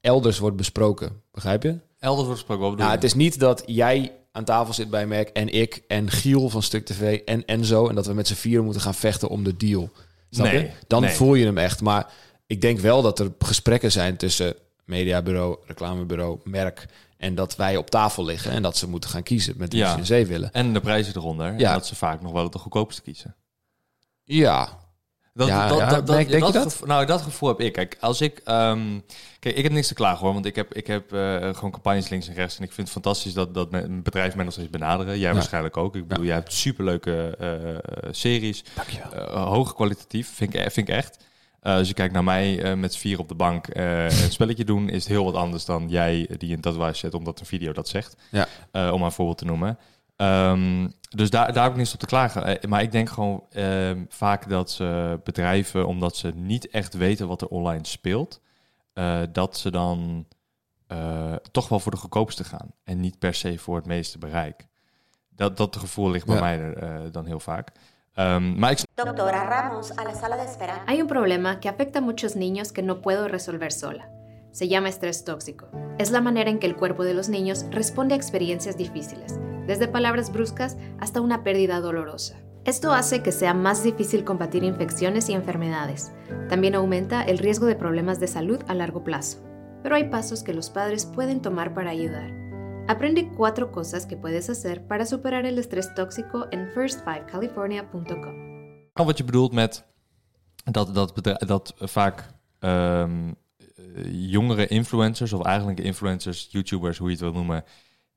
elders 0.00 0.38
wordt 0.38 0.56
besproken. 0.56 1.22
Begrijp 1.32 1.62
je? 1.62 1.78
Elders 1.98 2.26
wordt 2.26 2.40
gesproken, 2.40 2.68
wat 2.68 2.78
Nou, 2.78 2.90
het 2.90 3.04
is 3.04 3.14
niet 3.14 3.38
dat 3.38 3.62
jij 3.66 4.12
aan 4.32 4.44
tafel 4.44 4.74
zit 4.74 4.90
bij 4.90 5.06
Merk 5.06 5.28
en 5.28 5.48
ik 5.48 5.82
en 5.88 6.10
Giel 6.10 6.48
van 6.48 6.62
Stuk 6.62 6.84
TV 6.86 7.20
en 7.24 7.44
Enzo. 7.44 7.88
En 7.88 7.94
dat 7.94 8.06
we 8.06 8.12
met 8.12 8.26
z'n 8.26 8.34
vieren 8.34 8.64
moeten 8.64 8.82
gaan 8.82 8.94
vechten 8.94 9.28
om 9.28 9.44
de 9.44 9.56
deal. 9.56 9.90
Snap 10.34 10.46
Nee, 10.46 10.62
je? 10.62 10.70
Dan 10.86 11.02
nee. 11.02 11.10
voel 11.10 11.34
je 11.34 11.44
hem 11.44 11.58
echt. 11.58 11.80
Maar 11.80 12.06
ik 12.46 12.60
denk 12.60 12.78
wel 12.78 13.02
dat 13.02 13.18
er 13.18 13.32
gesprekken 13.38 13.92
zijn 13.92 14.16
tussen 14.16 14.54
mediabureau, 14.84 15.56
reclamebureau, 15.66 16.40
merk... 16.44 16.86
en 17.16 17.34
dat 17.34 17.56
wij 17.56 17.76
op 17.76 17.90
tafel 17.90 18.24
liggen 18.24 18.50
en 18.50 18.62
dat 18.62 18.76
ze 18.76 18.88
moeten 18.88 19.10
gaan 19.10 19.22
kiezen 19.22 19.54
met 19.56 19.72
wie 19.72 19.82
Ja. 19.82 19.92
ze 19.92 19.98
in 19.98 20.06
zee 20.06 20.26
willen. 20.26 20.52
En 20.52 20.72
de 20.72 20.80
prijzen 20.80 21.16
eronder. 21.16 21.58
Ja. 21.58 21.68
En 21.68 21.74
dat 21.74 21.86
ze 21.86 21.94
vaak 21.94 22.20
nog 22.22 22.32
wel 22.32 22.50
de 22.50 22.58
goedkoopste 22.58 23.02
kiezen. 23.02 23.36
Ja, 24.24 24.78
Dat, 25.34 25.48
Ja, 25.48 25.68
dat, 25.68 25.78
ja, 25.78 25.88
dat, 25.88 26.06
dat, 26.06 26.16
denk- 26.16 26.30
je 26.30 26.38
dat? 26.38 26.56
gevo- 26.72 26.86
nou, 26.86 27.06
dat 27.06 27.22
gevoel 27.22 27.48
heb 27.48 27.60
ik. 27.60 27.72
Kijk, 27.72 27.96
als 28.00 28.20
ik... 28.20 28.40
ehm, 28.44 28.98
kijk, 29.38 29.56
ik 29.56 29.62
heb 29.62 29.72
niks 29.72 29.86
te 29.88 29.94
klagen 29.94 30.18
hoor. 30.24 30.32
Want 30.32 30.46
ik 30.46 30.56
heb, 30.56 30.74
ik 30.74 30.86
heb 30.86 31.12
eh, 31.12 31.18
gewoon 31.54 31.70
campagnes 31.70 32.08
links 32.08 32.28
en 32.28 32.34
rechts. 32.34 32.56
En 32.58 32.62
ik 32.64 32.72
vind 32.72 32.86
het 32.88 33.02
fantastisch 33.02 33.32
dat, 33.34 33.54
dat 33.54 33.70
mijn 33.70 34.02
bedrijf 34.02 34.34
mij 34.34 34.44
nog 34.44 34.52
steeds 34.52 34.70
benaderen. 34.70 35.18
Jij 35.18 35.28
Ja. 35.28 35.34
waarschijnlijk 35.34 35.76
ook. 35.76 35.96
Ik 35.96 36.08
bedoel, 36.08 36.24
jij 36.24 36.34
hebt 36.34 36.52
superleuke 36.52 37.36
eh 37.38 38.10
series. 38.10 38.64
dankjewel. 38.74 39.12
Eh 39.12 39.44
hoog 39.46 39.74
kwalitatief, 39.74 40.34
vind 40.34 40.54
ik, 40.54 40.60
vind 40.70 40.88
ik 40.88 40.94
echt. 40.94 41.16
Als 41.62 41.88
je 41.88 41.94
kijkt 41.94 42.12
naar 42.12 42.24
mij 42.24 42.76
met 42.76 42.96
vier 42.96 43.18
op 43.18 43.28
de 43.28 43.34
bank 43.34 43.66
een 43.72 44.10
spelletje 44.30 44.64
doen, 44.64 44.88
is 44.88 45.02
het 45.02 45.12
heel 45.12 45.24
wat 45.24 45.34
anders 45.34 45.64
dan 45.64 45.88
jij 45.88 46.28
die 46.38 46.54
een 46.54 46.60
tatoeage 46.60 46.96
zet, 46.96 47.14
omdat 47.14 47.40
een 47.40 47.46
video 47.46 47.72
dat 47.72 47.88
zegt. 47.88 48.16
Ja. 48.30 48.46
Om 48.92 49.02
een 49.02 49.12
voorbeeld 49.12 49.38
te 49.38 49.44
noemen. 49.44 49.78
Ehm, 50.16 50.88
dus 51.10 51.30
daar, 51.30 51.52
daar 51.52 51.62
heb 51.62 51.72
ik 51.72 51.78
niets 51.78 51.92
op 51.94 52.00
te 52.00 52.06
klagen. 52.06 52.44
Eh, 52.44 52.68
maar 52.70 52.82
ik 52.82 52.92
denk 52.92 53.08
gewoon 53.08 53.44
ehm, 53.50 54.04
vaak 54.08 54.48
dat 54.48 54.70
ze 54.70 55.20
bedrijven, 55.24 55.86
omdat 55.86 56.16
ze 56.16 56.32
niet 56.34 56.68
echt 56.70 56.94
weten 56.94 57.28
wat 57.28 57.40
er 57.42 57.48
online 57.48 57.86
speelt, 57.86 58.40
eh, 58.92 59.20
dat 59.32 59.56
ze 59.58 59.70
dan 59.70 60.26
eh, 60.86 61.34
toch 61.50 61.68
wel 61.68 61.80
voor 61.80 61.92
de 61.92 61.98
goedkoopste 61.98 62.44
gaan. 62.44 62.70
En 62.84 63.00
niet 63.00 63.18
per 63.18 63.34
se 63.34 63.58
voor 63.58 63.76
het 63.76 63.86
meeste 63.86 64.18
bereik. 64.18 64.66
Dat, 65.28 65.56
dat 65.56 65.76
gevoel 65.76 66.10
ligt 66.10 66.26
bij 66.26 66.34
Ja. 66.34 66.40
mij 66.40 66.58
er, 66.58 66.76
eh, 66.76 67.00
dan 67.12 67.26
heel 67.26 67.40
vaak. 67.40 67.68
Ehm, 68.14 68.58
maar 68.58 68.70
ik 68.70 68.78
Doctora 68.94 69.48
Ramos, 69.48 69.98
a 69.98 70.02
la 70.02 70.14
sala 70.14 70.36
de 70.36 70.42
espera. 70.42 70.82
Hay 70.86 71.00
un 71.00 71.06
problema 71.06 71.58
que 71.58 71.68
afecta 71.70 71.98
a 71.98 72.02
muchos 72.02 72.34
niños 72.34 72.72
que 72.72 72.82
no 72.82 73.00
puedo 73.00 73.26
resolver 73.26 73.70
sola. 73.70 74.04
Se 74.52 74.68
llama 74.68 74.88
estrés 74.88 75.24
tóxico. 75.24 75.66
Es 75.98 76.10
la 76.10 76.20
manera 76.20 76.50
en 76.50 76.58
que 76.58 76.66
el 76.66 76.76
cuerpo 76.76 77.04
de 77.04 77.14
los 77.14 77.28
niños 77.28 77.66
responde 77.70 78.14
a 78.14 78.16
experiencias 78.16 78.76
difíciles, 78.76 79.40
desde 79.66 79.88
palabras 79.88 80.32
bruscas 80.32 80.76
hasta 81.00 81.20
una 81.20 81.42
pérdida 81.42 81.80
dolorosa. 81.80 82.40
Esto 82.64 82.92
hace 82.92 83.22
que 83.22 83.32
sea 83.32 83.54
más 83.54 83.82
difícil 83.82 84.22
combatir 84.22 84.62
infecciones 84.62 85.28
y 85.28 85.32
enfermedades. 85.32 86.12
También 86.48 86.76
aumenta 86.76 87.22
el 87.22 87.38
riesgo 87.38 87.66
de 87.66 87.74
problemas 87.74 88.20
de 88.20 88.28
salud 88.28 88.60
a 88.68 88.74
largo 88.74 89.02
plazo. 89.02 89.38
Pero 89.82 89.96
hay 89.96 90.10
pasos 90.10 90.44
que 90.44 90.54
los 90.54 90.70
padres 90.70 91.06
pueden 91.06 91.42
tomar 91.42 91.74
para 91.74 91.90
ayudar. 91.90 92.30
Aprende 92.86 93.32
cuatro 93.36 93.72
cosas 93.72 94.06
que 94.06 94.16
puedes 94.16 94.48
hacer 94.48 94.86
para 94.86 95.06
superar 95.06 95.44
el 95.44 95.58
estrés 95.58 95.92
tóxico 95.94 96.46
en 96.52 96.70
first5california.com. 96.70 98.52
snap 98.92 99.06
wat 99.06 99.18
je 99.18 99.24
bedoelt 99.24 99.52
met 99.52 99.84
dat, 100.64 100.94
dat, 100.94 101.24
dat 101.46 101.74
vaak 101.76 102.30
eh, 102.58 103.10
jongere 104.10 104.66
influencers, 104.66 105.32
of 105.32 105.44
eigenlijk 105.44 105.80
influencers, 105.80 106.48
YouTubers, 106.50 106.98
hoe 106.98 107.06
je 107.06 107.12
het 107.12 107.22
wil 107.22 107.32
noemen, 107.32 107.64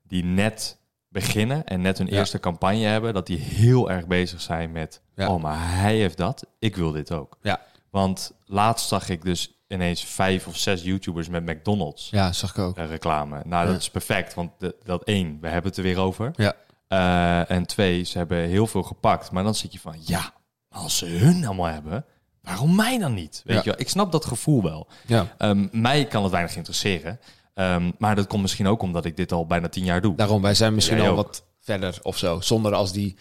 die 0.02 0.24
net 0.24 0.78
beginnen 1.08 1.64
en 1.66 1.80
net 1.80 1.98
hun 1.98 2.06
Ja. 2.06 2.12
eerste 2.18 2.40
campagne 2.40 2.84
hebben, 2.84 3.14
dat 3.14 3.26
die 3.26 3.38
heel 3.38 3.90
erg 3.90 4.06
bezig 4.06 4.40
zijn 4.40 4.72
met, 4.72 5.00
Ja. 5.14 5.28
oh, 5.32 5.42
maar 5.42 5.78
hij 5.80 5.96
heeft 5.96 6.16
dat, 6.16 6.46
ik 6.58 6.76
wil 6.76 6.90
dit 6.92 7.12
ook. 7.12 7.38
Ja. 7.42 7.60
Want 7.90 8.32
laatst 8.44 8.88
zag 8.88 9.08
ik 9.08 9.22
dus 9.22 9.50
ineens 9.68 10.04
vijf 10.04 10.46
of 10.46 10.56
zes 10.56 10.82
YouTubers 10.82 11.28
met 11.28 11.44
McDonald's 11.46 12.10
Ja, 12.10 12.32
zag 12.32 12.50
ik 12.50 12.58
ook. 12.58 12.76
eh, 12.76 12.86
reclame. 12.86 13.42
Nou, 13.44 13.66
Ja. 13.66 13.72
dat 13.72 13.80
is 13.80 13.90
perfect, 13.90 14.34
want 14.34 14.50
dat 14.84 15.04
één, 15.04 15.38
we 15.40 15.48
hebben 15.48 15.68
het 15.70 15.76
er 15.78 15.84
weer 15.84 15.98
over. 15.98 16.30
Ja. 16.36 16.54
Eh, 16.88 17.56
en 17.56 17.66
twee, 17.66 18.02
ze 18.04 18.18
hebben 18.18 18.38
heel 18.38 18.66
veel 18.66 18.82
gepakt. 18.82 19.30
Maar 19.30 19.42
dan 19.44 19.54
zit 19.54 19.72
je 19.72 19.78
van, 19.80 19.94
ja, 20.00 20.32
maar 20.68 20.78
als 20.80 20.96
ze 20.96 21.06
hun 21.06 21.44
allemaal 21.46 21.66
hebben, 21.66 22.04
waarom 22.46 22.74
mij 22.74 22.98
dan 22.98 23.14
niet? 23.14 23.42
Weet 23.44 23.56
Ja. 23.56 23.62
je 23.64 23.70
wel? 23.70 23.80
Ik 23.80 23.88
snap 23.88 24.12
dat 24.12 24.24
gevoel 24.24 24.62
wel. 24.62 24.86
Ja. 25.06 25.34
Ehm, 25.38 25.66
mij 25.72 26.04
kan 26.06 26.22
het 26.22 26.32
weinig 26.32 26.56
interesseren. 26.56 27.20
Ehm, 27.54 27.90
maar 27.98 28.14
dat 28.16 28.26
komt 28.26 28.42
misschien 28.42 28.66
ook 28.66 28.82
omdat 28.82 29.04
ik 29.04 29.16
dit 29.16 29.32
al 29.32 29.46
bijna 29.46 29.68
tien 29.68 29.84
jaar 29.84 30.00
doe. 30.00 30.16
Daarom, 30.16 30.42
wij 30.42 30.54
zijn 30.54 30.74
misschien 30.74 31.00
al 31.00 31.06
ook. 31.06 31.16
wat 31.16 31.44
verder 31.60 31.98
of 32.02 32.18
zo. 32.18 32.40
Zonder 32.40 32.74
als 32.74 32.92
die 32.92 33.16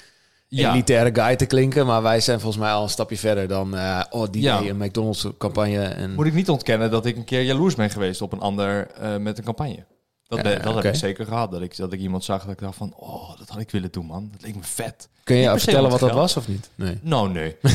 Ja. 0.47 0.71
elitaire 0.73 1.21
guy 1.21 1.35
te 1.35 1.45
klinken. 1.45 1.85
Maar 1.85 2.01
wij 2.01 2.19
zijn 2.19 2.39
volgens 2.39 2.61
mij 2.63 2.71
al 2.73 2.83
een 2.83 2.89
stapje 2.89 3.17
verder 3.17 3.47
dan... 3.47 3.75
eh, 3.77 4.01
oh, 4.09 4.25
die 4.31 4.41
Ja. 4.41 4.61
McDonald's 4.73 5.27
campagne. 5.37 5.83
En... 5.83 6.13
Moet 6.15 6.25
ik 6.25 6.33
niet 6.33 6.49
ontkennen 6.49 6.91
dat 6.91 7.05
ik 7.05 7.15
een 7.15 7.23
keer 7.23 7.41
jaloers 7.41 7.75
ben 7.75 7.89
geweest 7.89 8.21
op 8.21 8.33
een 8.33 8.39
ander 8.39 8.87
eh, 8.91 9.17
met 9.17 9.37
een 9.37 9.43
campagne. 9.43 9.85
Dat, 10.27 10.41
ben- 10.41 10.61
dat 10.61 10.75
heb 10.75 10.83
ik 10.83 10.95
zeker 10.95 11.25
gehad. 11.25 11.51
Dat 11.51 11.61
ik, 11.61 11.77
dat 11.77 11.93
ik 11.93 11.99
iemand 11.99 12.23
zag 12.23 12.41
dat 12.43 12.51
ik 12.51 12.59
dacht 12.59 12.77
van, 12.77 12.93
oh, 12.95 13.37
dat 13.37 13.49
had 13.49 13.59
ik 13.59 13.71
willen 13.71 13.91
doen, 13.91 14.05
man. 14.05 14.29
Dat 14.31 14.41
leek 14.41 14.55
me 14.55 14.63
vet. 14.63 15.09
Kun 15.23 15.35
je 15.35 15.49
vertellen 15.59 15.89
wat 15.89 15.99
dat 15.99 16.09
geld. 16.09 16.21
was 16.21 16.37
of 16.37 16.47
niet? 16.47 16.69
Nee. 16.75 16.97
Nou, 17.01 17.29
nee. 17.31 17.55
dat 17.61 17.71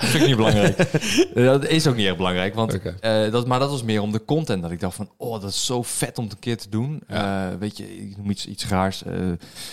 vind 0.00 0.14
ik 0.22 0.26
niet 0.26 0.36
belangrijk. 0.36 0.76
Dat 1.34 1.66
is 1.66 1.86
ook 1.86 1.96
niet 1.96 2.06
erg 2.06 2.16
belangrijk. 2.22 2.54
Want, 2.54 2.80
eh, 3.00 3.30
dat, 3.30 3.46
maar 3.46 3.58
dat 3.58 3.70
was 3.70 3.82
meer 3.82 4.02
om 4.02 4.12
de 4.12 4.24
content. 4.24 4.62
Dat 4.62 4.70
ik 4.70 4.80
dacht 4.80 4.96
van, 4.96 5.10
oh, 5.16 5.40
dat 5.40 5.50
is 5.50 5.66
zo 5.66 5.82
vet 5.82 6.18
om 6.18 6.24
het 6.24 6.32
een 6.32 6.38
keer 6.38 6.56
te 6.58 6.68
doen. 6.68 7.02
Ja. 7.08 7.50
Eh, 7.50 7.58
weet 7.58 7.76
je, 7.76 7.96
ik 8.08 8.16
noem 8.16 8.30
iets, 8.30 8.46
iets 8.46 8.66
raars. 8.68 9.02
eh 9.04 9.12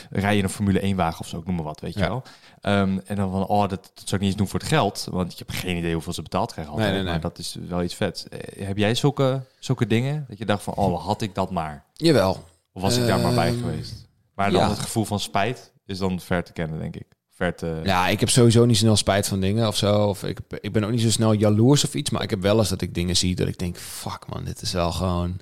rijden 0.09 0.37
in 0.37 0.43
een 0.43 0.49
Formule 0.49 0.79
1 0.79 0.95
wagen 0.95 1.19
of 1.19 1.27
zo, 1.27 1.37
ik 1.37 1.45
noem 1.45 1.55
maar 1.55 1.63
wat, 1.65 1.79
weet 1.79 1.93
je 1.93 1.99
wel. 1.99 2.23
Ehm, 2.65 2.99
en 3.05 3.15
dan 3.15 3.31
van, 3.31 3.47
oh, 3.47 3.59
dat, 3.61 3.69
dat 3.69 3.91
zou 3.93 4.11
ik 4.15 4.19
niet 4.19 4.21
eens 4.29 4.35
doen 4.35 4.47
voor 4.47 4.59
het 4.59 4.67
geld. 4.69 5.07
Want 5.11 5.37
je 5.37 5.43
hebt 5.47 5.57
geen 5.59 5.77
idee 5.77 5.93
hoeveel 5.93 6.13
ze 6.13 6.21
betaald 6.21 6.51
krijgen 6.51 6.73
altijd. 6.73 6.91
Nee, 6.91 6.97
nee, 7.03 7.11
nee. 7.11 7.21
Maar 7.21 7.29
dat 7.29 7.39
is 7.39 7.57
wel 7.67 7.83
iets 7.83 7.95
vet. 7.95 8.27
Eh, 8.29 8.65
heb 8.67 8.77
jij 8.77 8.95
zulke, 8.95 9.41
zulke 9.59 9.87
dingen? 9.87 10.25
Dat 10.27 10.37
je 10.37 10.45
dacht 10.45 10.63
van, 10.63 10.73
oh, 10.73 11.05
had 11.05 11.21
ik 11.21 11.35
dat 11.35 11.51
maar. 11.51 11.85
Jawel. 11.93 12.43
Of 12.73 12.81
was 12.81 12.97
ik 12.97 13.07
daar 13.07 13.19
maar 13.19 13.33
bij 13.33 13.47
Ehm, 13.49 13.57
geweest? 13.59 14.07
Maar 14.35 14.51
dan 14.51 14.61
ja. 14.61 14.69
het 14.69 14.79
gevoel 14.79 15.05
van 15.05 15.19
spijt 15.19 15.71
is 15.85 15.97
dan 15.97 16.19
ver 16.19 16.43
te 16.43 16.51
kennen, 16.53 16.79
denk 16.79 16.95
ik. 16.95 17.05
Ver 17.31 17.55
te... 17.55 17.81
Ja, 17.83 18.07
ik 18.07 18.19
heb 18.19 18.29
sowieso 18.29 18.65
niet 18.65 18.77
snel 18.77 18.95
spijt 18.95 19.27
van 19.27 19.39
dingen 19.39 19.67
of 19.67 19.75
zo. 19.77 20.07
Of 20.07 20.23
ik, 20.23 20.39
ik 20.61 20.71
ben 20.73 20.83
ook 20.83 20.91
niet 20.91 21.01
zo 21.01 21.09
snel 21.09 21.33
jaloers 21.33 21.83
of 21.83 21.93
iets. 21.95 22.09
Maar 22.09 22.21
ik 22.23 22.29
heb 22.29 22.41
wel 22.41 22.57
eens 22.57 22.69
dat 22.69 22.81
ik 22.81 22.93
dingen 22.93 23.15
zie 23.17 23.35
dat 23.35 23.47
ik 23.47 23.57
denk... 23.59 23.77
Fuck 23.77 24.25
man, 24.27 24.43
dit 24.43 24.61
is 24.61 24.71
wel 24.71 24.91
gewoon 24.91 25.39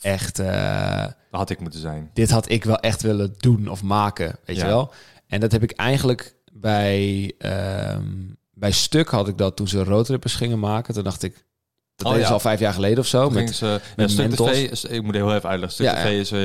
echt... 0.00 0.38
eh, 0.38 1.02
Dat 1.02 1.14
had 1.40 1.50
ik 1.50 1.60
moeten 1.60 1.80
zijn. 1.80 2.10
dit 2.14 2.30
had 2.30 2.48
ik 2.50 2.64
wel 2.64 2.78
echt 2.78 3.02
willen 3.02 3.34
doen 3.38 3.68
of 3.68 3.82
maken, 3.82 4.38
weet 4.44 4.56
Ja. 4.56 4.62
je 4.62 4.68
wel. 4.68 4.92
En 5.26 5.40
dat 5.40 5.52
heb 5.52 5.62
ik 5.62 5.70
eigenlijk 5.70 6.36
bij, 6.60 7.32
ehm, 7.38 8.04
bij 8.52 8.70
Stuk 8.72 9.08
had 9.08 9.28
ik 9.28 9.38
dat 9.38 9.56
toen 9.56 9.68
ze 9.68 9.84
roadtrippers 9.84 10.34
gingen 10.34 10.58
maken. 10.58 10.94
Toen 10.94 11.04
dacht 11.04 11.22
ik, 11.22 11.46
dat 11.96 12.12
Oh, 12.12 12.18
is 12.18 12.26
ja. 12.26 12.32
al 12.32 12.40
vijf 12.40 12.60
jaar 12.60 12.72
geleden 12.72 12.98
of 12.98 13.06
zo. 13.06 13.24
Toen 13.24 13.34
Met, 13.34 13.54
ze, 13.54 13.80
met 13.96 14.10
ja, 14.10 14.28
Stuk. 14.28 14.30
TV, 14.34 14.82
ik 14.90 15.02
moet 15.02 15.14
heel 15.14 15.34
even 15.34 15.48
uitleggen. 15.48 15.72
Stuk 15.72 15.86
Ja, 15.86 15.94
TV 16.04 16.10
is 16.10 16.30
eh, 16.30 16.38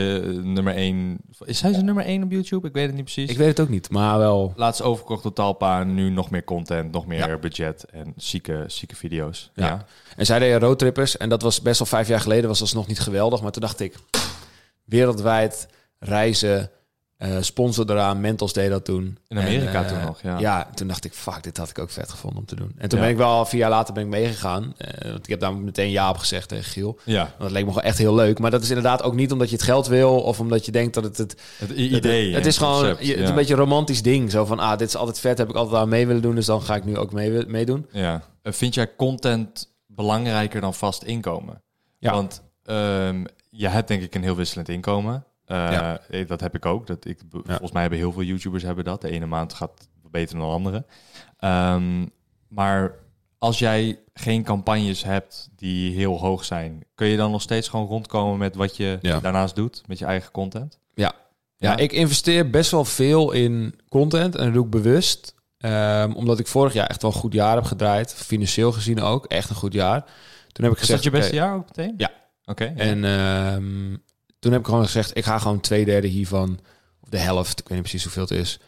nummer 0.44 0.76
1. 0.76 1.18
Is 1.46 1.62
hij 1.62 1.72
zijn 1.74 1.86
nummer 1.86 2.06
1 2.06 2.24
op 2.24 2.32
YouTube? 2.32 2.68
Ik 2.68 2.74
weet 2.74 2.86
het 2.86 2.96
niet 2.96 3.04
precies. 3.04 3.30
ik 3.30 3.38
weet 3.38 3.48
het 3.48 3.60
ook 3.60 3.70
niet, 3.70 3.90
maar 3.90 4.18
wel... 4.18 4.54
Laatst 4.56 4.82
overgekocht 4.82 5.24
door 5.24 5.34
Talpa. 5.34 5.84
Nu 5.84 6.10
nog 6.10 6.30
meer 6.30 6.44
content, 6.44 6.92
nog 6.92 7.06
meer 7.06 7.40
budget 7.40 7.86
en 7.92 8.14
zieke, 8.16 8.64
zieke 8.68 8.96
video's. 8.96 9.52
Ja. 9.56 9.86
En 10.16 10.26
zij 10.26 10.40
deden 10.40 10.60
roadtrippers 10.60 11.18
en 11.18 11.30
dat 11.30 11.42
was 11.42 11.62
best 11.62 11.80
wel 11.80 11.88
vijf 11.88 12.08
jaar 12.08 12.20
geleden, 12.22 12.48
was 12.50 12.60
dat 12.60 12.74
nog 12.74 12.88
niet 12.88 13.00
geweldig. 13.00 13.42
Maar 13.42 13.52
toen 13.52 13.62
dacht 13.62 13.80
ik, 13.80 13.96
wereldwijd 14.86 15.68
reizen, 16.00 16.70
eh 17.24 17.38
sponsor 17.42 17.90
eraan, 17.92 18.22
Mentos 18.22 18.54
deed 18.54 18.70
dat 18.70 18.86
toen. 18.86 19.18
In 19.28 19.38
Amerika 19.40 19.80
En, 19.80 19.86
eh, 19.86 19.92
toen 19.92 20.02
nog, 20.06 20.22
ja. 20.22 20.40
Ja, 20.40 20.70
toen 20.74 20.88
dacht 20.88 21.06
ik, 21.06 21.14
fuck, 21.14 21.44
dit 21.44 21.58
had 21.58 21.70
ik 21.70 21.80
ook 21.80 21.90
vet 21.90 22.10
gevonden 22.10 22.40
om 22.40 22.46
te 22.46 22.56
doen. 22.56 22.72
En 22.78 22.90
toen 22.90 23.00
Ja. 23.00 23.06
ben 23.06 23.14
ik 23.14 23.20
wel, 23.20 23.46
vier 23.46 23.60
jaar 23.60 23.70
later 23.70 23.94
ben 23.94 24.04
ik 24.04 24.10
meegegaan. 24.10 24.74
Eh, 24.78 25.12
want 25.12 25.24
ik 25.24 25.30
heb 25.30 25.40
daar 25.40 25.56
meteen 25.56 25.90
ja 25.90 26.10
op 26.10 26.18
gezegd 26.18 26.48
tegen 26.50 26.64
Giel. 26.64 27.00
Ja, 27.06 27.20
Want 27.22 27.40
dat 27.40 27.52
leek 27.52 27.64
me 27.66 27.70
gewoon 27.70 27.84
echt 27.88 27.98
heel 27.98 28.16
leuk. 28.16 28.40
Maar 28.40 28.52
dat 28.52 28.62
is 28.62 28.68
inderdaad 28.70 29.04
ook 29.04 29.14
niet 29.16 29.32
omdat 29.32 29.50
je 29.50 29.56
het 29.56 29.64
geld 29.66 29.88
wil 29.88 30.22
of 30.22 30.40
omdat 30.40 30.66
je 30.66 30.72
denkt 30.72 30.94
dat 30.94 31.04
het... 31.04 31.18
Het, 31.18 31.36
het 31.58 31.70
idee. 31.72 32.34
het, 32.34 32.42
en 32.42 32.48
is 32.48 32.58
gewoon 32.58 32.80
concept, 32.80 33.06
je- 33.06 33.12
het 33.14 33.22
ja. 33.22 33.28
een 33.30 33.36
beetje 33.36 33.54
een 33.54 33.60
romantisch 33.60 34.02
ding. 34.02 34.32
Zo 34.32 34.46
van, 34.46 34.60
ah, 34.60 34.78
dit 34.78 34.88
is 34.88 34.96
altijd 34.96 35.20
vet, 35.20 35.38
heb 35.38 35.50
ik 35.50 35.56
altijd 35.56 35.82
aan 35.82 35.90
mee 35.90 36.08
willen 36.08 36.22
doen. 36.22 36.36
Dus 36.36 36.46
dan 36.46 36.62
ga 36.62 36.76
ik 36.76 36.84
nu 36.86 36.98
ook 36.98 37.12
mee, 37.14 37.46
meedoen. 37.48 37.86
Ja. 37.92 38.22
Vind 38.44 38.74
jij 38.74 38.96
content 38.96 39.74
belangrijker 39.88 40.62
dan 40.62 40.74
vast 40.74 41.04
inkomen? 41.04 41.62
Ja. 42.00 42.12
Want 42.12 42.42
ehm, 42.64 43.24
je 43.50 43.68
hebt 43.68 43.88
denk 43.88 44.02
ik 44.02 44.16
een 44.16 44.24
heel 44.24 44.36
wisselend 44.36 44.70
inkomen. 44.70 45.26
Ja. 45.56 46.00
eh, 46.10 46.28
Dat 46.28 46.40
heb 46.42 46.56
ik 46.56 46.66
ook. 46.66 46.88
Dat 46.88 47.06
ik, 47.06 47.20
Volgens 47.44 47.72
mij 47.72 47.82
hebben 47.82 48.00
heel 48.00 48.12
veel 48.12 48.24
YouTubers 48.24 48.64
hebben 48.64 48.84
dat. 48.84 49.02
De 49.02 49.10
ene 49.10 49.26
maand 49.26 49.54
gaat 49.54 49.88
beter 50.12 50.38
dan 50.38 50.48
de 50.48 50.54
andere. 50.54 50.86
Ehm, 51.38 52.06
maar 52.48 52.92
als 53.38 53.60
jij 53.60 54.00
geen 54.14 54.44
campagnes 54.44 55.04
hebt 55.04 55.50
die 55.56 55.96
heel 55.96 56.20
hoog 56.20 56.46
zijn, 56.46 56.84
kun 56.96 57.08
je 57.08 57.18
dan 57.18 57.32
nog 57.32 57.42
steeds 57.42 57.68
gewoon 57.68 57.86
rondkomen 57.88 58.38
met 58.38 58.56
wat 58.56 58.78
je 58.78 58.98
Ja. 59.02 59.20
daarnaast 59.20 59.56
doet, 59.56 59.84
met 59.88 60.00
je 60.00 60.06
eigen 60.06 60.32
content? 60.32 60.80
Ja. 60.94 61.14
Ja, 61.58 61.72
Ja. 61.72 61.78
ik 61.78 61.92
investeer 61.92 62.50
best 62.50 62.72
wel 62.72 62.86
veel 62.86 63.32
in 63.32 63.80
content 63.90 64.36
en 64.36 64.44
dat 64.46 64.54
doe 64.54 64.64
ik 64.66 64.70
bewust. 64.72 65.36
Ehm, 65.58 66.12
omdat 66.12 66.40
ik 66.40 66.48
vorig 66.48 66.74
jaar 66.74 66.88
echt 66.88 67.02
wel 67.02 67.12
een 67.12 67.18
goed 67.18 67.34
jaar 67.34 67.56
heb 67.56 67.64
gedraaid. 67.64 68.14
Financieel 68.14 68.72
gezien 68.72 69.02
ook. 69.02 69.26
Echt 69.26 69.50
een 69.50 69.56
goed 69.56 69.74
jaar. 69.74 70.02
Toen 70.52 70.64
heb 70.66 70.74
ik 70.74 70.80
Is 70.80 70.86
gezegd... 70.86 71.04
dat 71.04 71.14
je 71.14 71.20
beste 71.20 71.36
jaar 71.36 71.56
ook 71.56 71.66
meteen? 71.66 71.94
Ja. 71.98 72.12
Oké. 72.46 72.64
ja. 72.64 72.76
En 72.76 73.04
ehm, 73.06 73.96
toen 74.44 74.52
heb 74.52 74.62
ik 74.62 74.68
gewoon 74.68 74.86
gezegd... 74.86 75.18
Ik 75.18 75.26
ga 75.26 75.38
gewoon 75.40 75.60
twee 75.60 75.86
derde 75.86 76.08
hiervan... 76.08 76.60
Of 77.04 77.10
de 77.10 77.18
helft, 77.18 77.60
ik 77.60 77.68
weet 77.68 77.78
niet 77.78 77.88
precies 77.90 78.04
hoeveel 78.04 78.22
het 78.22 78.32
is... 78.32 78.60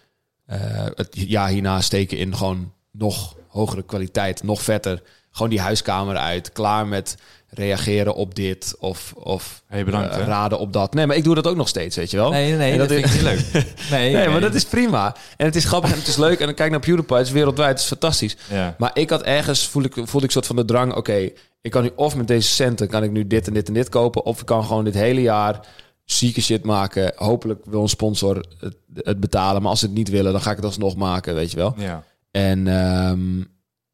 eh, 0.45 0.85
het 0.95 1.09
jaar 1.11 1.49
hierna 1.49 1.81
steken 1.81 2.17
in 2.17 2.35
gewoon 2.37 2.73
nog 2.91 3.35
hogere 3.47 3.83
kwaliteit, 3.83 4.43
nog 4.43 4.61
vetter. 4.61 5.01
Gewoon 5.31 5.49
die 5.49 5.59
huiskamer 5.59 6.17
uit, 6.17 6.51
klaar 6.51 6.87
met 6.87 7.17
reageren 7.49 8.15
op 8.15 8.35
dit 8.35 8.75
of, 8.79 9.13
of 9.17 9.63
Hey, 9.67 9.85
bedankt, 9.85 10.15
eh, 10.15 10.25
raden 10.25 10.59
op 10.59 10.73
dat. 10.73 10.93
Nee, 10.93 11.05
maar 11.07 11.15
ik 11.15 11.23
doe 11.23 11.35
dat 11.35 11.47
ook 11.47 11.55
nog 11.55 11.67
steeds, 11.67 11.95
weet 11.95 12.11
je 12.11 12.17
wel. 12.17 12.31
Nee, 12.31 12.53
nee, 12.53 12.71
En 12.71 12.77
dat, 12.77 12.89
dat 12.89 12.97
vind 12.97 13.09
ik 13.09 13.13
niet 13.13 13.21
leuk. 13.53 13.63
Nee, 13.91 14.13
Nee, 14.13 14.29
maar 14.29 14.41
dat 14.41 14.53
is 14.53 14.65
prima. 14.65 15.15
En 15.37 15.45
het 15.45 15.55
is 15.55 15.65
grappig 15.65 15.91
en 15.91 15.97
het 15.97 16.07
is 16.07 16.17
leuk. 16.17 16.39
En 16.39 16.45
dan 16.45 16.55
kijk 16.55 16.71
naar 16.71 16.79
PewDiePie, 16.79 17.17
het 17.17 17.25
is 17.25 17.31
wereldwijd, 17.31 17.69
het 17.69 17.79
is 17.79 17.85
fantastisch. 17.87 18.37
Ja. 18.49 18.75
Maar 18.77 18.91
ik 18.93 19.09
had 19.09 19.21
ergens, 19.23 19.67
voelde 19.67 19.87
ik, 19.87 20.07
voelde 20.07 20.25
ik 20.25 20.31
soort 20.31 20.45
van 20.45 20.55
de 20.55 20.65
drang... 20.65 20.93
oké, 20.93 21.29
ik 21.65 21.71
kan 21.71 21.83
nu 21.83 21.91
of 21.95 22.15
met 22.15 22.27
deze 22.27 22.49
centen... 22.49 22.87
kan 22.87 23.03
ik 23.03 23.11
nu 23.11 23.27
dit 23.27 23.47
en 23.47 23.53
dit 23.53 23.67
en 23.67 23.73
dit 23.73 23.89
kopen... 23.89 24.25
of 24.25 24.39
ik 24.39 24.45
kan 24.45 24.63
gewoon 24.63 24.83
dit 24.83 24.93
hele 24.93 25.21
jaar 25.21 25.67
zieke 26.03 26.41
shit 26.41 26.63
maken. 26.63 27.11
Hopelijk 27.15 27.65
wil 27.65 27.81
een 27.81 27.89
sponsor 27.89 28.45
het, 28.59 28.75
het 28.93 29.19
betalen. 29.19 29.61
Maar 29.61 29.69
als 29.71 29.79
ze 29.79 29.85
het 29.85 29.95
niet 29.95 30.09
willen, 30.09 30.31
dan 30.31 30.41
ga 30.41 30.49
ik 30.49 30.55
het 30.55 30.65
alsnog 30.65 30.95
maken, 30.95 31.35
weet 31.35 31.51
je 31.51 31.57
wel. 31.57 31.73
ja. 31.77 32.03
En 32.31 32.67
ehm, 32.67 33.43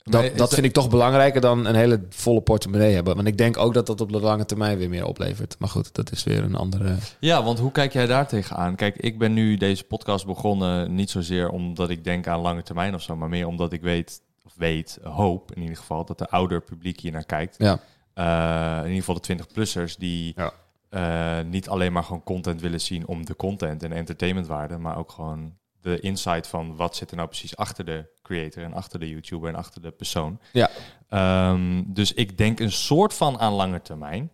dat 0.03 0.37
dat- 0.37 0.53
vind 0.53 0.65
ik 0.65 0.73
toch 0.73 0.89
belangrijker 0.89 1.41
dan 1.41 1.65
een 1.65 1.75
hele 1.75 2.01
volle 2.09 2.41
portemonnee 2.41 2.93
hebben. 2.93 3.15
Want 3.15 3.27
ik 3.27 3.37
denk 3.37 3.57
ook 3.57 3.73
dat 3.73 3.87
dat 3.87 4.01
op 4.01 4.11
de 4.11 4.19
lange 4.19 4.45
termijn 4.45 4.77
weer 4.77 4.89
meer 4.89 5.05
oplevert. 5.05 5.55
Maar 5.59 5.69
goed, 5.69 5.95
dat 5.95 6.11
is 6.11 6.23
weer 6.23 6.43
een 6.43 6.55
andere... 6.55 6.95
Ja, 7.19 7.43
want 7.43 7.59
hoe 7.59 7.71
kijk 7.71 7.93
jij 7.93 8.05
daar 8.05 8.27
tegenaan? 8.27 8.75
Kijk, 8.75 8.97
ik 8.97 9.19
ben 9.19 9.33
nu 9.33 9.57
deze 9.57 9.83
podcast 9.83 10.25
begonnen 10.25 10.95
niet 10.95 11.09
zozeer 11.09 11.49
omdat 11.49 11.89
ik 11.89 12.03
denk 12.03 12.27
aan 12.27 12.39
lange 12.39 12.63
termijn 12.63 12.93
of 12.93 13.01
zo, 13.01 13.15
maar 13.15 13.29
meer 13.29 13.47
omdat 13.47 13.73
ik 13.73 13.81
weet, 13.81 14.21
of 14.51 14.57
weet, 14.57 14.99
hoop 15.03 15.51
in 15.55 15.61
ieder 15.61 15.77
geval, 15.77 16.05
dat 16.05 16.17
de 16.17 16.29
ouder 16.29 16.61
publiek 16.61 16.99
hier 16.99 17.11
naar 17.11 17.25
kijkt. 17.25 17.55
Ja, 17.57 17.79
Eh, 18.13 18.77
in 18.77 18.87
ieder 18.87 18.99
geval 19.03 19.15
de 19.15 19.21
20-plussers 19.21 19.97
die 19.97 20.33
Ja. 20.35 20.51
eh, 20.89 21.45
niet 21.45 21.69
alleen 21.69 21.91
maar 21.93 22.03
gewoon 22.03 22.23
content 22.23 22.61
willen 22.61 22.81
zien 22.81 23.07
om 23.07 23.25
de 23.25 23.35
content 23.35 23.83
en 23.83 23.91
entertainmentwaarde, 23.91 24.77
maar 24.77 24.97
ook 24.97 25.11
gewoon 25.11 25.53
de 25.81 25.99
insight 25.99 26.47
van 26.47 26.75
wat 26.75 26.95
zit 26.95 27.09
er 27.11 27.15
nou 27.15 27.27
precies 27.27 27.55
achter 27.57 27.85
de 27.85 28.05
creator 28.21 28.63
en 28.63 28.73
achter 28.73 28.99
de 28.99 29.09
YouTuber 29.09 29.49
en 29.49 29.55
achter 29.55 29.81
de 29.81 29.91
persoon. 29.91 30.39
ja. 30.53 30.69
Ehm, 31.09 31.83
dus 31.85 32.13
ik 32.13 32.37
denk 32.37 32.59
een 32.59 32.71
soort 32.71 33.13
van 33.13 33.39
aan 33.39 33.53
lange 33.53 33.81
termijn. 33.81 34.31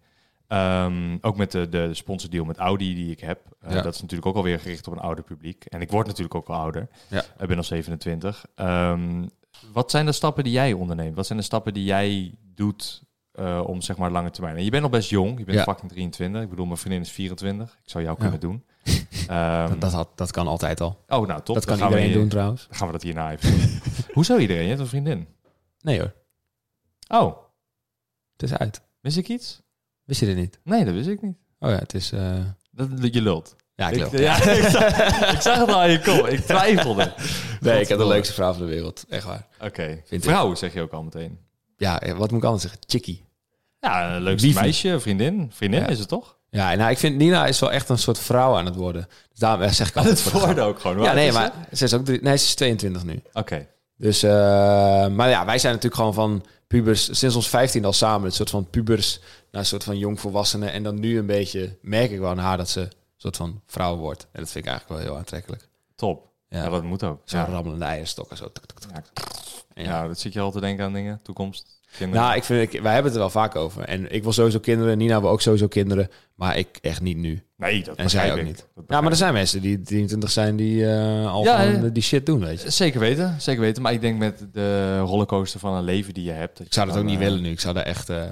Ehm, 0.47 1.17
ook 1.21 1.37
met 1.37 1.51
de, 1.51 1.69
de 1.69 1.93
sponsordeal 1.93 2.45
met 2.45 2.57
Audi 2.57 2.95
die 2.95 3.11
ik 3.11 3.19
heb. 3.19 3.39
Eh, 3.59 3.71
Ja. 3.73 3.81
Dat 3.81 3.93
is 3.93 4.01
natuurlijk 4.01 4.27
ook 4.27 4.35
alweer 4.35 4.59
gericht 4.59 4.87
op 4.87 4.93
een 4.93 4.99
ouder 4.99 5.23
publiek. 5.23 5.65
En 5.65 5.81
ik 5.81 5.91
word 5.91 6.07
natuurlijk 6.07 6.35
ook 6.35 6.47
al 6.47 6.55
ouder. 6.55 6.87
Ja. 7.07 7.23
Ik 7.39 7.47
ben 7.47 7.57
al 7.57 7.63
27. 7.63 8.45
Ehm, 8.55 9.27
wat 9.73 9.91
zijn 9.91 10.05
de 10.05 10.11
stappen 10.11 10.43
die 10.43 10.53
jij 10.53 10.73
onderneemt? 10.73 11.15
Wat 11.15 11.25
zijn 11.25 11.39
de 11.39 11.45
stappen 11.45 11.73
die 11.73 11.83
jij 11.83 12.33
doet 12.55 13.01
eh, 13.31 13.63
om 13.65 13.81
zeg 13.81 13.97
maar 13.97 14.11
lange 14.11 14.29
termijn? 14.31 14.57
En 14.57 14.63
je 14.63 14.69
bent 14.69 14.81
nog 14.81 14.91
best 14.91 15.09
jong. 15.09 15.37
Je 15.39 15.45
bent 15.45 15.57
Ja. 15.57 15.63
fucking 15.63 15.91
23. 15.91 16.41
Ik 16.41 16.49
bedoel, 16.49 16.65
mijn 16.65 16.77
vriendin 16.77 17.01
is 17.01 17.11
24. 17.11 17.77
Ik 17.83 17.89
zou 17.89 18.03
jou 18.03 18.15
Ja. 18.15 18.21
kunnen 18.21 18.39
doen. 18.39 18.63
Ehm, 19.27 19.69
Dat, 19.69 19.81
dat, 19.81 19.91
had, 19.91 20.09
dat 20.15 20.31
kan 20.31 20.47
altijd 20.47 20.81
al. 20.81 21.03
oh, 21.07 21.27
nou 21.27 21.41
top. 21.41 21.55
dat 21.55 21.65
kan 21.65 21.77
we 21.77 21.83
iedereen 21.85 22.11
doen 22.13 22.27
trouwens. 22.27 22.67
Dan 22.67 22.77
gaan 22.77 22.87
we 22.87 22.93
dat 22.93 23.01
hierna 23.03 23.31
even 23.31 23.51
doen. 23.51 23.79
Hoezo 24.13 24.37
iedereen? 24.37 24.61
Je 24.63 24.67
hebt 24.69 24.79
een 24.81 24.87
vriendin. 24.87 25.27
Nee 25.81 25.99
hoor, 25.99 26.13
Oh, 27.07 27.37
het 28.37 28.43
is 28.43 28.53
uit. 28.57 28.81
wist 29.01 29.17
ik 29.17 29.27
iets? 29.29 29.61
Wist 30.03 30.19
je 30.19 30.25
dit 30.25 30.35
niet? 30.35 30.59
Nee, 30.63 30.85
dat 30.85 30.93
wist 30.93 31.07
ik 31.07 31.21
niet. 31.21 31.37
Oh 31.59 31.69
ja, 31.69 31.75
het 31.77 31.93
is... 31.93 32.11
eh, 32.11 32.39
Dat, 32.71 33.13
je 33.13 33.21
lult. 33.21 33.55
Ja, 33.77 33.89
ik 33.89 34.11
Ik, 34.11 34.19
ja, 34.19 34.35
ik, 34.61 34.63
zag, 34.69 34.97
ik 35.33 35.41
zag 35.41 35.59
het 35.59 35.69
al 35.69 35.81
aan 35.81 35.91
je 35.91 36.01
kop. 36.01 36.27
Ik 36.27 36.39
twijfelde. 36.45 37.13
Nee, 37.59 37.81
ik 37.81 37.87
heb 37.87 37.97
de 37.97 38.07
leukste 38.07 38.33
vrouw 38.33 38.51
van 38.53 38.61
de 38.61 38.67
wereld. 38.67 39.05
Echt 39.09 39.25
waar. 39.25 39.47
Oké. 39.61 40.01
ik. 40.09 40.23
Vrouw 40.23 40.55
zeg 40.55 40.73
je 40.73 40.81
ook 40.81 40.91
al 40.91 41.03
meteen. 41.03 41.37
Ja, 41.77 42.01
eh, 42.01 42.17
wat 42.17 42.29
moet 42.31 42.39
ik 42.39 42.45
anders 42.45 42.61
zeggen? 42.63 42.81
Chickie. 42.87 43.25
Ja, 43.79 44.15
een 44.15 44.21
leukste 44.21 44.47
Liefie. 44.47 44.61
meisje, 44.63 44.99
vriendin. 44.99 45.51
Vriendin 45.53 45.79
Ja. 45.79 45.87
is 45.87 45.99
het 45.99 46.07
toch? 46.07 46.37
Ja, 46.49 46.75
nou, 46.75 46.91
ik 46.91 46.97
vind 46.97 47.17
Nina 47.17 47.45
is 47.45 47.59
wel 47.59 47.71
echt 47.71 47.89
een 47.89 47.97
soort 47.97 48.19
vrouw 48.19 48.55
aan 48.55 48.65
het 48.65 48.75
worden. 48.75 49.07
Dus 49.29 49.39
daarom 49.39 49.61
eh, 49.61 49.71
zeg 49.71 49.89
ik 49.89 49.95
altijd 49.95 50.21
voor 50.21 50.31
de 50.31 50.47
grap. 50.53 50.57
ook 50.57 50.79
gewoon. 50.79 51.01
Ja, 51.03 51.13
nee, 51.13 51.31
maar 51.31 51.51
ze 51.73 51.83
is 51.83 51.93
ook 51.93 52.07
nee, 52.07 52.19
ze 52.21 52.31
is 52.45 52.55
22 52.55 53.03
nu. 53.03 53.21
Oké. 53.33 53.67
Dus, 53.97 54.23
eh, 54.23 54.31
maar 55.07 55.29
ja, 55.29 55.45
wij 55.45 55.57
zijn 55.57 55.73
natuurlijk 55.73 56.01
gewoon 56.01 56.13
van 56.13 56.45
pubers 56.67 57.19
sinds 57.19 57.35
ons 57.35 57.49
15 57.49 57.85
al 57.85 57.93
samen. 57.93 58.25
Een 58.25 58.31
soort 58.31 58.49
van 58.49 58.69
pubers 58.69 59.19
naar 59.51 59.61
een 59.61 59.67
soort 59.67 59.83
van 59.83 59.97
jongvolwassenen. 59.97 60.71
En 60.71 60.83
dan 60.83 60.99
nu 60.99 61.17
een 61.17 61.25
beetje 61.25 61.77
merk 61.81 62.11
ik 62.11 62.19
wel 62.19 62.29
aan 62.29 62.37
haar 62.37 62.57
dat 62.57 62.69
ze 62.69 62.87
soort 63.35 63.49
van 63.49 63.61
vrouw 63.65 63.95
wordt. 63.97 64.27
En 64.31 64.39
dat 64.41 64.51
vind 64.51 64.65
ik 64.65 64.71
eigenlijk 64.71 64.99
wel 65.01 65.09
heel 65.09 65.17
aantrekkelijk. 65.19 65.67
Top. 65.95 66.27
Ja. 66.49 66.63
Ja, 66.63 66.69
dat 66.69 66.83
moet 66.83 67.03
ook. 67.03 67.21
Zo'n 67.25 67.39
Ja. 67.39 67.45
rammelende 67.45 67.85
eierstokken. 67.85 68.37
Zo. 68.37 68.51
tuk, 68.51 68.65
tuk, 68.65 68.79
tuk. 68.79 68.91
Ja. 69.75 69.83
Ja. 69.83 70.07
dat 70.07 70.19
zit 70.19 70.33
je 70.33 70.39
al 70.39 70.51
te 70.51 70.59
denken 70.59 70.85
aan 70.85 70.93
dingen. 70.93 71.19
Toekomst. 71.23 71.75
Kinderen. 71.97 72.23
Nou, 72.23 72.35
ik 72.35 72.43
vind, 72.43 72.73
ik, 72.73 72.81
wij 72.81 72.93
hebben 72.93 73.11
het 73.11 73.21
er 73.21 73.27
wel 73.27 73.41
vaak 73.41 73.55
over. 73.55 73.83
En 73.83 74.11
ik 74.13 74.23
wil 74.23 74.31
sowieso 74.31 74.59
kinderen. 74.59 74.97
Nina 74.97 75.21
wil 75.21 75.29
ook 75.29 75.41
sowieso 75.41 75.67
kinderen. 75.67 76.09
Maar 76.35 76.57
ik 76.57 76.77
echt 76.81 77.01
niet 77.01 77.17
nu. 77.17 77.43
nee, 77.55 77.83
dat 77.83 77.97
En 77.97 78.09
zij 78.09 78.31
ook 78.31 78.37
ik. 78.37 78.43
niet. 78.43 78.65
Dat 78.75 78.83
Ja, 78.87 79.01
maar 79.01 79.11
er 79.11 79.17
zijn 79.17 79.33
mensen 79.33 79.61
die 79.61 79.81
23 79.81 80.31
zijn 80.31 80.55
die 80.55 80.89
eh, 80.91 81.31
al 81.31 81.43
Ja, 81.43 81.59
gewoon 81.59 81.81
hè? 81.81 81.91
die 81.91 82.03
shit 82.03 82.25
doen, 82.25 82.39
weet 82.39 82.61
je. 82.61 82.69
Zeker 82.69 82.99
weten, 82.99 83.41
zeker 83.41 83.61
weten. 83.61 83.81
Maar 83.81 83.93
ik 83.93 84.01
denk 84.01 84.17
met 84.19 84.45
de 84.53 84.99
rollercoaster 84.99 85.59
van 85.59 85.73
een 85.73 85.83
leven 85.83 86.13
die 86.13 86.23
je 86.23 86.31
hebt. 86.31 86.59
Ik 86.59 86.73
zou 86.73 86.87
dat 86.87 86.97
ook 86.97 87.03
niet 87.03 87.13
eh, 87.19 87.23
willen 87.23 87.41
nu. 87.41 87.49
Ik 87.49 87.59
zou 87.59 87.73
daar 87.73 87.83
echt... 87.85 88.09
eh, 88.09 88.23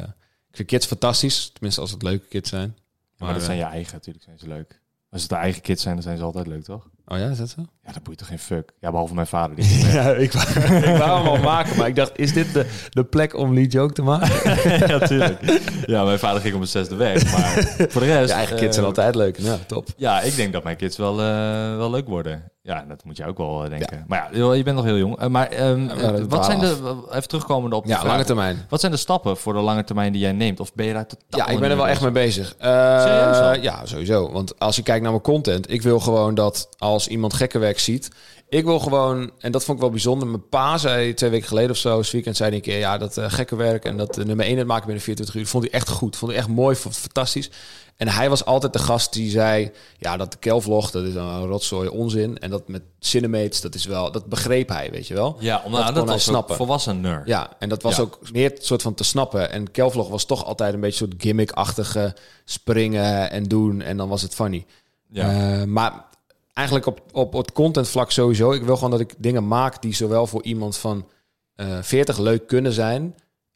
ik 0.49 0.55
vind 0.55 0.67
kids 0.67 0.85
fantastisch. 0.85 1.49
Tenminste, 1.53 1.81
als 1.81 1.91
het 1.91 2.01
leuke 2.03 2.25
kids 2.27 2.49
zijn. 2.49 2.77
Maar, 3.17 3.29
dat 3.33 3.39
eh, 3.39 3.45
zijn 3.45 3.57
je 3.57 3.63
eigen 3.63 3.93
natuurlijk, 3.93 4.23
zijn 4.25 4.39
ze 4.39 4.47
leuk. 4.47 4.81
Als 5.15 5.23
het 5.23 5.33
de 5.33 5.39
eigen 5.39 5.61
kids 5.61 5.83
zijn, 5.83 5.93
dan 5.93 6.03
zijn 6.03 6.17
ze 6.17 6.23
altijd 6.23 6.47
leuk, 6.47 6.63
toch? 6.63 6.87
Oh 7.05 7.17
ja, 7.17 7.29
is 7.29 7.37
dat 7.37 7.49
zo? 7.49 7.65
Ja, 7.85 7.91
dat 7.91 8.03
boeit 8.03 8.17
toch 8.17 8.27
geen 8.27 8.39
fuck. 8.39 8.71
Ja, 8.79 8.91
behalve 8.91 9.13
mijn 9.13 9.27
vader. 9.27 9.55
Die 9.55 9.65
Ja, 9.91 10.13
ik 10.13 10.31
wou, 10.31 10.75
ik 10.75 10.97
wou 10.97 11.17
hem 11.19 11.27
al 11.27 11.37
maken, 11.37 11.77
maar 11.77 11.87
ik 11.87 11.95
dacht, 11.95 12.11
is 12.15 12.33
dit 12.33 12.53
de, 12.53 12.65
de 12.89 13.03
plek 13.03 13.35
om 13.35 13.53
Lee 13.53 13.67
Joke 13.67 13.93
te 13.93 14.01
maken? 14.01 14.59
ja, 14.87 14.99
tuurlijk. 14.99 15.61
Ja, 15.85 16.03
mijn 16.03 16.19
vader 16.19 16.41
ging 16.41 16.55
om 16.55 16.61
een 16.61 16.67
zesde 16.67 16.95
weg. 16.95 17.31
Maar 17.31 17.75
voor 17.89 18.01
de 18.01 18.07
rest... 18.13 18.29
Je 18.29 18.35
eigen 18.35 18.55
kids 18.55 18.67
eh, 18.67 18.73
zijn 18.73 18.85
altijd 18.85 19.15
leuk. 19.15 19.37
Ja, 19.39 19.57
top. 19.67 19.87
Ja, 19.97 20.21
ik 20.21 20.35
denk 20.35 20.53
dat 20.53 20.63
mijn 20.63 20.75
kids 20.77 20.97
wel, 20.97 21.21
eh, 21.21 21.77
wel 21.77 21.89
leuk 21.89 22.07
worden. 22.07 22.51
Ja, 22.65 22.85
dat 22.87 23.03
moet 23.03 23.17
je 23.17 23.25
ook 23.25 23.37
wel 23.37 23.63
eh, 23.63 23.69
denken. 23.69 24.03
Maar 24.07 24.37
ja, 24.37 24.53
je 24.53 24.63
bent 24.63 24.75
nog 24.75 24.85
heel 24.85 24.97
jong. 24.97 25.19
Eh, 25.19 25.27
maar 25.27 25.47
ehm, 25.47 25.83
Ja, 25.83 26.11
dat 26.11 26.27
wat 26.27 26.45
zijn 26.45 26.59
de... 26.59 26.95
Even 27.09 27.27
terugkomende 27.27 27.75
op 27.75 27.83
de 27.83 27.89
Ja, 27.89 27.99
vraag. 27.99 28.11
lange 28.11 28.23
termijn. 28.23 28.65
Wat 28.69 28.79
zijn 28.79 28.91
de 28.91 28.97
stappen 28.97 29.37
voor 29.37 29.53
de 29.53 29.59
lange 29.59 29.83
termijn 29.83 30.11
die 30.11 30.21
jij 30.21 30.31
neemt? 30.31 30.59
Of 30.59 30.73
ben 30.73 30.85
je 30.85 30.93
daar 30.93 31.07
totaal 31.07 31.39
Ja, 31.39 31.53
ik 31.53 31.59
ben 31.59 31.69
er 31.69 31.75
wel 31.77 31.87
echt 31.87 32.01
mee 32.01 32.11
bezig. 32.11 32.55
Eh, 32.57 33.01
Serieus 33.01 33.63
ja, 33.63 33.85
sowieso. 33.85 34.31
Want 34.31 34.59
als 34.59 34.75
je 34.75 34.83
kijkt 34.83 35.01
naar 35.01 35.11
mijn 35.11 35.23
content, 35.23 35.71
ik 35.71 35.81
wil 35.81 35.99
gewoon 35.99 36.35
dat 36.35 36.69
als 36.77 37.07
iemand 37.07 37.33
gekke 37.33 37.59
werk 37.59 37.79
ziet, 37.79 38.09
ik 38.49 38.63
wil 38.65 38.79
gewoon, 38.79 39.31
en 39.39 39.51
dat 39.51 39.63
vond 39.63 39.77
ik 39.77 39.83
wel 39.83 39.91
bijzonder. 39.91 40.27
Mijn 40.27 40.49
pa 40.49 40.77
zei 40.77 41.13
twee 41.13 41.29
weken 41.29 41.47
geleden 41.47 41.71
of 41.71 41.77
zo, 41.77 42.01
weekend 42.11 42.35
zei 42.37 42.49
hij 42.49 42.57
een 42.57 42.63
keer, 42.63 42.77
ja, 42.79 42.97
dat 42.97 43.17
eh, 43.17 43.25
gekke 43.27 43.55
werk 43.55 43.85
en 43.85 43.97
dat 43.97 44.17
eh, 44.17 44.25
nummer 44.25 44.45
1 44.45 44.57
het 44.57 44.67
maken 44.67 44.85
binnen 44.85 45.03
24 45.03 45.41
uur, 45.41 45.47
vond 45.47 45.63
hij 45.63 45.73
echt 45.73 45.89
goed. 45.89 46.15
Vond 46.15 46.31
hij 46.31 46.39
echt 46.39 46.49
mooi, 46.49 46.75
vond 46.75 46.93
het 46.93 47.03
fantastisch. 47.03 47.49
En 47.95 48.07
hij 48.07 48.29
was 48.29 48.45
altijd 48.45 48.73
de 48.73 48.79
gast 48.79 49.13
die 49.13 49.29
zei, 49.29 49.71
ja, 49.97 50.17
dat 50.17 50.31
de 50.31 50.37
Kelvlog, 50.37 50.91
dat 50.91 51.03
is 51.03 51.15
een 51.15 51.45
rotzooi 51.45 51.87
onzin. 51.89 52.37
En 52.37 52.49
dat 52.49 52.67
met 52.67 52.81
Cinemates, 52.99 53.61
dat 53.61 53.75
is 53.75 53.85
wel, 53.85 54.11
dat 54.11 54.25
begreep 54.25 54.69
hij, 54.69 54.89
weet 54.91 55.07
je 55.07 55.13
wel. 55.13 55.35
Ja, 55.39 55.61
om, 55.65 55.71
Dat 55.71 55.81
nou, 55.81 55.93
dat 55.93 56.07
was 56.07 56.23
snappen. 56.23 56.51
ook 56.51 56.57
volwassen 56.57 57.01
nerd. 57.01 57.27
Ja, 57.27 57.49
en 57.59 57.69
dat 57.69 57.81
was 57.81 57.95
Ja. 57.95 58.01
ook 58.01 58.19
meer 58.31 58.49
het 58.49 58.65
soort 58.65 58.81
van 58.81 58.93
te 58.93 59.03
snappen. 59.03 59.51
En 59.51 59.71
Kelvlog 59.71 60.09
was 60.09 60.25
toch 60.25 60.45
altijd 60.45 60.73
een 60.73 60.79
beetje 60.79 61.03
een 61.05 61.09
soort 61.11 61.21
gimmick-achtige 61.23 62.15
springen 62.45 63.31
en 63.31 63.43
doen. 63.43 63.81
En 63.81 63.97
dan 63.97 64.09
was 64.09 64.21
het 64.21 64.35
funny. 64.35 64.65
Ja. 65.09 65.31
Eh, 65.59 65.63
maar 65.63 66.05
eigenlijk 66.53 66.85
op, 66.85 66.99
op 67.11 67.33
het 67.33 67.51
contentvlak 67.51 68.11
sowieso. 68.11 68.51
Ik 68.51 68.63
wil 68.63 68.75
gewoon 68.75 68.91
dat 68.91 68.99
ik 68.99 69.13
dingen 69.17 69.47
maak 69.47 69.81
die 69.81 69.95
zowel 69.95 70.27
voor 70.27 70.43
iemand 70.43 70.77
van 70.77 71.07
eh 71.55 71.67
40 71.81 72.17
leuk 72.17 72.47
kunnen 72.47 72.71
zijn. 72.73 73.15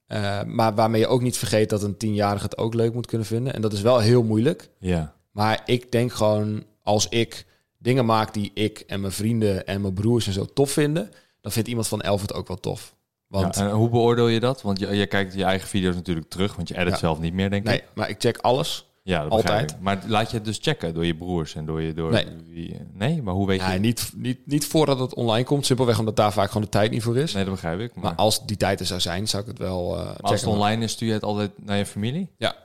Eh, 0.10 0.44
maar 0.44 0.76
waarmee 0.76 1.00
je 1.02 1.08
ook 1.08 1.22
niet 1.22 1.38
vergeet 1.38 1.70
dat 1.70 1.84
een 1.84 1.98
tienjarige 1.98 2.44
het 2.44 2.58
ook 2.58 2.74
leuk 2.74 2.94
moet 2.94 3.06
kunnen 3.06 3.28
vinden. 3.28 3.54
En 3.54 3.62
dat 3.62 3.74
is 3.74 3.82
wel 3.82 4.00
heel 4.00 4.24
moeilijk. 4.24 4.70
ja. 4.80 5.18
Maar 5.32 5.62
ik 5.66 5.92
denk 5.92 6.14
gewoon, 6.14 6.64
als 6.84 7.08
ik 7.10 7.46
dingen 7.78 8.06
maak 8.06 8.34
die 8.34 8.52
ik 8.54 8.80
en 8.88 9.02
mijn 9.02 9.14
vrienden 9.14 9.66
en 9.68 9.82
mijn 9.82 9.94
broers 9.94 10.28
en 10.28 10.34
zo 10.34 10.46
tof 10.46 10.72
vinden, 10.72 11.12
dan 11.42 11.52
vindt 11.52 11.68
iemand 11.70 11.88
van 11.88 12.02
11 12.02 12.22
het 12.22 12.34
ook 12.34 12.48
wel 12.48 12.60
tof. 12.60 12.96
Want 13.28 13.56
Ja, 13.56 13.62
en 13.68 13.72
hoe 13.72 13.90
beoordeel 13.90 14.28
je 14.28 14.40
dat? 14.40 14.62
Want 14.62 14.80
je, 14.80 14.88
je 14.96 15.06
kijkt 15.06 15.34
je 15.34 15.44
eigen 15.44 15.68
video's 15.68 15.96
natuurlijk 15.96 16.30
terug, 16.30 16.56
want 16.56 16.68
je 16.68 16.78
edit 16.78 16.94
Ja. 16.94 16.98
zelf 17.00 17.20
niet 17.20 17.34
meer, 17.34 17.50
denk 17.50 17.64
ik. 17.64 17.70
nee, 17.70 17.84
maar 17.94 18.10
ik 18.10 18.16
check 18.20 18.38
alles. 18.38 18.89
Ja, 19.10 19.24
dat 19.24 19.32
Altijd. 19.32 19.72
ik. 19.72 19.78
Maar 19.80 20.04
laat 20.08 20.30
je 20.32 20.36
het 20.38 20.46
dus 20.46 20.58
checken 20.62 20.94
door 20.94 21.06
je 21.06 21.16
broers 21.16 21.56
en 21.56 21.66
door 21.66 21.82
je... 21.82 21.94
Door 21.94 22.12
Nee. 22.12 22.26
Wie, 22.48 22.78
nee, 22.94 23.22
maar 23.22 23.34
hoe 23.34 23.48
weet 23.48 23.60
Ja, 23.60 23.72
je... 23.72 23.80
niet, 23.80 24.12
niet, 24.16 24.38
niet 24.46 24.66
voordat 24.66 25.00
het 25.00 25.14
online 25.14 25.44
komt, 25.46 25.66
simpelweg 25.66 26.00
omdat 26.00 26.16
daar 26.16 26.34
vaak 26.34 26.48
gewoon 26.48 26.64
de 26.64 26.70
tijd 26.70 26.92
niet 26.92 27.04
voor 27.04 27.18
is. 27.18 27.34
Nee, 27.34 27.44
dat 27.44 27.54
begrijp 27.54 27.80
ik. 27.80 27.96
Maar, 27.96 28.04
Maar 28.04 28.16
als 28.16 28.46
die 28.46 28.58
tijd 28.58 28.80
er 28.80 28.86
zou 28.86 29.00
zijn, 29.00 29.28
zou 29.28 29.44
ik 29.44 29.50
het 29.50 29.58
wel 29.60 29.98
eh 29.98 30.08
checken. 30.08 30.22
als 30.24 30.42
het 30.42 30.50
online 30.50 30.84
is, 30.84 30.92
stuur 30.92 31.08
je 31.08 31.14
het 31.14 31.24
altijd 31.24 31.52
naar 31.66 31.78
je 31.78 31.86
familie? 31.86 32.30
Ja. 32.38 32.56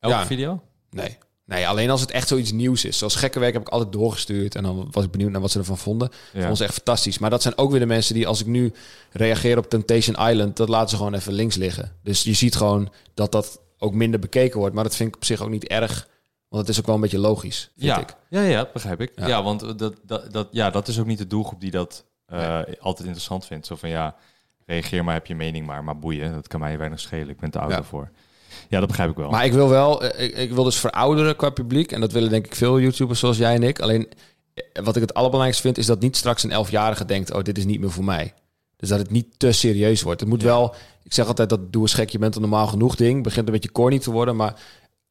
Elke 0.00 0.16
Ja. 0.16 0.26
video? 0.26 0.62
Nee. 0.90 1.16
Nee, 1.46 1.68
alleen 1.68 1.90
als 1.90 2.00
het 2.00 2.10
echt 2.10 2.28
zoiets 2.28 2.52
nieuws 2.52 2.84
is. 2.84 2.98
Zoals 2.98 3.14
gekke 3.16 3.38
werk 3.38 3.52
heb 3.52 3.62
ik 3.62 3.68
altijd 3.68 3.92
doorgestuurd. 3.92 4.54
En 4.54 4.62
dan 4.62 4.88
was 4.90 5.04
ik 5.04 5.10
benieuwd 5.10 5.30
naar 5.30 5.40
wat 5.40 5.50
ze 5.50 5.58
ervan 5.58 5.78
vonden. 5.78 6.08
Ja. 6.32 6.44
Vond 6.46 6.56
ze 6.56 6.64
echt 6.64 6.74
fantastisch. 6.74 7.18
Maar 7.18 7.30
dat 7.30 7.42
zijn 7.42 7.58
ook 7.58 7.70
weer 7.70 7.80
de 7.80 7.86
mensen 7.86 8.14
die, 8.14 8.26
als 8.26 8.40
ik 8.40 8.46
nu 8.46 8.72
reageer 9.12 9.58
op 9.58 9.68
Temptation 9.68 10.28
Island, 10.28 10.56
dat 10.56 10.68
laten 10.68 10.88
ze 10.88 10.96
gewoon 10.96 11.14
even 11.14 11.32
links 11.32 11.56
liggen. 11.56 11.92
Dus 12.02 12.22
je 12.22 12.32
ziet 12.32 12.56
gewoon 12.56 12.92
dat 13.14 13.32
dat 13.32 13.60
ook 13.80 13.94
minder 13.94 14.20
bekeken 14.20 14.58
wordt. 14.58 14.74
Maar 14.74 14.84
dat 14.84 14.96
vind 14.96 15.08
ik 15.08 15.16
op 15.16 15.24
zich 15.24 15.42
ook 15.42 15.50
niet 15.50 15.66
erg. 15.66 16.08
Want 16.48 16.62
het 16.62 16.70
is 16.70 16.78
ook 16.78 16.86
wel 16.86 16.94
een 16.94 17.00
beetje 17.00 17.18
logisch, 17.18 17.70
vind 17.76 17.90
ja. 17.90 18.00
ik. 18.00 18.16
ja, 18.28 18.42
ja, 18.42 18.68
begrijp 18.72 19.00
ik. 19.00 19.12
Ja, 19.16 19.26
Ja. 19.26 19.42
want 19.42 19.78
dat, 19.78 20.00
dat, 20.02 20.32
dat, 20.32 20.48
ja, 20.50 20.70
dat 20.70 20.88
is 20.88 20.98
ook 20.98 21.06
niet 21.06 21.18
de 21.18 21.26
doelgroep 21.26 21.60
die 21.60 21.70
dat 21.70 22.04
eh, 22.26 22.60
altijd 22.78 22.98
interessant 23.00 23.46
vindt. 23.46 23.66
Zo 23.66 23.76
van, 23.76 23.88
ja, 23.88 24.16
reageer 24.66 25.04
maar, 25.04 25.14
heb 25.14 25.26
je 25.26 25.34
mening 25.34 25.66
maar. 25.66 25.84
Maar 25.84 25.98
boeien, 25.98 26.32
dat 26.32 26.48
kan 26.48 26.60
mij 26.60 26.78
weinig 26.78 27.00
schelen. 27.00 27.28
Ik 27.28 27.40
ben 27.40 27.50
te 27.50 27.58
oud 27.58 27.70
daarvoor. 27.70 28.10
Ja, 28.68 28.78
dat 28.78 28.88
begrijp 28.88 29.10
ik 29.10 29.16
wel. 29.16 29.30
Maar 29.30 29.44
ik 29.44 29.52
wil 29.52 29.68
wel, 29.68 30.02
eh, 30.04 30.24
ik, 30.24 30.36
ik 30.36 30.52
wil 30.52 30.64
dus 30.64 30.78
verouderen 30.78 31.36
qua 31.36 31.50
publiek. 31.50 31.92
En 31.92 32.00
dat 32.00 32.12
willen 32.12 32.30
denk 32.30 32.46
ik 32.46 32.54
veel 32.54 32.80
YouTubers 32.80 33.20
zoals 33.20 33.36
jij 33.36 33.54
en 33.54 33.62
ik. 33.62 33.80
Alleen 33.80 34.08
eh, 34.54 34.84
wat 34.84 34.96
ik 34.96 35.02
het 35.02 35.14
allerbelangrijkste 35.14 35.62
vind, 35.62 35.78
is 35.78 35.86
dat 35.86 36.00
niet 36.00 36.16
straks 36.16 36.42
een 36.42 36.50
elfjarige 36.52 37.04
denkt: 37.04 37.32
oh, 37.32 37.42
dit 37.42 37.58
is 37.58 37.64
niet 37.64 37.80
meer 37.80 37.90
voor 37.90 38.04
mij. 38.04 38.34
Dus 38.80 38.88
dat 38.88 38.98
het 38.98 39.10
niet 39.10 39.38
te 39.38 39.52
serieus 39.52 40.02
wordt. 40.02 40.20
Het 40.20 40.28
moet 40.28 40.42
wel, 40.42 40.74
ik 41.02 41.12
zeg 41.12 41.26
altijd 41.26 41.48
dat 41.48 41.72
doe 41.72 41.82
eens 41.82 41.94
gek, 41.94 42.10
je 42.10 42.18
bent 42.18 42.34
een 42.34 42.40
normaal 42.40 42.66
genoeg 42.66 42.96
ding. 42.96 43.22
Begint 43.22 43.46
een 43.46 43.52
beetje 43.52 43.72
corny 43.72 43.98
te 43.98 44.10
worden, 44.10 44.36
maar 44.36 44.60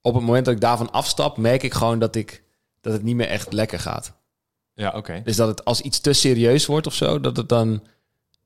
op 0.02 0.14
het 0.14 0.24
moment 0.24 0.46
dat 0.46 0.54
ik 0.54 0.62
daarvan 0.62 0.92
afstap, 0.92 1.38
merk 1.38 1.64
ik 1.64 1.74
gewoon 1.74 2.00
dat 2.00 2.16
ik 2.16 2.44
dat 2.82 2.94
het 2.94 3.04
niet 3.04 3.16
meer 3.16 3.28
echt 3.28 3.54
lekker 3.54 3.80
gaat. 3.80 4.14
Ja, 4.74 4.94
oké. 4.96 5.22
Dus 5.24 5.36
dat 5.36 5.48
het 5.48 5.66
als 5.66 5.82
iets 5.82 6.00
te 6.00 6.14
serieus 6.14 6.66
wordt 6.66 6.88
of 6.88 6.94
zo, 6.94 7.20
dat 7.20 7.38
het 7.38 7.50
dan, 7.50 7.84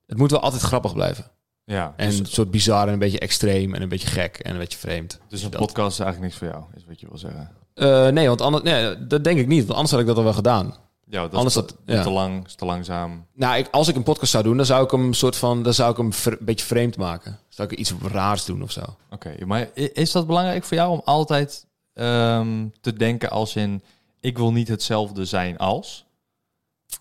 het 0.06 0.18
moet 0.18 0.32
wel 0.32 0.40
altijd 0.40 0.62
grappig 0.62 0.94
blijven. 0.94 1.32
Ja, 1.66 1.94
En 1.98 2.10
dus, 2.10 2.20
een 2.20 2.26
soort 2.26 2.52
bizar 2.52 2.88
en 2.88 2.94
een 2.94 3.00
beetje 3.00 3.20
extreem 3.20 3.74
en 3.74 3.82
een 3.82 3.90
beetje 3.90 4.08
gek 4.08 4.38
en 4.38 4.52
een 4.52 4.60
beetje 4.60 4.78
vreemd. 4.78 5.20
dus 5.28 5.44
een 5.44 5.52
dat. 5.52 5.60
podcast 5.60 6.00
is 6.00 6.06
eigenlijk 6.06 6.34
niks 6.34 6.38
voor 6.38 6.58
jou, 6.58 6.64
is 6.76 6.86
wat 6.88 7.00
je 7.00 7.08
wil 7.08 7.18
zeggen. 7.18 7.52
Eh, 7.74 8.08
nee, 8.08 8.28
want 8.28 8.42
anders, 8.42 8.64
nee, 8.64 9.08
dat 9.08 9.24
denk 9.24 9.40
ik 9.40 9.48
niet. 9.48 9.60
Want 9.60 9.72
anders 9.74 9.92
had 9.92 10.00
ik 10.00 10.06
dat 10.06 10.18
al 10.18 10.24
wel 10.24 10.34
gedaan. 10.34 10.76
Ja, 11.14 11.22
dat 11.22 11.34
Anders 11.34 11.55
is 11.55 11.61
dat- 11.61 11.78
te, 11.86 11.93
ja. 11.93 12.03
te 12.03 12.09
lang, 12.09 12.45
is 12.45 12.55
te 12.55 12.66
langzaam. 12.66 13.26
Nou, 13.34 13.57
ik, 13.57 13.68
als 13.72 13.88
ik 13.88 13.95
een 13.95 14.03
podcast 14.03 14.32
zou 14.32 14.43
doen, 14.43 14.57
dan 14.57 14.66
zou 14.66 14.84
ik 14.84 14.91
hem 14.91 15.14
soort 15.14 15.36
van, 15.36 15.64
dan 15.64 15.74
zou 15.74 15.91
ik 15.91 15.97
hem 15.97 16.11
een 16.26 16.38
beetje 16.45 16.66
vreemd 16.66 16.97
maken. 16.97 17.39
Zou 17.49 17.72
ik 17.72 17.78
iets 17.80 17.93
raars 18.01 18.45
doen 18.45 18.64
of 18.64 18.72
zo. 18.72 18.82
Oké, 19.09 19.45
maar 19.45 19.70
is 19.74 20.11
dat 20.11 20.28
belangrijk 20.28 20.64
voor 20.64 20.78
jou 20.78 20.91
om 20.91 21.01
altijd 21.05 21.66
ehm, 21.93 22.68
te 22.82 22.93
denken 22.93 23.30
als 23.30 23.55
in... 23.55 23.84
ik 24.20 24.38
wil 24.38 24.51
niet 24.51 24.68
hetzelfde 24.68 25.26
zijn 25.26 25.57
als? 25.57 26.05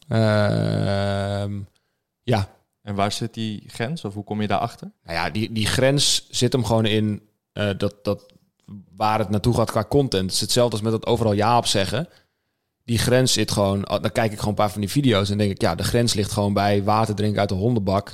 Ehm, 0.08 1.60
ja, 2.22 2.48
En 2.82 2.94
waar 2.94 3.12
zit 3.12 3.34
die 3.34 3.64
grens? 3.66 4.04
Of 4.04 4.14
hoe 4.14 4.24
kom 4.24 4.40
je 4.40 4.46
daarachter? 4.46 4.90
nou 5.04 5.16
ja, 5.16 5.30
die, 5.30 5.52
die 5.52 5.66
grens 5.66 6.26
zit 6.30 6.52
hem 6.52 6.64
gewoon 6.64 6.86
in 6.86 7.22
eh, 7.52 7.70
dat, 7.76 7.94
dat 8.02 8.26
waar 8.96 9.18
het 9.18 9.28
naartoe 9.28 9.54
gaat 9.54 9.70
qua 9.70 9.84
content. 9.84 10.22
Het 10.24 10.32
is 10.32 10.40
hetzelfde 10.40 10.72
als 10.72 10.82
met 10.82 10.92
dat 10.92 11.06
overal 11.06 11.32
ja 11.32 11.56
op 11.56 11.66
zeggen. 11.66 12.08
Die 12.84 12.98
grens 12.98 13.32
zit 13.32 13.50
gewoon, 13.50 13.90
oh, 13.90 14.00
dan 14.02 14.12
kijk 14.12 14.30
ik 14.32 14.36
gewoon 14.38 14.48
een 14.50 14.54
paar 14.54 14.70
van 14.70 14.80
die 14.80 14.90
video's 14.90 15.30
en 15.30 15.38
denk 15.38 15.50
ik, 15.50 15.60
ja, 15.60 15.74
de 15.74 15.82
grens 15.82 16.14
ligt 16.14 16.32
gewoon 16.32 16.52
bij 16.52 16.82
water 16.84 17.14
drinken 17.14 17.40
uit 17.40 17.48
de 17.48 17.54
hondenbak, 17.54 18.12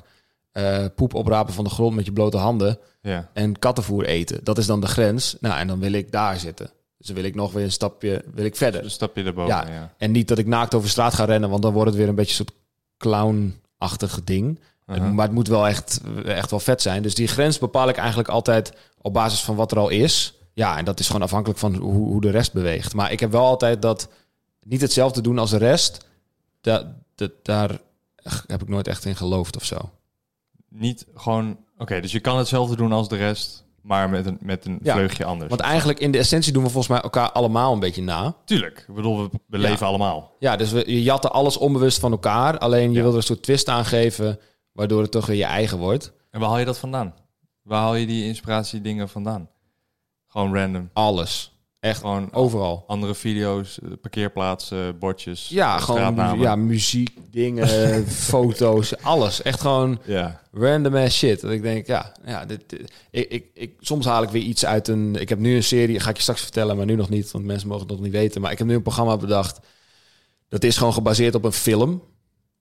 eh, 0.53 0.85
poep 0.95 1.15
oprapen 1.15 1.55
van 1.55 1.65
de 1.65 1.71
grond 1.71 1.95
met 1.95 2.05
je 2.05 2.13
blote 2.13 2.37
handen 2.37 2.79
Ja. 3.03 3.31
en 3.33 3.59
kattenvoer 3.59 4.05
eten. 4.05 4.41
Dat 4.45 4.59
is 4.59 4.67
dan 4.67 4.81
de 4.81 4.87
grens. 4.87 5.37
Nou, 5.41 5.59
en 5.59 5.67
dan 5.67 5.79
wil 5.79 5.93
ik 5.93 6.13
daar 6.13 6.39
zitten. 6.39 6.71
Dus 6.99 7.07
dan 7.07 7.17
wil 7.17 7.25
ik 7.25 7.35
nog 7.35 7.53
weer 7.53 7.65
een 7.65 7.73
stapje, 7.73 8.25
wil 8.35 8.45
ik 8.45 8.57
verder. 8.57 8.83
Dus 8.83 8.93
stap 8.93 9.17
je 9.17 9.23
erboven, 9.25 9.55
Ja. 9.55 9.67
ja. 9.69 9.95
En 9.99 10.11
niet 10.11 10.29
dat 10.29 10.39
ik 10.39 10.47
naakt 10.47 10.75
over 10.75 10.89
straat 10.89 11.15
ga 11.15 11.25
rennen, 11.25 11.51
want 11.51 11.63
dan 11.63 11.73
wordt 11.73 11.89
het 11.91 11.99
weer 11.99 12.09
een 12.09 12.15
beetje 12.15 12.39
een 12.39 12.47
soort 12.47 12.59
clown-achtig 12.99 14.25
ding. 14.25 14.61
Maar 14.87 15.25
het 15.27 15.35
moet 15.35 15.49
wel 15.49 15.67
echt, 15.69 16.01
echt 16.25 16.51
wel 16.51 16.61
vet 16.61 16.83
zijn. 16.83 17.03
Dus 17.03 17.15
die 17.15 17.29
grens 17.29 17.59
bepaal 17.59 17.89
ik 17.89 17.97
eigenlijk 17.97 18.29
altijd 18.29 18.73
op 19.01 19.13
basis 19.13 19.41
van 19.41 19.57
wat 19.57 19.73
er 19.73 19.79
al 19.79 19.89
is. 19.89 20.35
Ja, 20.53 20.77
en 20.79 20.85
dat 20.85 21.01
is 21.01 21.07
gewoon 21.07 21.23
afhankelijk 21.23 21.59
van 21.59 21.75
hoe, 21.75 22.07
hoe 22.07 22.21
de 22.21 22.31
rest 22.31 22.53
beweegt. 22.53 22.95
Maar 22.95 23.13
ik 23.13 23.21
heb 23.21 23.31
wel 23.31 23.45
altijd 23.45 23.83
dat 23.83 24.09
niet 24.69 24.81
hetzelfde 24.81 25.21
doen 25.21 25.39
als 25.39 25.51
de 25.51 25.57
rest. 25.57 26.07
Da, 26.61 26.97
da- 27.15 27.29
daar 27.43 27.81
heb 28.47 28.63
ik 28.63 28.69
nooit 28.69 28.89
echt 28.89 29.05
in 29.05 29.17
geloofd 29.17 29.57
of 29.57 29.65
zo. 29.65 29.77
Niet 30.69 31.07
gewoon... 31.15 31.59
Oké, 31.79 32.01
dus 32.01 32.13
je 32.13 32.21
kan 32.21 32.39
hetzelfde 32.39 32.77
doen 32.77 32.93
als 32.93 33.09
de 33.09 33.17
rest... 33.17 33.65
maar 33.83 34.09
met 34.11 34.27
een, 34.27 34.39
met 34.41 34.65
een 34.65 34.79
Ja, 34.83 34.95
vleugje 34.95 35.25
anders. 35.25 35.49
Want 35.49 35.61
eigenlijk 35.61 35.99
in 35.99 36.11
de 36.11 36.19
essentie 36.19 36.53
doen 36.53 36.63
we 36.63 36.71
volgens 36.71 36.93
mij 36.93 37.03
elkaar 37.03 37.33
allemaal 37.33 37.73
een 37.73 37.81
beetje 37.81 38.03
na. 38.03 38.37
Tuurlijk. 38.45 38.85
Ik 38.89 38.95
bedoel, 38.95 39.23
we, 39.23 39.29
we 39.47 39.59
Ja. 39.59 39.69
leven 39.69 39.87
allemaal. 39.87 40.37
Ja, 40.39 40.57
dus 40.57 40.71
we, 40.73 40.93
je 40.93 41.03
jatten 41.03 41.33
alles 41.33 41.57
onbewust 41.57 41.99
van 41.99 42.13
elkaar. 42.13 42.59
Alleen 42.59 42.91
je 42.91 42.97
Ja. 42.97 43.03
wil 43.03 43.11
er 43.11 43.17
een 43.17 43.23
soort 43.23 43.43
twist 43.43 43.69
aan 43.69 43.85
geven, 43.85 44.39
waardoor 44.73 45.03
het 45.03 45.11
toch 45.11 45.27
weer 45.27 45.37
je 45.37 45.45
eigen 45.45 45.79
wordt. 45.79 46.13
En 46.31 46.41
waar 46.41 46.49
haal 46.49 46.59
je 46.59 46.65
dat 46.65 46.79
vandaan? 46.79 47.15
Waar 47.63 47.81
haal 47.81 47.95
je 47.95 48.07
die 48.07 48.25
inspiratie 48.25 48.81
dingen 48.81 49.09
vandaan? 49.09 49.49
Gewoon 50.27 50.55
random. 50.55 50.91
Alles. 50.93 51.58
Echt 51.81 52.01
Gewoon 52.01 52.33
overal. 52.33 52.85
andere 52.87 53.15
video's, 53.15 53.79
eh, 53.81 53.89
parkeerplaatsen, 54.01 54.99
bordjes. 54.99 55.49
Ja, 55.49 55.77
eh, 55.77 55.83
gewoon 55.83 56.39
ja, 56.41 56.57
muziek, 56.57 57.17
dingen, 57.31 57.69
foto's, 58.31 58.97
alles. 59.03 59.43
Echt 59.43 59.61
gewoon 59.61 59.99
Ja. 60.05 60.41
random 60.53 60.95
ass 60.97 61.17
shit. 61.19 61.41
Dat 61.41 61.51
ik 61.51 61.63
denk, 61.63 61.87
ja, 61.87 62.13
ja 62.25 62.45
dit, 62.45 62.63
dit- 62.67 62.93
ik, 63.11 63.29
ik, 63.31 63.47
ik, 63.55 63.75
soms 63.81 64.05
haal 64.07 64.23
ik 64.23 64.29
weer 64.29 64.43
iets 64.43 64.65
uit 64.65 64.89
een... 64.89 65.15
Ik 65.17 65.29
heb 65.29 65.39
nu 65.39 65.57
een 65.57 65.63
serie, 65.65 66.01
ga 66.01 66.11
ik 66.11 66.17
je 66.17 66.23
straks 66.23 66.41
vertellen, 66.43 66.77
maar 66.77 66.87
nu 66.87 66.95
nog 66.95 67.09
niet, 67.09 67.31
want 67.31 67.45
mensen 67.45 67.69
mogen 67.69 67.83
het 67.87 67.93
nog 67.93 68.03
niet 68.03 68.13
weten. 68.13 68.41
Maar 68.41 68.53
ik 68.53 68.59
heb 68.59 68.67
nu 68.67 68.75
een 68.75 68.83
programma 68.83 69.17
bedacht. 69.17 69.59
Dat 70.49 70.65
is 70.65 70.77
gewoon 70.77 70.93
gebaseerd 70.93 71.35
op 71.35 71.45
een 71.45 71.53
film. 71.53 72.03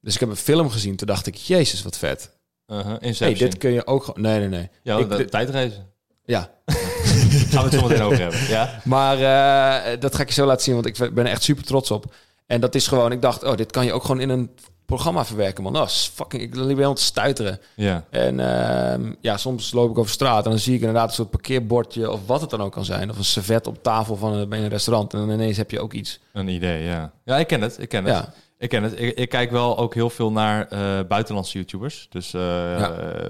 Dus 0.02 0.14
ik 0.14 0.20
heb 0.20 0.30
een 0.30 0.36
film 0.36 0.70
gezien, 0.70 0.96
toen 0.96 1.08
dacht 1.08 1.28
ik, 1.28 1.36
jezus, 1.36 1.84
wat 1.84 1.98
vet. 1.98 2.38
Uh-huh. 2.68 2.86
hey, 2.86 2.98
Inception. 3.00 3.50
dit 3.50 3.58
kun 3.58 3.72
je 3.72 3.88
ook 3.88 4.04
gewoon... 4.04 4.22
Nee, 4.22 4.40
nee, 4.40 4.48
nee. 4.48 4.70
ja, 4.84 4.98
ik- 4.98 5.10
de, 5.10 5.18
dit- 5.18 5.32
tijdreizen. 5.32 5.88
ja, 6.26 6.52
Gaan 7.52 7.64
we 7.64 7.70
het 7.70 7.80
zo 7.80 7.88
meteen 7.88 8.02
over 8.02 8.20
hebben. 8.20 8.48
Ja? 8.48 8.82
Maar 8.84 9.16
eh, 9.16 10.00
dat 10.00 10.16
ga 10.16 10.22
ik 10.22 10.28
je 10.28 10.34
zo 10.34 10.46
laten 10.46 10.64
zien, 10.64 10.74
want 10.74 10.86
ik 10.86 11.14
ben 11.14 11.26
er 11.26 11.32
echt 11.32 11.44
super 11.44 11.64
trots 11.64 11.92
op. 11.92 12.06
En 12.46 12.62
dat 12.62 12.76
is 12.76 12.88
gewoon, 12.88 13.12
ik 13.12 13.22
dacht, 13.22 13.44
oh, 13.44 13.56
dit 13.56 13.72
kan 13.72 13.86
je 13.86 13.94
ook 13.94 14.02
gewoon 14.02 14.22
in 14.22 14.30
een 14.30 14.50
programma 14.88 15.26
verwerken, 15.26 15.64
man. 15.64 15.78
Oh, 15.78 15.88
fucking, 15.88 16.42
ik 16.42 16.56
liep 16.56 16.68
helemaal 16.68 16.94
te 16.94 17.02
stuiteren. 17.02 17.60
Ja. 17.76 18.04
En 18.10 18.40
ehm, 18.40 19.14
ja, 19.22 19.38
soms 19.38 19.72
loop 19.72 19.90
ik 19.90 19.98
over 19.98 20.12
straat 20.12 20.44
en 20.44 20.50
dan 20.50 20.60
zie 20.60 20.74
ik 20.74 20.80
inderdaad 20.80 21.10
een 21.10 21.16
soort 21.16 21.30
parkeerbordje 21.30 22.12
of 22.12 22.20
wat 22.26 22.42
het 22.42 22.50
dan 22.50 22.62
ook 22.62 22.72
kan 22.72 22.86
zijn. 22.86 23.10
Of 23.10 23.18
een 23.18 23.26
servet 23.26 23.68
op 23.68 23.84
tafel 23.84 24.16
van 24.16 24.34
een, 24.34 24.50
bij 24.50 24.60
een 24.60 24.70
restaurant. 24.70 25.14
En 25.14 25.20
dan 25.20 25.30
ineens 25.30 25.58
heb 25.58 25.72
je 25.72 25.80
ook 25.80 25.94
iets. 25.94 26.20
Een 26.34 26.48
idee, 26.48 26.84
ja. 26.84 27.12
Ja, 27.24 27.38
ik 27.38 27.48
ken 27.48 27.62
het. 27.62 27.78
Ik 27.80 27.90
ken 27.90 28.06
het. 28.06 28.14
Ja. 28.14 28.34
Ik 28.58 28.70
ken 28.70 28.84
het. 28.84 29.00
Ik, 29.00 29.18
ik 29.18 29.30
kijk 29.30 29.52
wel 29.52 29.78
ook 29.78 29.94
heel 29.94 30.10
veel 30.10 30.32
naar 30.32 30.68
eh, 30.68 31.08
buitenlandse 31.08 31.58
YouTubers. 31.58 32.08
Dus 32.10 32.34
eh, 32.34 32.42
Ja. 32.80 32.92
eh, 32.92 33.30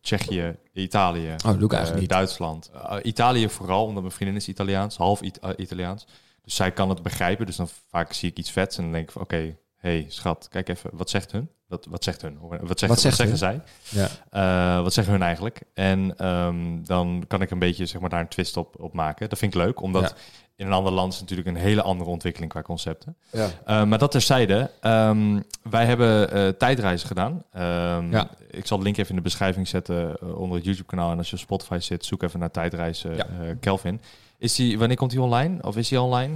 Tsjechië, 0.00 0.56
Italië, 0.72 1.30
Oh, 1.30 1.36
dat 1.44 1.54
doe 1.58 1.64
ik 1.64 1.72
eigenlijk 1.72 2.00
niet. 2.00 2.10
Duitsland. 2.10 2.70
Italië 3.02 3.48
vooral, 3.48 3.84
omdat 3.84 4.02
mijn 4.02 4.14
vriendin 4.14 4.36
is 4.36 4.48
Italiaans, 4.48 4.96
half 4.96 5.22
It- 5.22 5.38
Italiaans. 5.56 6.06
Dus 6.42 6.54
zij 6.54 6.70
kan 6.72 6.88
het 6.88 7.02
begrijpen. 7.02 7.46
Dus 7.46 7.56
dan 7.56 7.68
vaak 7.90 8.12
zie 8.12 8.30
ik 8.30 8.38
iets 8.38 8.50
vets 8.50 8.76
en 8.76 8.82
dan 8.82 8.92
denk 8.92 9.04
ik 9.04 9.10
van 9.12 9.22
oké, 9.22 9.56
hey 9.76 10.04
schat, 10.08 10.48
kijk 10.50 10.68
even, 10.68 10.90
wat 10.92 11.10
zegt 11.10 11.32
hun? 11.32 11.48
Wat, 11.66 11.86
wat 11.90 12.04
zegt 12.04 12.22
hun? 12.22 12.38
Wat, 12.40 12.78
zegt, 12.78 12.92
wat, 12.92 13.00
zegt 13.00 13.16
zeggen 13.16 13.38
hun? 13.38 13.62
zij? 13.90 14.08
Ja. 14.30 14.82
Wat 14.82 14.92
zeggen 14.92 15.12
hun 15.12 15.22
eigenlijk? 15.22 15.60
En 15.74 16.14
ehm, 16.16 16.82
dan 16.84 17.24
kan 17.28 17.42
ik 17.42 17.50
een 17.50 17.58
beetje 17.58 17.86
zeg 17.86 18.00
maar, 18.00 18.10
daar 18.10 18.20
een 18.20 18.28
twist 18.28 18.56
op, 18.56 18.80
op 18.80 18.92
maken. 18.92 19.28
Dat 19.28 19.38
vind 19.38 19.54
ik 19.54 19.60
leuk, 19.60 19.80
omdat 19.82 20.02
Ja. 20.02 20.16
In 20.56 20.66
een 20.66 20.72
ander 20.72 20.92
land 20.92 21.12
is 21.12 21.20
natuurlijk 21.20 21.48
een 21.48 21.56
hele 21.56 21.82
andere 21.82 22.10
ontwikkeling 22.10 22.50
qua 22.52 22.62
concepten. 22.62 23.16
Ja. 23.30 23.44
Uh, 23.66 23.84
maar 23.84 23.98
dat 23.98 24.10
terzijde. 24.10 24.70
Ehm 24.80 25.40
wij 25.70 25.84
hebben 25.84 26.30
eh, 26.32 26.48
tijdreizen 26.48 27.06
gedaan. 27.08 27.42
Ehm, 27.52 28.10
Ja. 28.12 28.28
Ik 28.50 28.66
zal 28.66 28.78
de 28.78 28.84
link 28.84 28.96
even 28.96 29.10
in 29.10 29.16
de 29.16 29.22
beschrijving 29.22 29.68
zetten 29.68 30.16
eh, 30.20 30.38
onder 30.38 30.56
het 30.56 30.64
YouTube-kanaal. 30.66 31.10
En 31.10 31.18
als 31.18 31.28
je 31.30 31.34
op 31.36 31.40
Spotify 31.42 31.78
zit, 31.80 32.04
zoek 32.04 32.22
even 32.22 32.38
naar 32.40 32.50
tijdreizen 32.50 33.16
Ja. 33.16 33.26
eh, 33.26 33.48
Kelvin. 33.60 34.00
Is 34.38 34.54
die, 34.54 34.78
wanneer 34.78 34.96
komt 34.96 35.12
hij 35.12 35.20
online? 35.20 35.62
Of 35.62 35.76
is 35.76 35.90
hij 35.90 35.98
online? 35.98 36.34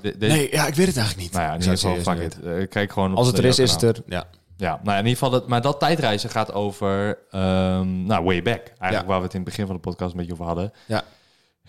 De, 0.00 0.18
de- 0.18 0.26
Nee, 0.26 0.48
ja, 0.52 0.66
ik 0.66 0.74
weet 0.74 0.86
het 0.86 0.96
eigenlijk 0.96 1.16
niet. 1.26 1.32
Nou 1.32 1.44
ja, 1.44 1.54
in 1.54 1.60
ieder 1.60 1.78
geval, 1.78 2.14
fuck 2.14 2.22
it. 2.24 2.40
Eh, 2.42 2.68
kijk 2.68 2.92
gewoon 2.92 3.10
op 3.10 3.16
Als 3.16 3.26
het 3.26 3.38
er 3.38 3.44
is, 3.44 3.58
is 3.58 3.72
het 3.72 3.82
er. 3.82 3.96
Ja. 4.06 4.24
Ja, 4.56 4.68
nou 4.70 4.80
ja, 4.84 4.92
in 4.92 5.06
ieder 5.06 5.12
geval, 5.12 5.30
dat, 5.30 5.48
maar 5.48 5.60
dat 5.62 5.80
tijdreizen 5.80 6.30
gaat 6.30 6.52
over, 6.52 7.18
ehm, 7.30 8.04
nou, 8.06 8.24
way 8.24 8.42
back. 8.42 8.62
Eigenlijk 8.78 9.06
waar 9.10 9.18
we 9.18 9.24
het 9.24 9.34
in 9.34 9.40
het 9.40 9.48
begin 9.48 9.66
van 9.66 9.74
de 9.74 9.80
podcast 9.80 10.10
een 10.12 10.16
beetje 10.16 10.32
over 10.32 10.44
hadden. 10.44 10.72
Ja. 10.86 11.02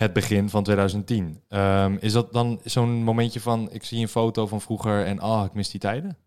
Het 0.02 0.14
begin 0.14 0.50
van 0.50 0.64
2010. 0.64 1.42
Ehm, 1.48 1.98
is 2.00 2.14
dat 2.14 2.34
dan 2.34 2.60
zo'n 2.64 3.04
momentje 3.04 3.40
van, 3.40 3.70
ik 3.72 3.84
zie 3.84 4.02
een 4.02 4.08
foto 4.08 4.48
van 4.48 4.62
vroeger 4.62 5.06
en, 5.06 5.22
oh, 5.22 5.44
ik 5.46 5.54
mis 5.54 5.70
die 5.70 5.80
tijden? 5.80 6.18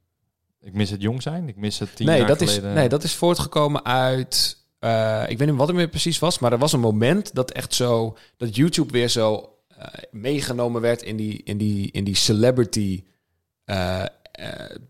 Ik 0.60 0.74
mis 0.74 0.90
het 0.90 1.02
jong 1.02 1.22
zijn, 1.22 1.48
ik 1.48 1.56
mis 1.56 1.78
het 1.78 1.96
tien 1.96 2.06
Nee, 2.06 2.18
jaar 2.18 2.26
dat 2.26 2.40
is, 2.40 2.54
geleden. 2.54 2.74
nee, 2.74 2.88
dat 2.88 3.04
is 3.04 3.14
voortgekomen 3.14 3.84
uit. 3.84 4.58
eh, 4.78 5.22
ik 5.28 5.38
weet 5.38 5.48
niet 5.48 5.56
wat 5.56 5.66
het 5.66 5.76
meer 5.76 5.88
precies 5.88 6.18
was, 6.18 6.38
maar 6.38 6.52
er 6.52 6.58
was 6.58 6.72
een 6.72 6.80
moment 6.80 7.34
dat 7.34 7.50
echt 7.50 7.74
zo. 7.74 8.16
dat 8.36 8.56
YouTube 8.56 8.92
weer 8.92 9.08
zo 9.08 9.52
eh, 9.68 9.86
meegenomen 10.10 10.80
werd 10.80 11.02
in 11.02 11.16
die, 11.16 11.42
in 11.42 11.56
die, 11.58 11.90
in 11.90 12.04
die 12.04 12.14
celebrity 12.16 13.04
eh, 13.64 14.02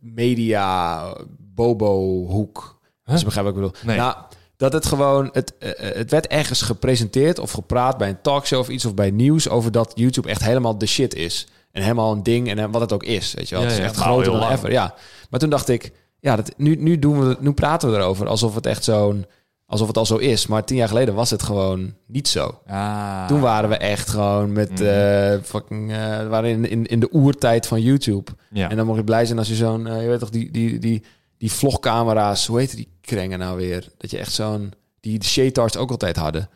media 0.01 1.03
bobo-hoek. 1.39 2.79
Huh? 3.05 3.17
Ze 3.17 3.25
begrijpen 3.25 3.55
wat 3.55 3.65
ik 3.65 3.73
bedoel. 3.73 3.89
Nee. 3.97 4.05
Nou, 4.05 4.17
dat 4.57 4.73
het 4.73 4.87
gewoon. 4.87 5.29
Het, 5.33 5.55
eh, 5.59 5.71
eh, 5.71 5.97
het 5.97 6.11
werd 6.11 6.27
ergens 6.27 6.63
gepresenteerd 6.63 7.39
of 7.39 7.51
gepraat 7.51 7.99
bij 7.99 8.09
een 8.09 8.21
talkshow 8.23 8.59
of 8.59 8.69
iets 8.69 8.85
of 8.85 8.95
bij 8.95 9.11
nieuws 9.11 9.49
over 9.49 9.73
dat 9.73 9.93
YouTube 9.95 10.29
echt 10.29 10.45
helemaal 10.45 10.79
de 10.79 10.87
shit 10.87 11.15
is. 11.15 11.47
En 11.73 11.83
helemaal 11.83 12.13
een 12.13 12.23
ding 12.23 12.49
en 12.49 12.71
wat 12.71 12.81
het 12.81 12.93
ook 12.93 13.03
is. 13.03 13.35
Weet 13.35 13.49
je 13.49 13.55
wel. 13.55 13.65
Ja, 13.65 13.71
het 13.71 13.79
is 13.79 13.85
ja, 13.85 13.91
echt 13.91 13.99
al 13.99 14.03
groter 14.05 14.31
dan 14.33 14.41
lang. 14.41 14.53
ever. 14.53 14.71
Ja. 14.73 14.95
Maar 15.31 15.41
toen 15.41 15.51
dacht 15.51 15.69
ik, 15.69 15.93
ja, 16.21 16.37
dat, 16.37 16.53
nu, 16.57 16.77
nu, 16.77 16.99
doen 16.99 17.29
we, 17.29 17.37
nu 17.41 17.53
praten 17.53 17.91
we 17.91 17.97
erover 17.97 18.27
alsof 18.27 18.55
het 18.55 18.67
echt 18.67 18.85
zo'n. 18.85 19.27
alsof 19.67 19.87
het 19.87 19.97
al 19.97 20.07
zo 20.07 20.17
is. 20.17 20.47
Maar 20.47 20.65
tien 20.65 20.77
jaar 20.77 20.89
geleden 20.89 21.15
was 21.15 21.31
het 21.31 21.43
gewoon 21.43 21.95
niet 22.07 22.29
zo. 22.29 22.61
Ah. 22.67 23.27
Toen 23.27 23.41
waren 23.41 23.69
we 23.69 23.77
echt 23.77 24.09
gewoon 24.09 24.53
met. 24.53 24.71
Mhm. 24.71 24.83
eh 24.85 25.39
fucking, 25.43 25.93
eh, 25.93 26.29
waren 26.29 26.51
in, 26.51 26.71
in, 26.71 26.87
in 26.87 27.01
de 27.01 27.09
oertijd 27.13 27.67
van 27.67 27.81
YouTube. 27.81 28.31
Ja. 28.51 28.71
En 28.71 28.77
dan 28.77 28.87
mocht 28.87 28.99
je 28.99 29.05
blij 29.05 29.27
zijn 29.27 29.39
als 29.39 29.49
je 29.49 29.55
zo'n. 29.55 29.87
eh, 29.87 30.03
je 30.03 30.09
weet 30.09 30.19
toch, 30.21 30.31
die, 30.31 30.51
die, 30.51 30.79
die, 30.79 31.03
die 31.45 31.53
vlogcamera's. 31.53 32.47
Hoe 32.47 32.59
heet 32.59 32.77
die 32.77 32.89
krengen 33.01 33.39
nou 33.39 33.57
weer? 33.57 33.89
Dat 33.99 34.11
je 34.11 34.19
echt 34.19 34.33
zo'n. 34.33 34.73
Die 35.01 35.19
de 35.19 35.25
Shetards 35.25 35.77
ook 35.77 35.91
altijd 35.91 36.17
hadden. 36.17 36.49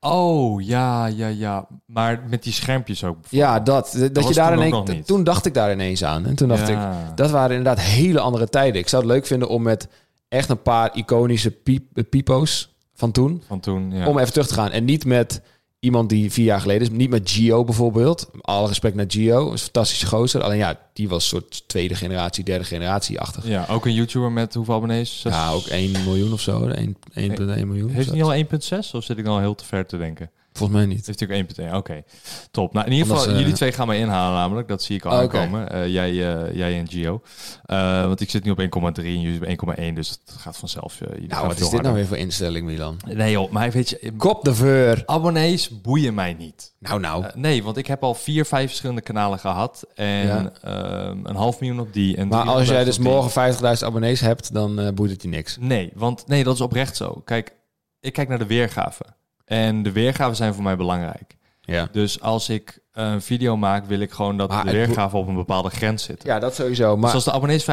Oh, 0.00 0.62
ja, 0.62 1.06
ja, 1.06 1.28
ja. 1.28 1.66
Maar 1.86 2.22
met 2.28 2.42
die 2.42 2.52
schermpjes 2.52 3.04
ook. 3.04 3.18
Ja, 3.28 3.60
dat. 3.60 3.96
Dat, 3.98 4.10
was 4.12 4.28
je 4.28 4.34
daar 4.34 4.56
toen 4.56 4.64
ineens. 4.64 5.06
Toen 5.06 5.24
dacht 5.24 5.46
ik 5.46 5.54
daar 5.54 5.72
ineens 5.72 6.04
aan. 6.04 6.26
En 6.26 6.34
toen 6.34 6.48
dacht 6.48 6.68
ik. 6.68 6.78
Dat 7.14 7.30
waren 7.30 7.56
inderdaad 7.56 7.84
hele 7.84 8.20
andere 8.20 8.48
tijden. 8.48 8.80
Ik 8.80 8.88
zou 8.88 9.02
het 9.02 9.12
leuk 9.12 9.26
vinden 9.26 9.48
om 9.48 9.62
met 9.62 9.88
echt 10.28 10.48
een 10.48 10.62
paar 10.62 10.96
iconische 10.96 11.50
piep, 11.50 11.84
eh, 11.94 12.04
pipo's 12.10 12.74
van 12.94 13.12
toen. 13.12 13.42
Van 13.46 13.60
toen, 13.60 13.90
ja. 13.90 14.06
Om 14.06 14.18
even 14.18 14.32
terug 14.32 14.48
te 14.48 14.54
gaan. 14.54 14.70
En 14.70 14.84
niet 14.84 15.04
met 15.04 15.40
iemand 15.80 16.08
die 16.08 16.32
vier 16.32 16.44
jaar 16.44 16.60
geleden 16.60 16.82
is. 16.82 16.90
Niet 16.90 17.10
met 17.10 17.30
Gio 17.30 17.64
bijvoorbeeld. 17.64 18.30
Alle 18.40 18.68
respect 18.68 18.94
naar 18.94 19.04
Gio. 19.08 19.44
Is 19.46 19.52
een 19.52 19.58
fantastische 19.58 20.06
gozer. 20.06 20.42
Alleen 20.42 20.58
ja, 20.58 20.78
die 20.92 21.08
was 21.08 21.28
soort 21.28 21.68
tweede 21.68 21.94
generatie, 21.94 22.44
derde 22.44 22.64
generatie 22.64 23.20
achtig. 23.20 23.46
Ja, 23.48 23.66
ook 23.70 23.86
een 23.86 23.94
YouTuber 23.94 24.32
met 24.32 24.54
hoeveel 24.54 24.74
abonnees? 24.74 25.20
Zes- 25.20 25.32
Ja, 25.32 25.50
ook 25.50 25.66
1 25.66 25.92
miljoen 26.04 26.32
of 26.32 26.40
zo. 26.40 26.68
1, 26.68 26.96
1,1 27.14 27.66
miljoen. 27.66 27.90
Heeft 27.90 28.10
hij 28.10 28.22
al 28.22 28.34
1.6 28.34 28.90
of 28.94 29.04
zit 29.04 29.18
ik 29.18 29.24
dan 29.24 29.40
heel 29.40 29.54
te 29.54 29.64
ver 29.64 29.86
te 29.86 29.96
denken? 29.96 30.30
Volgens 30.56 30.78
mij 30.78 30.86
niet. 30.86 31.06
Heeft 31.06 31.20
hij 31.20 31.28
ook 31.28 31.70
1.1? 31.70 31.74
Oké, 31.74 32.02
top. 32.50 32.72
Nou, 32.72 32.86
in 32.86 32.92
ieder 32.92 33.06
geval, 33.08 33.22
ze- 33.22 33.30
jullie 33.38 33.52
twee 33.52 33.72
gaan 33.72 33.86
mij 33.86 33.98
inhalen 33.98 34.38
namelijk. 34.38 34.68
Dat 34.68 34.82
zie 34.82 34.96
ik 34.96 35.04
al 35.04 35.18
Oh, 35.18 35.24
oké. 35.24 35.38
aankomen. 35.38 35.70
Eh, 35.70 35.86
jij, 35.88 36.10
eh, 36.10 36.54
jij 36.54 36.78
en 36.78 36.88
Gio. 36.88 37.20
Eh, 37.64 38.04
want 38.06 38.20
ik 38.20 38.30
zit 38.30 38.44
nu 38.44 38.50
op 38.50 38.58
1,3 38.58 39.14
en 39.14 39.20
jullie 39.20 39.40
op 39.40 39.46
1,1. 39.48 39.94
Dus 39.94 40.08
het 40.08 40.20
gaat 40.38 40.56
vanzelf. 40.56 41.00
eh, 41.00 41.28
Nou, 41.28 41.46
wat 41.46 41.60
is 41.60 41.68
dit 41.68 41.82
nou 41.82 41.94
weer 41.94 42.06
voor 42.06 42.16
instelling, 42.16 42.66
Milan? 42.66 42.96
Nee 43.06 43.30
joh, 43.30 43.50
maar 43.50 43.70
weet 43.70 43.88
je... 43.90 44.12
Kop 44.16 44.44
de 44.44 44.54
veur. 44.54 45.02
Abonnees 45.06 45.80
boeien 45.82 46.14
mij 46.14 46.34
niet. 46.34 46.74
Nou, 46.78 47.00
nou. 47.00 47.24
Eh, 47.24 47.34
nee, 47.34 47.62
want 47.62 47.76
ik 47.76 47.86
heb 47.86 48.02
al 48.02 48.14
vier, 48.14 48.44
vijf 48.44 48.66
verschillende 48.68 49.00
kanalen 49.02 49.38
gehad. 49.38 49.84
En 49.94 50.06
Ja. 50.26 50.52
ehm, 50.62 51.18
een 51.22 51.36
half 51.36 51.60
miljoen 51.60 51.80
op 51.80 51.92
die. 51.92 52.16
En 52.16 52.28
maar 52.28 52.38
als 52.38 52.46
300.000 52.68 52.74
jij 52.76 52.84
dus 52.84 52.98
morgen 52.98 53.30
50.000 53.30 53.84
abonnees 53.88 54.20
hebt, 54.20 54.52
dan 54.52 54.80
eh 54.80 54.92
boeit 54.92 55.10
het 55.10 55.22
je 55.22 55.28
niks. 55.28 55.56
Nee, 55.60 55.90
want 55.94 56.26
nee, 56.26 56.44
dat 56.44 56.54
is 56.54 56.60
oprecht 56.60 56.96
zo. 56.96 57.22
Kijk, 57.24 57.54
ik 58.00 58.12
kijk 58.12 58.28
naar 58.28 58.38
de 58.38 58.46
weergaven. 58.46 59.06
En 59.46 59.82
de 59.82 59.92
weergaven 59.92 60.36
zijn 60.36 60.54
voor 60.54 60.62
mij 60.62 60.76
belangrijk. 60.76 61.36
Ja. 61.60 61.88
Dus 61.92 62.20
als 62.20 62.48
ik 62.48 62.78
een 62.96 63.22
video 63.22 63.56
maak, 63.56 63.86
wil 63.86 64.00
ik 64.00 64.10
gewoon 64.12 64.36
dat 64.36 64.48
Maar 64.48 64.64
de 64.64 64.70
weergaven 64.70 65.18
op 65.18 65.28
een 65.28 65.34
bepaalde 65.34 65.70
grens 65.70 66.02
zitten. 66.02 66.28
Ja, 66.28 66.38
dat 66.38 66.54
sowieso. 66.54 66.96
Maar 66.96 67.04
Dus 67.04 67.14
als 67.14 67.24
de 67.24 67.32
abonnees 67.32 67.64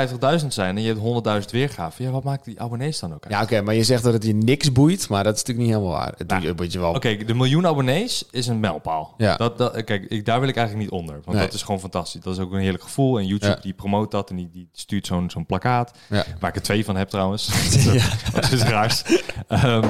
50.000 0.41 0.47
zijn 0.47 0.76
en 0.78 0.82
je 0.84 0.88
hebt 0.88 1.43
100.000 1.45 1.49
weergaven, 1.51 2.05
ja, 2.05 2.11
wat 2.11 2.24
maakt 2.24 2.45
die 2.45 2.61
abonnees 2.61 2.99
dan 2.99 3.13
ook 3.13 3.24
uit? 3.24 3.34
Ja, 3.34 3.41
oké, 3.41 3.61
maar 3.61 3.76
je 3.76 3.84
zegt 3.84 4.03
dat 4.03 4.13
het 4.13 4.24
je 4.26 4.34
niks 4.34 4.71
boeit, 4.71 5.09
maar 5.09 5.24
dat 5.24 5.34
is 5.36 5.39
natuurlijk 5.43 5.67
niet 5.67 5.76
helemaal 5.78 5.99
waar. 5.99 6.13
Het 6.17 6.28
Nou, 6.28 6.39
doet 6.41 6.49
je- 6.49 6.55
boeit 6.55 6.74
je 6.74 6.80
wel. 6.80 6.93
Oké, 6.93 7.15
de 7.17 7.34
miljoen 7.34 7.67
abonnees 7.67 8.26
is 8.32 8.47
een 8.47 8.59
mijlpaal. 8.59 9.13
Ja. 9.17 9.36
Dat, 9.36 9.57
dat, 9.57 9.84
kijk, 9.84 10.05
ik, 10.09 10.26
daar 10.26 10.39
wil 10.39 10.49
ik 10.49 10.55
eigenlijk 10.57 10.91
niet 10.91 10.99
onder. 10.99 11.15
Want 11.24 11.38
Nee. 11.38 11.45
dat 11.45 11.55
is 11.55 11.61
gewoon 11.63 11.80
fantastisch. 11.80 12.21
Dat 12.21 12.34
is 12.34 12.39
ook 12.43 12.51
een 12.51 12.59
heerlijk 12.59 12.84
gevoel. 12.84 13.17
En 13.17 13.26
YouTube 13.26 13.53
Ja. 13.55 13.61
die 13.61 13.74
promoot 13.74 14.11
dat 14.11 14.30
en 14.30 14.36
die, 14.36 14.49
die 14.53 14.69
stuurt 14.74 15.05
zo'n 15.07 15.30
zo'n 15.30 15.45
plakkaat. 15.45 15.91
Ja. 16.09 16.24
Waar 16.39 16.49
ik 16.49 16.55
er 16.55 16.61
twee 16.61 16.86
van 16.86 16.95
heb 16.95 17.09
trouwens. 17.09 17.47
dat 18.34 18.51
is 18.51 18.61
raars. 18.63 19.03
Ehm, 19.47 19.88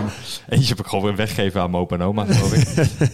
eentje 0.49 0.67
heb 0.69 0.79
ik 0.79 0.85
gewoon 0.87 1.03
weer 1.05 1.15
weggegeven 1.15 1.61
aan 1.61 1.71
mijn 1.71 1.83
opa 1.83 1.95
en 1.95 2.01
oma, 2.01 2.25
geloof 2.25 2.53
ik. 2.53 2.67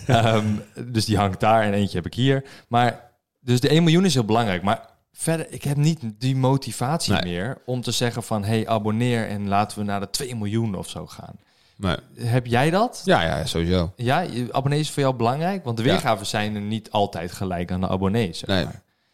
Ehm, 0.07 0.45
dus 0.85 1.05
die 1.05 1.17
hangt 1.17 1.39
daar 1.39 1.63
en 1.63 1.73
eentje 1.73 1.95
heb 1.97 2.05
ik 2.05 2.08
hier. 2.13 2.43
Maar, 2.67 3.11
dus 3.39 3.59
de 3.59 3.69
1 3.69 3.83
miljoen 3.83 4.05
is 4.05 4.13
heel 4.13 4.25
belangrijk. 4.25 4.61
Maar 4.63 4.85
verder, 5.13 5.45
ik 5.49 5.63
heb 5.63 5.77
niet 5.77 5.99
die 6.17 6.35
motivatie 6.35 7.13
Nee. 7.13 7.21
meer 7.23 7.57
om 7.65 7.81
te 7.81 7.91
zeggen 7.91 8.23
van... 8.23 8.43
hey, 8.43 8.67
abonneer 8.67 9.27
en 9.27 9.47
laten 9.47 9.77
we 9.79 9.83
naar 9.83 9.99
de 9.99 10.09
2 10.09 10.35
miljoen 10.35 10.75
of 10.75 10.89
zo 10.89 11.07
gaan. 11.07 11.35
Maar, 11.75 11.99
Heb 12.19 12.45
jij 12.45 12.69
dat? 12.69 13.01
ja, 13.05 13.21
ja, 13.23 13.45
sowieso. 13.45 13.91
Ja, 13.95 14.25
abonnees 14.51 14.79
is 14.81 14.89
voor 14.91 15.03
jou 15.03 15.15
belangrijk? 15.15 15.63
Want 15.63 15.77
de 15.77 15.83
Ja. 15.83 15.89
weergaven 15.89 16.25
zijn 16.25 16.55
er 16.55 16.61
niet 16.61 16.91
altijd 16.91 17.31
gelijk 17.31 17.71
aan 17.71 17.81
de 17.81 17.87
abonnees. 17.87 18.39
Zeg 18.39 18.49
Nee, 18.49 18.65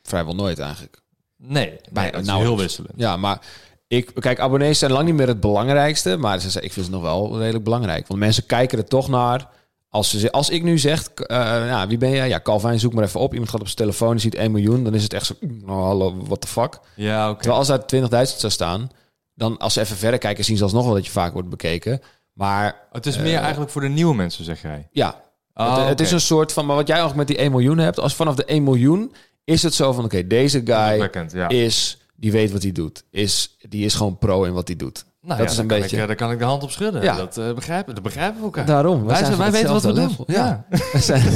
vrijwel 0.03 0.35
nooit 0.35 0.59
eigenlijk. 0.59 1.01
Nee, 1.37 1.67
nee 1.91 2.11
dat 2.11 2.23
nauwelijks. 2.23 2.39
heel 2.39 2.57
wisselend. 2.57 2.93
Ja, 2.95 3.17
maar 3.17 3.39
ik, 3.87 4.11
kijk, 4.19 4.39
abonnees 4.39 4.79
zijn 4.79 4.91
lang 4.91 5.05
niet 5.05 5.15
meer 5.15 5.27
het 5.27 5.39
belangrijkste, 5.39 6.17
maar 6.17 6.39
ze, 6.39 6.61
ik 6.61 6.73
vind 6.73 6.85
het 6.85 6.95
nog 6.95 7.03
wel 7.03 7.37
redelijk 7.39 7.63
belangrijk. 7.63 8.07
Want 8.07 8.19
mensen 8.19 8.45
kijken 8.45 8.77
er 8.77 8.85
toch 8.85 9.07
naar. 9.07 9.47
Als, 9.95 10.09
ze, 10.19 10.31
als 10.31 10.49
ik 10.49 10.63
nu 10.63 10.77
zeg, 10.77 11.07
eh, 11.07 11.37
ja, 11.67 11.87
wie 11.87 11.97
ben 11.97 12.11
jij? 12.11 12.27
Ja, 12.27 12.39
Calvin, 12.41 12.79
zoek 12.79 12.93
maar 12.93 13.03
even 13.03 13.19
op. 13.19 13.31
Iemand 13.31 13.49
gaat 13.49 13.59
op 13.59 13.65
zijn 13.65 13.77
telefoon 13.77 14.11
en 14.11 14.19
ziet 14.19 14.35
1 14.35 14.51
miljoen. 14.51 14.83
Dan 14.83 14.93
is 14.93 15.03
het 15.03 15.13
echt 15.13 15.25
zo, 15.25 15.33
oh, 15.65 15.83
hallo, 15.83 16.15
what 16.25 16.41
the 16.41 16.47
fuck. 16.47 16.79
Ja, 16.95 17.29
oké. 17.29 17.37
Terwijl 17.41 17.59
als 17.59 17.67
daar 17.67 18.25
20.000 18.27 18.37
zou 18.37 18.51
staan, 18.51 18.89
dan 19.33 19.57
als 19.57 19.73
ze 19.73 19.79
even 19.81 19.97
verder 19.97 20.19
kijken, 20.19 20.43
zien 20.43 20.57
ze 20.57 20.63
alsnog 20.63 20.85
wel 20.85 20.93
dat 20.93 21.05
je 21.05 21.11
vaak 21.11 21.33
wordt 21.33 21.49
bekeken. 21.49 22.01
Maar 22.33 22.87
Het 22.91 23.05
is 23.05 23.17
meer 23.17 23.37
eigenlijk 23.39 23.71
voor 23.71 23.81
de 23.81 23.87
nieuwe 23.87 24.15
mensen, 24.15 24.43
zeg 24.45 24.61
jij. 24.61 24.87
ja, 24.91 25.23
Ah, 25.53 25.77
het, 25.77 25.87
het 25.87 25.99
is 25.99 26.11
een 26.11 26.21
soort 26.21 26.53
van, 26.53 26.65
maar 26.65 26.75
wat 26.75 26.87
jij 26.87 27.03
ook 27.03 27.15
met 27.15 27.27
die 27.27 27.37
1 27.37 27.51
miljoen 27.51 27.77
hebt, 27.77 27.99
als 27.99 28.15
vanaf 28.15 28.35
de 28.35 28.45
1 28.45 28.63
miljoen 28.63 29.13
is 29.43 29.63
het 29.63 29.73
zo 29.73 29.91
van, 29.93 30.03
oké, 30.03 30.27
deze 30.27 30.61
guy 30.65 31.09
ja. 31.33 31.49
is, 31.49 31.97
die 32.15 32.31
weet 32.31 32.51
wat 32.51 32.63
hij 32.63 32.71
doet. 32.71 33.03
Is, 33.11 33.57
die 33.69 33.85
is 33.85 33.93
gewoon 33.93 34.17
pro 34.17 34.43
in 34.43 34.53
wat 34.53 34.67
hij 34.67 34.77
doet. 34.77 35.05
Nou 35.25 35.37
dat 35.39 35.47
ja, 35.47 35.53
is 35.53 35.57
een 35.57 35.67
beetje... 35.67 35.95
Ik, 35.95 36.01
eh, 36.01 36.07
daar 36.07 36.15
kan 36.15 36.31
ik 36.31 36.39
de 36.39 36.45
hand 36.45 36.63
op 36.63 36.71
schudden. 36.71 37.01
Ja. 37.01 37.15
Dat, 37.15 37.37
eh, 37.37 37.53
begrijpen, 37.53 37.93
dat 37.93 38.03
begrijpen 38.03 38.37
we 38.37 38.43
elkaar. 38.43 38.65
Daarom, 38.65 39.05
wij, 39.05 39.15
zijn 39.25 39.37
wij 39.37 39.51
weten 39.51 39.71
wat 39.73 39.83
we 39.83 39.93
doen. 39.93 40.17
Ja. 40.27 40.65
We 40.93 40.99
zijn- 40.99 41.21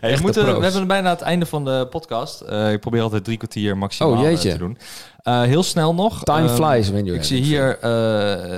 Hey, 0.00 0.12
we, 0.12 0.18
Echte 0.18 0.22
moeten, 0.22 0.58
we 0.58 0.64
hebben 0.64 0.86
bijna 0.86 1.10
het 1.10 1.20
einde 1.20 1.46
van 1.46 1.64
de 1.64 1.86
podcast. 1.90 2.40
Eh, 2.40 2.72
ik 2.72 2.80
probeer 2.80 3.02
altijd 3.02 3.24
drie 3.24 3.36
kwartier 3.36 3.76
maximaal 3.78 4.12
Oh, 4.12 4.20
jeetje. 4.22 4.52
te 4.52 4.58
doen. 4.58 4.78
Eh, 5.22 5.42
heel 5.42 5.62
snel 5.62 5.94
nog. 5.94 6.22
Time 6.22 6.48
Ehm, 6.48 6.54
flies 6.54 6.88
you're 6.88 7.12
Ik 7.14 7.24
zie 7.24 7.42
hier 7.42 7.78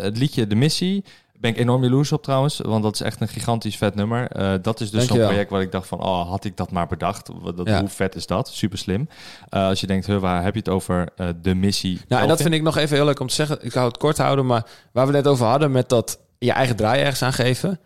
het 0.03 0.19
liedje 0.19 0.47
De 0.47 0.55
Missie. 0.55 1.05
Ben 1.41 1.51
ik 1.51 1.57
enorm 1.57 1.83
jaloers 1.83 2.13
op 2.13 2.23
trouwens, 2.23 2.61
want 2.61 2.83
dat 2.83 2.95
is 2.95 3.01
echt 3.01 3.21
een 3.21 3.29
gigantisch 3.29 3.77
vet 3.77 3.95
nummer. 3.95 4.31
Eh, 4.31 4.53
dat 4.63 4.81
is 4.81 4.91
dus 4.91 5.07
zo'n 5.07 5.19
project 5.19 5.51
waar 5.51 5.61
ik 5.61 5.73
dacht 5.73 5.89
van, 5.89 6.03
oh, 6.03 6.29
had 6.29 6.45
ik 6.45 6.57
dat 6.57 6.71
maar 6.71 6.87
bedacht. 6.87 7.31
Dat, 7.57 7.67
Ja. 7.67 7.81
Hoe 7.81 7.89
vet 7.89 8.15
is 8.15 8.27
dat? 8.27 8.49
Super 8.49 8.79
slim. 8.79 9.09
Eh, 9.49 9.67
als 9.67 9.81
je 9.81 9.87
denkt, 9.87 10.07
huh, 10.07 10.19
waar 10.19 10.43
heb 10.43 10.53
je 10.53 10.59
het 10.59 10.69
over? 10.69 11.09
Eh, 11.17 11.29
de 11.43 11.55
Missie. 11.55 12.01
Nou, 12.09 12.23
en 12.23 12.29
dat 12.29 12.43
vind 12.43 12.55
ik 12.55 12.63
nog 12.63 12.77
even 12.77 12.97
heel 12.97 13.05
leuk 13.05 13.21
om 13.21 13.29
te 13.29 13.35
zeggen. 13.35 13.59
Ik 13.61 13.73
hou 13.73 13.87
het 13.87 13.97
kort 13.97 14.19
houden, 14.19 14.47
maar 14.47 14.67
waar 14.93 15.07
we 15.07 15.13
net 15.13 15.27
over 15.27 15.47
hadden 15.47 15.71
met 15.71 15.89
dat 15.89 16.19
je 16.39 16.53
eigen 16.53 16.77
draai 16.77 17.01
ergens 17.01 17.23
aan 17.23 17.33
geven. 17.33 17.81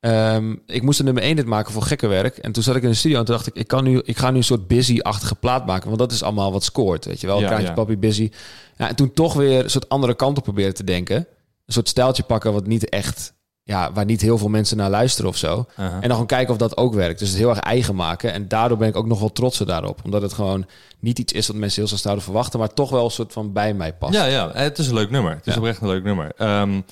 Ehm, 0.00 0.54
ik 0.66 0.82
moest 0.82 0.98
een 0.98 1.04
nummer 1.04 1.22
1 1.22 1.36
dit 1.36 1.46
maken 1.46 1.72
voor 1.72 1.82
gekke 1.82 2.06
werk. 2.06 2.36
En 2.36 2.52
toen 2.52 2.62
zat 2.62 2.76
ik 2.76 2.82
in 2.82 2.88
de 2.88 2.94
studio 2.94 3.18
en 3.18 3.24
toen 3.24 3.34
dacht 3.34 3.46
ik, 3.46 3.54
ik, 3.54 3.66
kan 3.66 3.84
nu, 3.84 4.00
ik 4.04 4.18
ga 4.18 4.30
nu 4.30 4.36
een 4.36 4.44
soort 4.44 4.68
busy-achtige 4.68 5.34
plaat 5.34 5.66
maken. 5.66 5.86
Want 5.86 5.98
dat 5.98 6.12
is 6.12 6.22
allemaal 6.22 6.52
wat 6.52 6.64
scoort, 6.64 7.04
weet 7.04 7.20
je 7.20 7.26
wel. 7.26 7.40
Ja, 7.40 7.46
Kraantje 7.46 7.68
ja. 7.68 7.74
papi, 7.74 7.98
busy. 7.98 8.30
Ja, 8.76 8.88
en 8.88 8.96
toen 8.96 9.12
toch 9.12 9.34
weer 9.34 9.64
een 9.64 9.70
soort 9.70 9.88
andere 9.88 10.14
kant 10.14 10.38
op 10.38 10.42
proberen 10.42 10.74
te 10.74 10.84
denken. 10.84 11.26
Een 11.68 11.74
soort 11.74 11.88
stijltje 11.88 12.22
pakken 12.22 12.52
wat 12.52 12.66
niet 12.66 12.88
echt... 12.88 13.36
Ja, 13.62 13.92
waar 13.92 14.04
niet 14.04 14.20
heel 14.20 14.38
veel 14.38 14.48
mensen 14.48 14.76
naar 14.76 14.90
luisteren 14.90 15.30
of 15.30 15.36
zo. 15.36 15.66
En 15.76 16.00
dan 16.00 16.10
gewoon 16.10 16.26
kijken 16.26 16.52
of 16.52 16.58
dat 16.58 16.76
ook 16.76 16.94
werkt. 16.94 17.18
Dus 17.18 17.28
het 17.28 17.38
heel 17.38 17.48
erg 17.48 17.58
eigen 17.58 17.94
maken. 17.94 18.32
En 18.32 18.48
daardoor 18.48 18.78
ben 18.78 18.88
ik 18.88 18.96
ook 18.96 19.06
nog 19.06 19.18
wel 19.18 19.32
trotser 19.32 19.66
daarop. 19.66 20.00
Omdat 20.04 20.22
het 20.22 20.32
gewoon 20.32 20.66
niet 20.98 21.18
iets 21.18 21.32
is 21.32 21.46
wat 21.46 21.56
mensen 21.56 21.78
heel 21.78 21.86
snel 21.88 22.00
zouden 22.00 22.24
verwachten. 22.24 22.58
Maar 22.58 22.74
toch 22.74 22.90
wel 22.90 23.04
een 23.04 23.10
soort 23.10 23.32
van 23.32 23.52
bij 23.52 23.74
mij 23.74 23.92
past. 23.94 24.14
Ja, 24.14 24.24
ja, 24.24 24.50
het 24.52 24.78
is 24.78 24.88
een 24.88 24.94
leuk 24.94 25.10
nummer. 25.10 25.34
Het 25.34 25.46
is 25.46 25.52
Ja. 25.52 25.58
oprecht 25.58 25.80
een 25.80 25.88
leuk 25.88 26.02
nummer. 26.04 26.32
Ehm, 26.36 26.72
je 26.72 26.82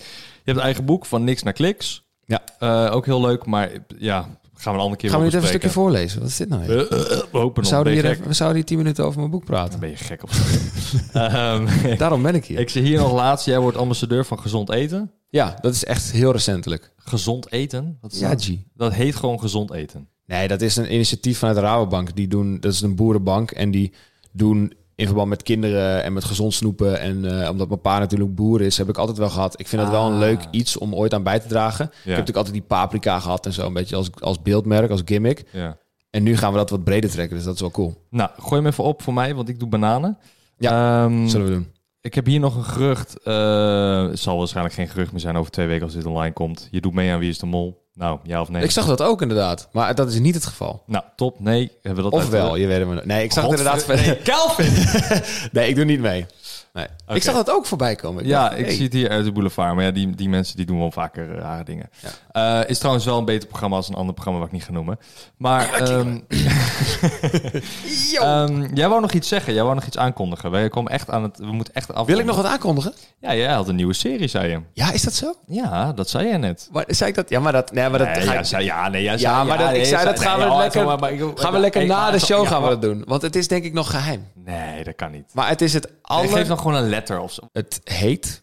hebt 0.45 0.59
een 0.59 0.64
eigen 0.64 0.85
boek 0.85 1.07
van 1.07 1.24
Niks 1.24 1.43
naar 1.43 1.53
Kliks. 1.53 2.05
Ja. 2.24 2.43
Eh, 2.59 2.95
ook 2.95 3.05
heel 3.07 3.20
leuk, 3.20 3.47
maar 3.47 3.70
ja, 3.99 4.29
gaan 4.57 4.73
we 4.73 4.79
een 4.79 4.85
andere 4.85 4.97
keer 4.97 5.11
Gaan 5.11 5.19
we 5.19 5.25
niet 5.25 5.35
even 5.35 5.45
een 5.47 5.55
stukje 5.55 5.71
voorlezen? 5.71 6.21
Wat 6.21 6.29
is 6.29 6.37
dit 6.37 6.49
nou? 6.49 6.63
eh, 6.63 6.69
we 6.69 7.27
hopen 7.31 7.63
We 7.63 7.69
zouden, 7.69 7.93
hier 7.93 8.05
even, 8.05 8.27
we 8.27 8.33
zouden 8.33 8.57
hier 8.59 8.67
tien 8.67 8.77
minuten 8.77 9.05
over 9.05 9.19
mijn 9.19 9.31
boek 9.31 9.45
praten. 9.45 9.81
Ben 9.81 9.89
je 9.89 9.97
gek 9.97 10.21
zo? 10.31 10.43
Ehm, 11.13 11.67
Daarom 11.99 12.23
ben 12.23 12.35
ik 12.35 12.45
hier. 12.45 12.59
ik 12.59 12.69
zie 12.71 12.83
hier 12.83 12.99
nog 12.99 13.13
laatst, 13.13 13.47
jij 13.47 13.59
wordt 13.61 13.77
ambassadeur 13.77 14.25
van 14.25 14.39
gezond 14.41 14.71
eten. 14.71 15.11
Ja, 15.29 15.59
dat 15.61 15.75
is 15.75 15.85
echt 15.85 16.11
heel 16.13 16.33
recentelijk. 16.33 16.93
Gezond 16.97 17.53
eten? 17.53 17.99
Wat 18.01 18.13
is 18.13 18.19
Ja, 18.19 18.29
dat? 18.29 18.45
G. 18.45 18.51
Dat 18.75 18.93
heet 18.93 19.17
gewoon 19.17 19.41
gezond 19.41 19.73
eten. 19.73 20.09
Nee, 20.27 20.49
dat 20.49 20.61
is 20.63 20.77
een 20.77 20.93
initiatief 20.93 21.39
vanuit 21.39 21.57
de 21.57 21.63
Rabobank. 21.63 22.17
Die 22.17 22.29
doen, 22.29 22.61
dat 22.61 22.73
is 22.73 22.81
een 22.81 22.97
boerenbank. 22.97 23.51
En 23.51 23.71
die 23.71 23.93
doen 24.33 24.73
in 24.97 25.07
verband 25.07 25.28
met 25.28 25.42
kinderen 25.42 26.03
en 26.03 26.12
met 26.12 26.24
gezond 26.24 26.55
snoepen. 26.55 27.01
En 27.01 27.40
eh, 27.42 27.51
omdat 27.51 27.68
mijn 27.68 27.80
pa 27.80 27.99
natuurlijk 27.99 28.34
boer 28.34 28.61
is, 28.61 28.78
heb 28.78 28.88
ik 28.88 28.99
altijd 28.99 29.18
wel 29.18 29.28
gehad. 29.30 29.61
Ik 29.61 29.68
vind 29.68 29.82
dat 29.82 29.90
wel 29.90 30.07
een 30.07 30.12
Ah. 30.12 30.18
leuk 30.18 30.40
iets 30.51 30.76
om 30.78 30.94
ooit 30.94 31.14
aan 31.14 31.22
bij 31.22 31.38
te 31.40 31.49
dragen. 31.49 31.84
Ik 31.84 31.90
heb 31.94 32.05
natuurlijk 32.07 32.36
altijd 32.36 32.55
die 32.55 32.64
paprika 32.66 33.20
gehad 33.20 33.47
en 33.47 33.53
zo. 33.53 33.66
Een 33.66 33.72
beetje 33.72 33.97
als, 33.97 34.11
als 34.18 34.42
beeldmerk, 34.42 34.90
als 34.90 35.03
gimmick. 35.05 35.44
Ja. 35.53 35.76
En 36.11 36.22
nu 36.22 36.36
gaan 36.36 36.53
we 36.53 36.59
dat 36.59 36.70
wat 36.70 36.84
breder 36.84 37.11
trekken. 37.11 37.36
Dus 37.36 37.44
dat 37.44 37.55
is 37.55 37.61
wel 37.61 37.70
cool. 37.70 38.07
Nou, 38.11 38.30
gooi 38.38 38.61
hem 38.61 38.70
even 38.70 38.84
op 38.84 39.03
voor 39.03 39.14
mij, 39.14 39.34
want 39.34 39.49
ik 39.49 39.59
doe 39.59 39.68
bananen. 39.68 40.18
Ja, 40.59 41.05
Ehm, 41.05 41.26
Zullen 41.26 41.47
we 41.47 41.53
doen. 41.53 41.66
Ik 42.01 42.14
heb 42.14 42.26
hier 42.26 42.40
nog 42.40 42.57
een 42.57 42.64
gerucht. 42.64 43.22
eh, 43.22 44.07
het 44.09 44.18
zal 44.18 44.38
waarschijnlijk 44.38 44.74
geen 44.74 44.88
gerucht 44.88 45.12
meer 45.12 45.20
zijn 45.20 45.36
over 45.36 45.51
twee 45.51 45.66
weken 45.66 45.84
als 45.84 45.94
dit 45.94 46.07
online 46.07 46.32
komt. 46.32 46.68
Je 46.70 46.80
doet 46.80 46.94
mee 46.94 47.12
aan 47.12 47.18
Wie 47.18 47.30
is 47.30 47.38
de 47.38 47.47
Mol. 47.47 47.86
Nou, 47.99 48.18
ja 48.22 48.40
of 48.40 48.49
nee? 48.49 48.62
Ik 48.62 48.70
zag 48.70 48.86
dat 48.86 49.03
ook 49.03 49.22
inderdaad. 49.22 49.68
Maar 49.72 49.94
dat 49.94 50.09
is 50.09 50.18
niet 50.18 50.34
het 50.34 50.47
geval. 50.47 50.82
Nou, 50.86 51.05
top. 51.16 51.40
Nee, 51.40 51.70
hebben 51.82 52.05
we 52.05 52.11
dat 52.11 52.20
Of 52.20 52.28
wel, 52.28 52.40
uitgelegd? 52.40 52.61
je 52.62 52.66
weet 52.66 52.78
het 52.78 52.94
maar. 52.94 53.07
Nee, 53.07 53.24
ik 53.24 53.32
zag 53.32 53.42
het 53.49 53.59
inderdaad. 53.59 53.86
Nee, 53.86 54.22
Calvin! 54.30 54.72
Nee, 55.53 55.68
ik 55.68 55.74
doe 55.76 55.84
niet 55.84 56.01
mee. 56.01 56.26
Nee. 56.77 56.87
Ik 57.16 57.22
zag 57.22 57.35
dat 57.35 57.51
ook 57.51 57.66
voorbij 57.66 57.95
komen. 57.95 58.22
Ik 58.22 58.29
Ja, 58.29 58.49
dacht, 58.49 58.61
ik 58.61 58.70
zie 58.70 58.85
het 58.85 58.93
hier 58.93 59.09
uit 59.11 59.24
de 59.24 59.33
boulevard. 59.33 59.74
Maar 59.74 59.85
ja, 59.85 59.91
die, 59.91 60.11
die 60.14 60.29
mensen 60.29 60.57
die 60.57 60.66
doen 60.66 60.79
wel 60.79 60.91
vaker 60.91 61.35
rare 61.39 61.64
dingen. 61.64 61.91
Eh, 62.33 62.61
is 62.66 62.79
trouwens 62.79 63.05
wel 63.07 63.18
een 63.18 63.24
beter 63.24 63.49
programma 63.49 63.77
als 63.77 63.89
een 63.89 63.95
ander 63.95 64.14
programma 64.14 64.39
wat 64.41 64.49
ik 64.49 64.55
niet 64.55 64.64
ga 64.64 64.72
noemen. 64.72 64.99
Maar 65.37 65.72
ehm, 65.72 66.18
ehm, 68.20 68.74
jij 68.74 68.89
wou 68.89 69.01
nog 69.01 69.12
iets 69.12 69.29
zeggen. 69.29 69.55
Jij 69.55 69.62
wou 69.62 69.74
nog 69.74 69.85
iets 69.85 69.99
aankondigen. 69.99 70.51
Wij 70.51 70.68
komen 70.68 70.93
echt 70.93 71.11
aan 71.11 71.22
het... 71.22 71.39
We 71.39 71.53
moeten 71.53 71.74
echt 71.74 71.95
af. 71.95 72.07
Wil 72.07 72.18
ik 72.18 72.24
nog 72.24 72.37
wat 72.37 72.45
aankondigen? 72.45 72.93
Ja, 73.20 73.35
jij 73.35 73.53
had 73.53 73.68
een 73.68 73.77
nieuwe 73.77 73.93
serie, 73.95 74.29
zei 74.29 74.49
je. 74.51 74.61
Ja, 74.72 74.93
is 74.93 75.03
dat 75.03 75.12
zo? 75.14 75.35
Ja, 75.47 75.93
dat 75.93 76.09
zei 76.09 76.29
jij 76.29 76.37
net. 76.37 76.68
Maar, 76.72 76.85
zei 76.87 77.11
ik 77.11 77.16
dat? 77.16 77.29
Ja, 77.29 77.41
maar 77.41 77.53
dat... 77.53 77.72
Nee, 77.72 77.89
maar 77.89 77.99
dat 77.99 78.09
Nee, 78.09 78.20
ga 78.22 78.33
ja, 78.33 78.39
ik- 78.39 78.45
zei- 78.45 78.64
ja, 78.64 78.89
nee, 78.89 79.03
jij 79.03 79.18
Ja, 79.18 79.45
maar 79.45 79.59
dat, 79.59 79.68
ik 79.70 79.74
nee, 79.77 79.85
zei 79.85 80.05
dat 80.05 80.18
zei- 80.18 80.29
gaan 80.31 80.39
nee, 80.41 80.49
we 80.49 80.57
lekker, 80.57 80.85
maar- 80.85 80.99
maar 80.99 81.12
ik- 81.12 81.22
gaan 81.35 81.53
we 81.53 81.59
lekker 81.59 81.87
na 81.87 82.01
maar- 82.01 82.12
de 82.12 82.18
show 82.18 82.43
ja, 82.45 82.49
gaan 82.51 82.62
we 82.62 82.68
dat 82.68 82.83
doen. 82.83 83.03
Want 83.07 83.22
het 83.22 83.37
is 83.37 83.49
denk 83.49 83.64
ik 83.64 83.72
nog 83.72 83.91
geheim. 83.91 84.24
Nee, 84.47 84.84
dat 84.84 84.94
kan 84.94 85.11
niet. 85.11 85.34
Maar 85.34 85.49
het 85.49 85.61
is 85.61 85.72
het 85.72 85.86
Alle... 86.03 86.22
aller... 86.26 86.38
Geef 86.38 86.49
nog 86.49 86.61
gewoon 86.61 86.76
een 86.76 86.88
letter 86.88 87.18
of 87.18 87.32
zo. 87.32 87.49
Het 87.53 87.80
heet... 87.84 88.42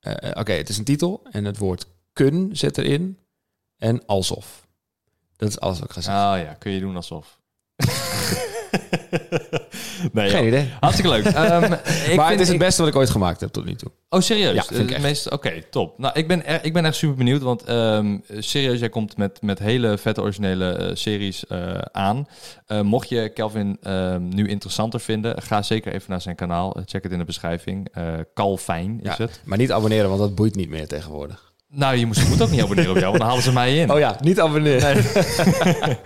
eh, 0.00 0.30
Oké, 0.34 0.52
het 0.52 0.68
is 0.68 0.78
een 0.78 0.84
titel 0.84 1.26
en 1.30 1.44
het 1.44 1.56
woord 1.58 1.86
kun 2.12 2.56
zit 2.56 2.78
erin 2.78 3.18
en 3.76 4.06
alsof. 4.06 4.66
Dat 5.36 5.48
is 5.48 5.60
alles 5.60 5.78
wat 5.78 5.88
ik 5.88 5.94
ga 5.94 6.00
zeggen. 6.00 6.22
Ah 6.24 6.38
ja, 6.40 6.54
kun 6.54 6.72
je 6.72 6.80
doen 6.80 6.96
alsof. 6.96 7.38
Nee, 10.20 10.28
Geen 10.30 10.38
joh. 10.38 10.48
idee. 10.48 10.68
Hartstikke 10.80 11.10
leuk. 11.10 11.24
Ehm, 11.34 11.62
ik 11.62 11.70
maar 11.70 11.78
vind- 12.06 12.28
het 12.28 12.40
is 12.40 12.48
het 12.48 12.58
beste 12.58 12.80
wat 12.82 12.90
ik 12.90 12.96
ooit 12.96 13.10
gemaakt 13.10 13.40
heb 13.40 13.50
tot 13.50 13.64
nu 13.64 13.74
toe. 13.74 13.90
Oh, 14.08 14.20
serieus? 14.20 14.54
Ja, 14.54 14.62
vind 14.62 14.74
ik 14.80 14.86
Het 14.86 14.94
echt. 14.94 15.02
meest- 15.02 15.30
Oké, 15.30 15.62
top. 15.70 15.98
Nou, 15.98 16.14
ik 16.18 16.28
ben, 16.28 16.46
er, 16.46 16.64
ik 16.64 16.72
ben 16.72 16.84
echt 16.84 16.96
super 16.96 17.16
benieuwd, 17.16 17.42
want 17.42 17.62
ehm, 17.64 18.18
serieus, 18.38 18.78
jij 18.80 18.88
komt 18.88 19.16
met, 19.16 19.42
met 19.42 19.58
hele 19.58 19.98
vette 19.98 20.20
originele 20.22 20.72
eh, 20.72 20.90
series 20.94 21.46
eh, 21.46 21.78
aan. 21.92 22.26
Eh, 22.66 22.80
mocht 22.80 23.08
je 23.08 23.28
Kelvin 23.28 23.76
ehm, 23.82 24.28
nu 24.28 24.48
interessanter 24.48 25.00
vinden, 25.00 25.42
ga 25.42 25.62
zeker 25.62 25.92
even 25.92 26.10
naar 26.10 26.20
zijn 26.20 26.36
kanaal. 26.36 26.74
Eh, 26.76 26.82
Check 26.86 27.02
het 27.02 27.12
in 27.12 27.18
de 27.18 27.24
beschrijving. 27.24 27.88
Eh 27.92 28.04
Calfijn 28.34 28.98
is 29.02 29.16
Ja, 29.16 29.24
het. 29.24 29.40
Maar 29.44 29.58
niet 29.58 29.72
abonneren, 29.72 30.08
want 30.08 30.20
dat 30.20 30.34
boeit 30.34 30.54
niet 30.54 30.68
meer 30.70 30.86
tegenwoordig. 30.88 31.48
Nou, 31.72 31.96
je 31.96 32.06
moet, 32.06 32.16
je 32.16 32.26
moet 32.28 32.42
ook 32.42 32.50
niet 32.50 32.60
abonneren 32.62 32.90
op 32.90 32.96
jou, 32.98 33.06
want 33.08 33.18
dan 33.18 33.28
halen 33.28 33.42
ze 33.44 33.52
mij 33.52 33.76
in. 33.76 33.92
Oh 33.92 33.98
ja, 33.98 34.16
niet 34.20 34.40
abonneren. 34.40 34.94
Nee, 34.94 35.04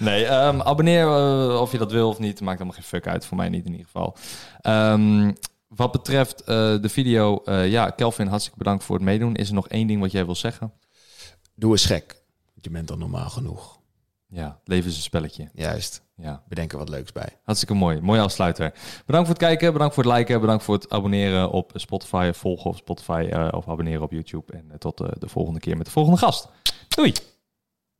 ehm, 0.00 0.60
abonneer 0.60 1.06
eh, 1.06 1.60
of 1.60 1.72
je 1.72 1.78
dat 1.78 1.92
wil 1.92 2.08
of 2.08 2.18
niet. 2.18 2.40
Maakt 2.40 2.56
allemaal 2.56 2.74
geen 2.76 2.84
fuck 2.84 3.06
uit. 3.06 3.26
Voor 3.26 3.36
mij 3.36 3.48
niet 3.48 3.64
in 3.64 3.70
ieder 3.70 3.86
geval. 3.86 4.16
Ehm, 4.60 5.32
wat 5.68 5.92
betreft 5.92 6.40
eh, 6.40 6.46
de 6.80 6.88
video, 6.88 7.42
eh, 7.44 7.70
ja, 7.70 7.90
Kelvin, 7.90 8.26
hartstikke 8.26 8.58
bedankt 8.58 8.84
voor 8.84 8.96
het 8.96 9.04
meedoen. 9.04 9.34
Is 9.34 9.48
er 9.48 9.54
nog 9.54 9.68
één 9.68 9.86
ding 9.86 10.00
wat 10.00 10.12
jij 10.12 10.24
wil 10.24 10.34
zeggen? 10.34 10.72
Doe 11.54 11.70
eens 11.70 11.84
gek. 11.84 12.22
Je 12.60 12.70
bent 12.70 12.90
al 12.90 12.96
normaal 12.96 13.28
genoeg. 13.28 13.78
Ja, 14.28 14.58
leven 14.64 14.90
is 14.90 14.96
een 14.96 15.02
spelletje. 15.02 15.48
Juist. 15.54 16.02
Ja, 16.16 16.42
Bedenk 16.48 16.72
er 16.72 16.78
wat 16.78 16.88
leuks 16.88 17.12
bij. 17.12 17.28
hartstikke 17.44 17.74
mooi. 17.74 18.00
Mooie 18.00 18.20
afsluiter. 18.20 18.72
Bedankt 19.06 19.28
voor 19.28 19.36
het 19.36 19.46
kijken, 19.46 19.72
bedankt 19.72 19.94
voor 19.94 20.04
het 20.04 20.12
liken, 20.12 20.40
bedankt 20.40 20.64
voor 20.64 20.74
het 20.74 20.90
abonneren 20.90 21.50
op 21.50 21.70
Spotify, 21.74 22.30
volgen 22.34 22.70
op 22.70 22.76
Spotify 22.76 23.28
of 23.50 23.68
abonneren 23.68 24.02
op 24.02 24.12
YouTube. 24.12 24.52
En 24.52 24.78
tot 24.78 24.96
de 24.96 25.28
volgende 25.28 25.60
keer 25.60 25.76
met 25.76 25.86
de 25.86 25.92
volgende 25.92 26.18
gast. 26.18 26.48
Doei! 26.88 27.35